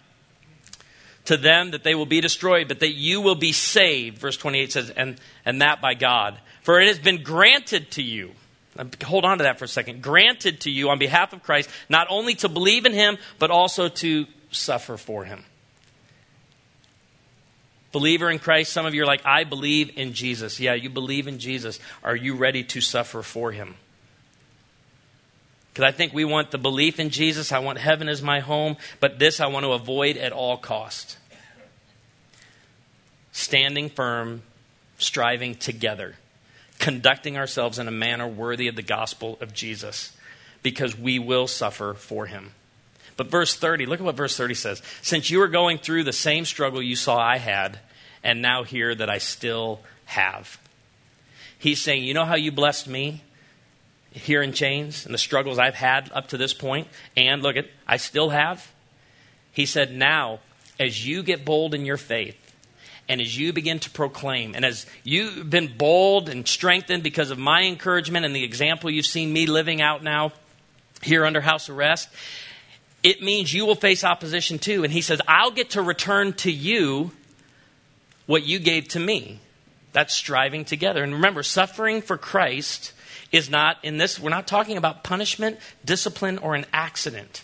to 1.25 1.37
them 1.37 1.69
that 1.69 1.83
they 1.83 1.93
will 1.93 2.07
be 2.07 2.19
destroyed, 2.19 2.67
but 2.67 2.79
that 2.79 2.95
you 2.95 3.21
will 3.21 3.35
be 3.35 3.51
saved. 3.51 4.17
Verse 4.17 4.37
28 4.37 4.71
says, 4.71 4.89
and, 4.89 5.21
and 5.45 5.61
that 5.61 5.81
by 5.81 5.93
God. 5.93 6.39
For 6.63 6.81
it 6.81 6.87
has 6.87 6.97
been 6.97 7.21
granted 7.21 7.91
to 7.91 8.01
you. 8.01 8.31
Hold 9.03 9.23
on 9.23 9.37
to 9.37 9.43
that 9.43 9.59
for 9.59 9.65
a 9.65 9.67
second. 9.67 10.01
Granted 10.01 10.61
to 10.61 10.71
you 10.71 10.89
on 10.89 10.97
behalf 10.97 11.31
of 11.31 11.43
Christ, 11.43 11.69
not 11.87 12.07
only 12.09 12.33
to 12.35 12.49
believe 12.49 12.87
in 12.87 12.93
him, 12.93 13.19
but 13.37 13.51
also 13.51 13.87
to 13.87 14.25
suffer 14.49 14.97
for 14.97 15.25
him. 15.25 15.45
Believer 17.91 18.31
in 18.31 18.39
Christ, 18.39 18.73
some 18.73 18.87
of 18.87 18.95
you 18.95 19.03
are 19.03 19.05
like, 19.05 19.27
I 19.27 19.43
believe 19.43 19.95
in 19.95 20.13
Jesus. 20.13 20.59
Yeah, 20.59 20.73
you 20.73 20.89
believe 20.89 21.27
in 21.27 21.37
Jesus. 21.37 21.79
Are 22.03 22.15
you 22.15 22.33
ready 22.33 22.63
to 22.63 22.81
suffer 22.81 23.21
for 23.21 23.51
him? 23.51 23.75
Because 25.73 25.85
I 25.85 25.91
think 25.91 26.13
we 26.13 26.25
want 26.25 26.51
the 26.51 26.57
belief 26.57 26.99
in 26.99 27.09
Jesus. 27.09 27.51
I 27.51 27.59
want 27.59 27.77
heaven 27.77 28.09
as 28.09 28.21
my 28.21 28.41
home, 28.41 28.77
but 28.99 29.19
this 29.19 29.39
I 29.39 29.47
want 29.47 29.65
to 29.65 29.71
avoid 29.71 30.17
at 30.17 30.33
all 30.33 30.57
cost. 30.57 31.17
Standing 33.31 33.89
firm, 33.89 34.41
striving 34.97 35.55
together, 35.55 36.15
conducting 36.79 37.37
ourselves 37.37 37.79
in 37.79 37.87
a 37.87 37.91
manner 37.91 38.27
worthy 38.27 38.67
of 38.67 38.75
the 38.75 38.81
gospel 38.81 39.37
of 39.39 39.53
Jesus, 39.53 40.11
because 40.61 40.97
we 40.97 41.19
will 41.19 41.47
suffer 41.47 41.93
for 41.93 42.25
him. 42.25 42.51
But 43.15 43.27
verse 43.27 43.55
30, 43.55 43.85
look 43.85 43.99
at 43.99 44.05
what 44.05 44.15
verse 44.15 44.35
30 44.35 44.55
says. 44.55 44.81
Since 45.01 45.29
you 45.29 45.41
are 45.41 45.47
going 45.47 45.77
through 45.77 46.03
the 46.03 46.13
same 46.13 46.43
struggle 46.43 46.81
you 46.81 46.97
saw 46.97 47.17
I 47.17 47.37
had, 47.37 47.79
and 48.23 48.41
now 48.41 48.63
hear 48.63 48.93
that 48.93 49.09
I 49.09 49.19
still 49.19 49.79
have. 50.05 50.59
He's 51.57 51.79
saying, 51.79 52.03
You 52.03 52.13
know 52.13 52.25
how 52.25 52.35
you 52.35 52.51
blessed 52.51 52.87
me? 52.87 53.21
Here 54.11 54.41
in 54.41 54.53
chains 54.53 55.05
and 55.05 55.13
the 55.13 55.19
struggles 55.19 55.57
I've 55.57 55.75
had 55.75 56.11
up 56.13 56.27
to 56.29 56.37
this 56.37 56.53
point, 56.53 56.87
and 57.15 57.41
look 57.41 57.55
at, 57.55 57.67
I 57.87 57.97
still 57.97 58.29
have. 58.29 58.71
He 59.51 59.65
said, 59.65 59.93
Now, 59.93 60.39
as 60.79 61.05
you 61.05 61.23
get 61.23 61.45
bold 61.45 61.73
in 61.73 61.85
your 61.85 61.97
faith, 61.97 62.37
and 63.07 63.19
as 63.19 63.37
you 63.37 63.51
begin 63.51 63.79
to 63.79 63.89
proclaim, 63.89 64.55
and 64.55 64.63
as 64.63 64.85
you've 65.03 65.49
been 65.49 65.75
bold 65.77 66.29
and 66.29 66.47
strengthened 66.47 67.03
because 67.03 67.31
of 67.31 67.37
my 67.37 67.63
encouragement 67.63 68.25
and 68.25 68.35
the 68.35 68.43
example 68.43 68.89
you've 68.89 69.05
seen 69.05 69.33
me 69.33 69.45
living 69.45 69.81
out 69.81 70.03
now 70.03 70.31
here 71.01 71.25
under 71.25 71.41
house 71.41 71.67
arrest, 71.67 72.09
it 73.03 73.21
means 73.21 73.53
you 73.53 73.65
will 73.65 73.75
face 73.75 74.03
opposition 74.03 74.59
too. 74.59 74.83
And 74.83 74.93
he 74.93 75.01
says, 75.01 75.19
I'll 75.27 75.51
get 75.51 75.71
to 75.71 75.81
return 75.81 76.33
to 76.33 76.51
you 76.51 77.11
what 78.27 78.43
you 78.43 78.59
gave 78.59 78.87
to 78.89 78.99
me. 78.99 79.39
That's 79.93 80.13
striving 80.13 80.63
together. 80.63 81.03
And 81.03 81.13
remember, 81.13 81.43
suffering 81.43 82.01
for 82.01 82.17
Christ 82.17 82.93
is 83.31 83.49
not 83.49 83.77
in 83.83 83.97
this, 83.97 84.19
we're 84.19 84.29
not 84.29 84.47
talking 84.47 84.77
about 84.77 85.03
punishment, 85.03 85.57
discipline, 85.85 86.37
or 86.37 86.55
an 86.55 86.65
accident. 86.73 87.43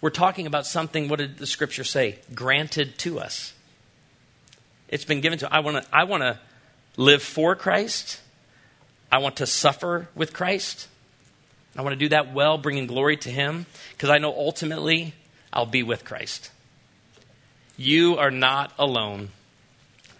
We're 0.00 0.10
talking 0.10 0.46
about 0.46 0.66
something, 0.66 1.08
what 1.08 1.18
did 1.18 1.38
the 1.38 1.46
scripture 1.46 1.84
say? 1.84 2.18
Granted 2.34 2.98
to 2.98 3.20
us. 3.20 3.54
It's 4.88 5.04
been 5.04 5.20
given 5.20 5.38
to 5.38 5.52
I 5.52 5.60
want 5.60 5.82
to 5.82 5.94
I 5.94 6.04
want 6.04 6.22
to 6.22 6.38
live 6.96 7.22
for 7.22 7.56
Christ. 7.56 8.20
I 9.10 9.18
want 9.18 9.36
to 9.36 9.46
suffer 9.46 10.08
with 10.14 10.32
Christ. 10.32 10.88
I 11.76 11.82
want 11.82 11.94
to 11.94 11.98
do 11.98 12.10
that 12.10 12.34
well, 12.34 12.58
bringing 12.58 12.86
glory 12.86 13.16
to 13.18 13.30
Him, 13.30 13.64
because 13.92 14.10
I 14.10 14.18
know 14.18 14.34
ultimately 14.34 15.14
I'll 15.52 15.66
be 15.66 15.82
with 15.82 16.04
Christ. 16.04 16.50
You 17.78 18.18
are 18.18 18.30
not 18.30 18.72
alone 18.78 19.30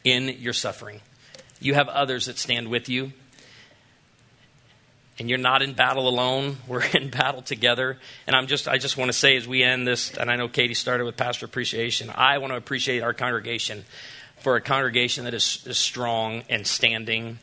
in 0.05 0.29
your 0.29 0.55
suffering. 0.55 1.01
You 1.61 1.75
have 1.75 1.89
others 1.89 2.27
that 2.27 2.39
stand 2.39 2.69
with 2.69 2.89
you 2.89 3.13
and 5.19 5.29
you're 5.29 5.39
not 5.39 5.63
in 5.63 5.75
battle 5.75 6.09
alone. 6.09 6.57
We're 6.69 6.85
in 6.85 7.11
battle 7.11 7.43
together. 7.43 7.99
And 8.27 8.35
I'm 8.35 8.47
just, 8.47 8.69
I 8.69 8.79
just 8.79 8.97
want 8.97 9.09
to 9.09 9.13
say 9.13 9.37
as 9.37 9.47
we 9.47 9.63
end 9.63 9.87
this, 9.87 10.17
and 10.17 10.31
I 10.31 10.37
know 10.37 10.49
Katie 10.49 10.75
started 10.75 11.05
with 11.05 11.17
pastor 11.17 11.47
appreciation. 11.47 12.11
I 12.15 12.39
want 12.39 12.53
to 12.53 12.57
appreciate 12.57 13.03
our 13.03 13.13
congregation 13.13 13.85
for 14.41 14.57
a 14.57 14.61
congregation 14.61 15.25
that 15.25 15.35
is, 15.35 15.63
is 15.67 15.79
strong 15.79 16.43
and 16.49 16.67
standing 16.67 17.39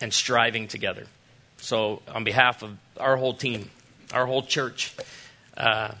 and 0.00 0.12
striving 0.12 0.68
together. 0.68 1.06
So, 1.58 2.02
on 2.08 2.24
behalf 2.24 2.62
of 2.62 2.76
our 2.98 3.16
whole 3.16 3.34
team, 3.34 3.70
our 4.12 4.26
whole 4.26 4.42
church, 4.42 4.94
uh, 5.56 5.92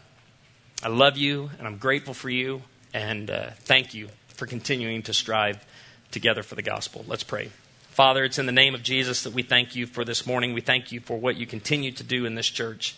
I 0.82 0.88
love 0.88 1.16
you 1.16 1.50
and 1.58 1.66
I'm 1.66 1.78
grateful 1.78 2.14
for 2.14 2.28
you. 2.28 2.62
And 2.92 3.30
uh, 3.30 3.50
thank 3.60 3.94
you 3.94 4.08
for 4.28 4.46
continuing 4.46 5.02
to 5.04 5.14
strive 5.14 5.64
together 6.10 6.42
for 6.42 6.54
the 6.54 6.62
gospel. 6.62 7.04
Let's 7.08 7.24
pray. 7.24 7.50
Father, 7.94 8.24
it's 8.24 8.40
in 8.40 8.46
the 8.46 8.50
name 8.50 8.74
of 8.74 8.82
Jesus 8.82 9.22
that 9.22 9.34
we 9.34 9.44
thank 9.44 9.76
you 9.76 9.86
for 9.86 10.04
this 10.04 10.26
morning. 10.26 10.52
We 10.52 10.60
thank 10.60 10.90
you 10.90 10.98
for 10.98 11.16
what 11.16 11.36
you 11.36 11.46
continue 11.46 11.92
to 11.92 12.02
do 12.02 12.24
in 12.26 12.34
this 12.34 12.48
church. 12.48 12.96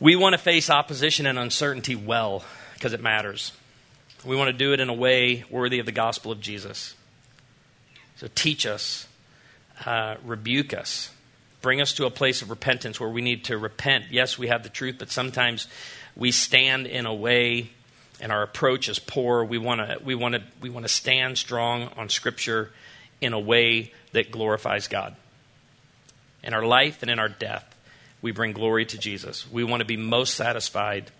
We 0.00 0.16
want 0.16 0.32
to 0.32 0.38
face 0.38 0.70
opposition 0.70 1.26
and 1.26 1.38
uncertainty 1.38 1.94
well 1.94 2.42
because 2.72 2.94
it 2.94 3.02
matters. 3.02 3.52
We 4.24 4.34
want 4.34 4.48
to 4.48 4.54
do 4.56 4.72
it 4.72 4.80
in 4.80 4.88
a 4.88 4.94
way 4.94 5.44
worthy 5.50 5.78
of 5.78 5.84
the 5.84 5.92
gospel 5.92 6.32
of 6.32 6.40
Jesus. 6.40 6.94
So 8.16 8.28
teach 8.34 8.64
us, 8.64 9.06
uh, 9.84 10.14
rebuke 10.24 10.72
us, 10.72 11.10
bring 11.60 11.82
us 11.82 11.92
to 11.94 12.06
a 12.06 12.10
place 12.10 12.40
of 12.40 12.48
repentance 12.48 12.98
where 12.98 13.10
we 13.10 13.20
need 13.20 13.44
to 13.44 13.58
repent. 13.58 14.06
Yes, 14.10 14.38
we 14.38 14.48
have 14.48 14.62
the 14.62 14.70
truth, 14.70 14.96
but 14.98 15.10
sometimes 15.10 15.68
we 16.16 16.30
stand 16.30 16.86
in 16.86 17.04
a 17.04 17.14
way 17.14 17.72
and 18.22 18.32
our 18.32 18.42
approach 18.42 18.88
is 18.88 18.98
poor. 18.98 19.44
We 19.44 19.58
want 19.58 19.82
to 19.82 19.98
we 20.02 20.14
want 20.14 20.36
to 20.36 20.42
we 20.62 20.70
want 20.70 20.86
to 20.86 20.88
stand 20.88 21.36
strong 21.36 21.90
on 21.94 22.08
Scripture 22.08 22.72
in 23.20 23.32
a 23.32 23.40
way 23.40 23.92
that 24.12 24.30
glorifies 24.30 24.88
God. 24.88 25.16
In 26.42 26.54
our 26.54 26.64
life 26.64 27.02
and 27.02 27.10
in 27.10 27.18
our 27.18 27.28
death, 27.28 27.74
we 28.22 28.32
bring 28.32 28.52
glory 28.52 28.86
to 28.86 28.98
Jesus. 28.98 29.50
We 29.50 29.64
want 29.64 29.80
to 29.80 29.86
be 29.86 29.96
most 29.96 30.34
satisfied 30.34 31.10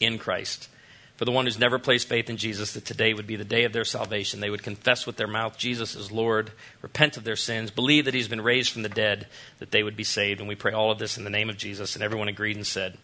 in 0.00 0.18
Christ. 0.18 0.68
For 1.16 1.24
the 1.24 1.30
one 1.30 1.44
who's 1.44 1.58
never 1.58 1.78
placed 1.78 2.08
faith 2.08 2.28
in 2.28 2.38
Jesus, 2.38 2.72
that 2.72 2.84
today 2.84 3.14
would 3.14 3.26
be 3.26 3.36
the 3.36 3.44
day 3.44 3.64
of 3.64 3.72
their 3.72 3.84
salvation. 3.84 4.40
They 4.40 4.50
would 4.50 4.64
confess 4.64 5.06
with 5.06 5.16
their 5.16 5.28
mouth 5.28 5.56
Jesus 5.56 5.94
is 5.94 6.10
Lord, 6.10 6.50
repent 6.82 7.16
of 7.16 7.22
their 7.24 7.36
sins, 7.36 7.70
believe 7.70 8.06
that 8.06 8.14
He's 8.14 8.26
been 8.26 8.40
raised 8.40 8.72
from 8.72 8.82
the 8.82 8.88
dead, 8.88 9.28
that 9.60 9.70
they 9.70 9.84
would 9.84 9.96
be 9.96 10.04
saved. 10.04 10.40
And 10.40 10.48
we 10.48 10.56
pray 10.56 10.72
all 10.72 10.90
of 10.90 10.98
this 10.98 11.16
in 11.16 11.22
the 11.22 11.30
name 11.30 11.50
of 11.50 11.56
Jesus. 11.56 11.94
And 11.94 12.02
everyone 12.02 12.28
agreed 12.28 12.56
and 12.56 12.66
said, 12.66 12.98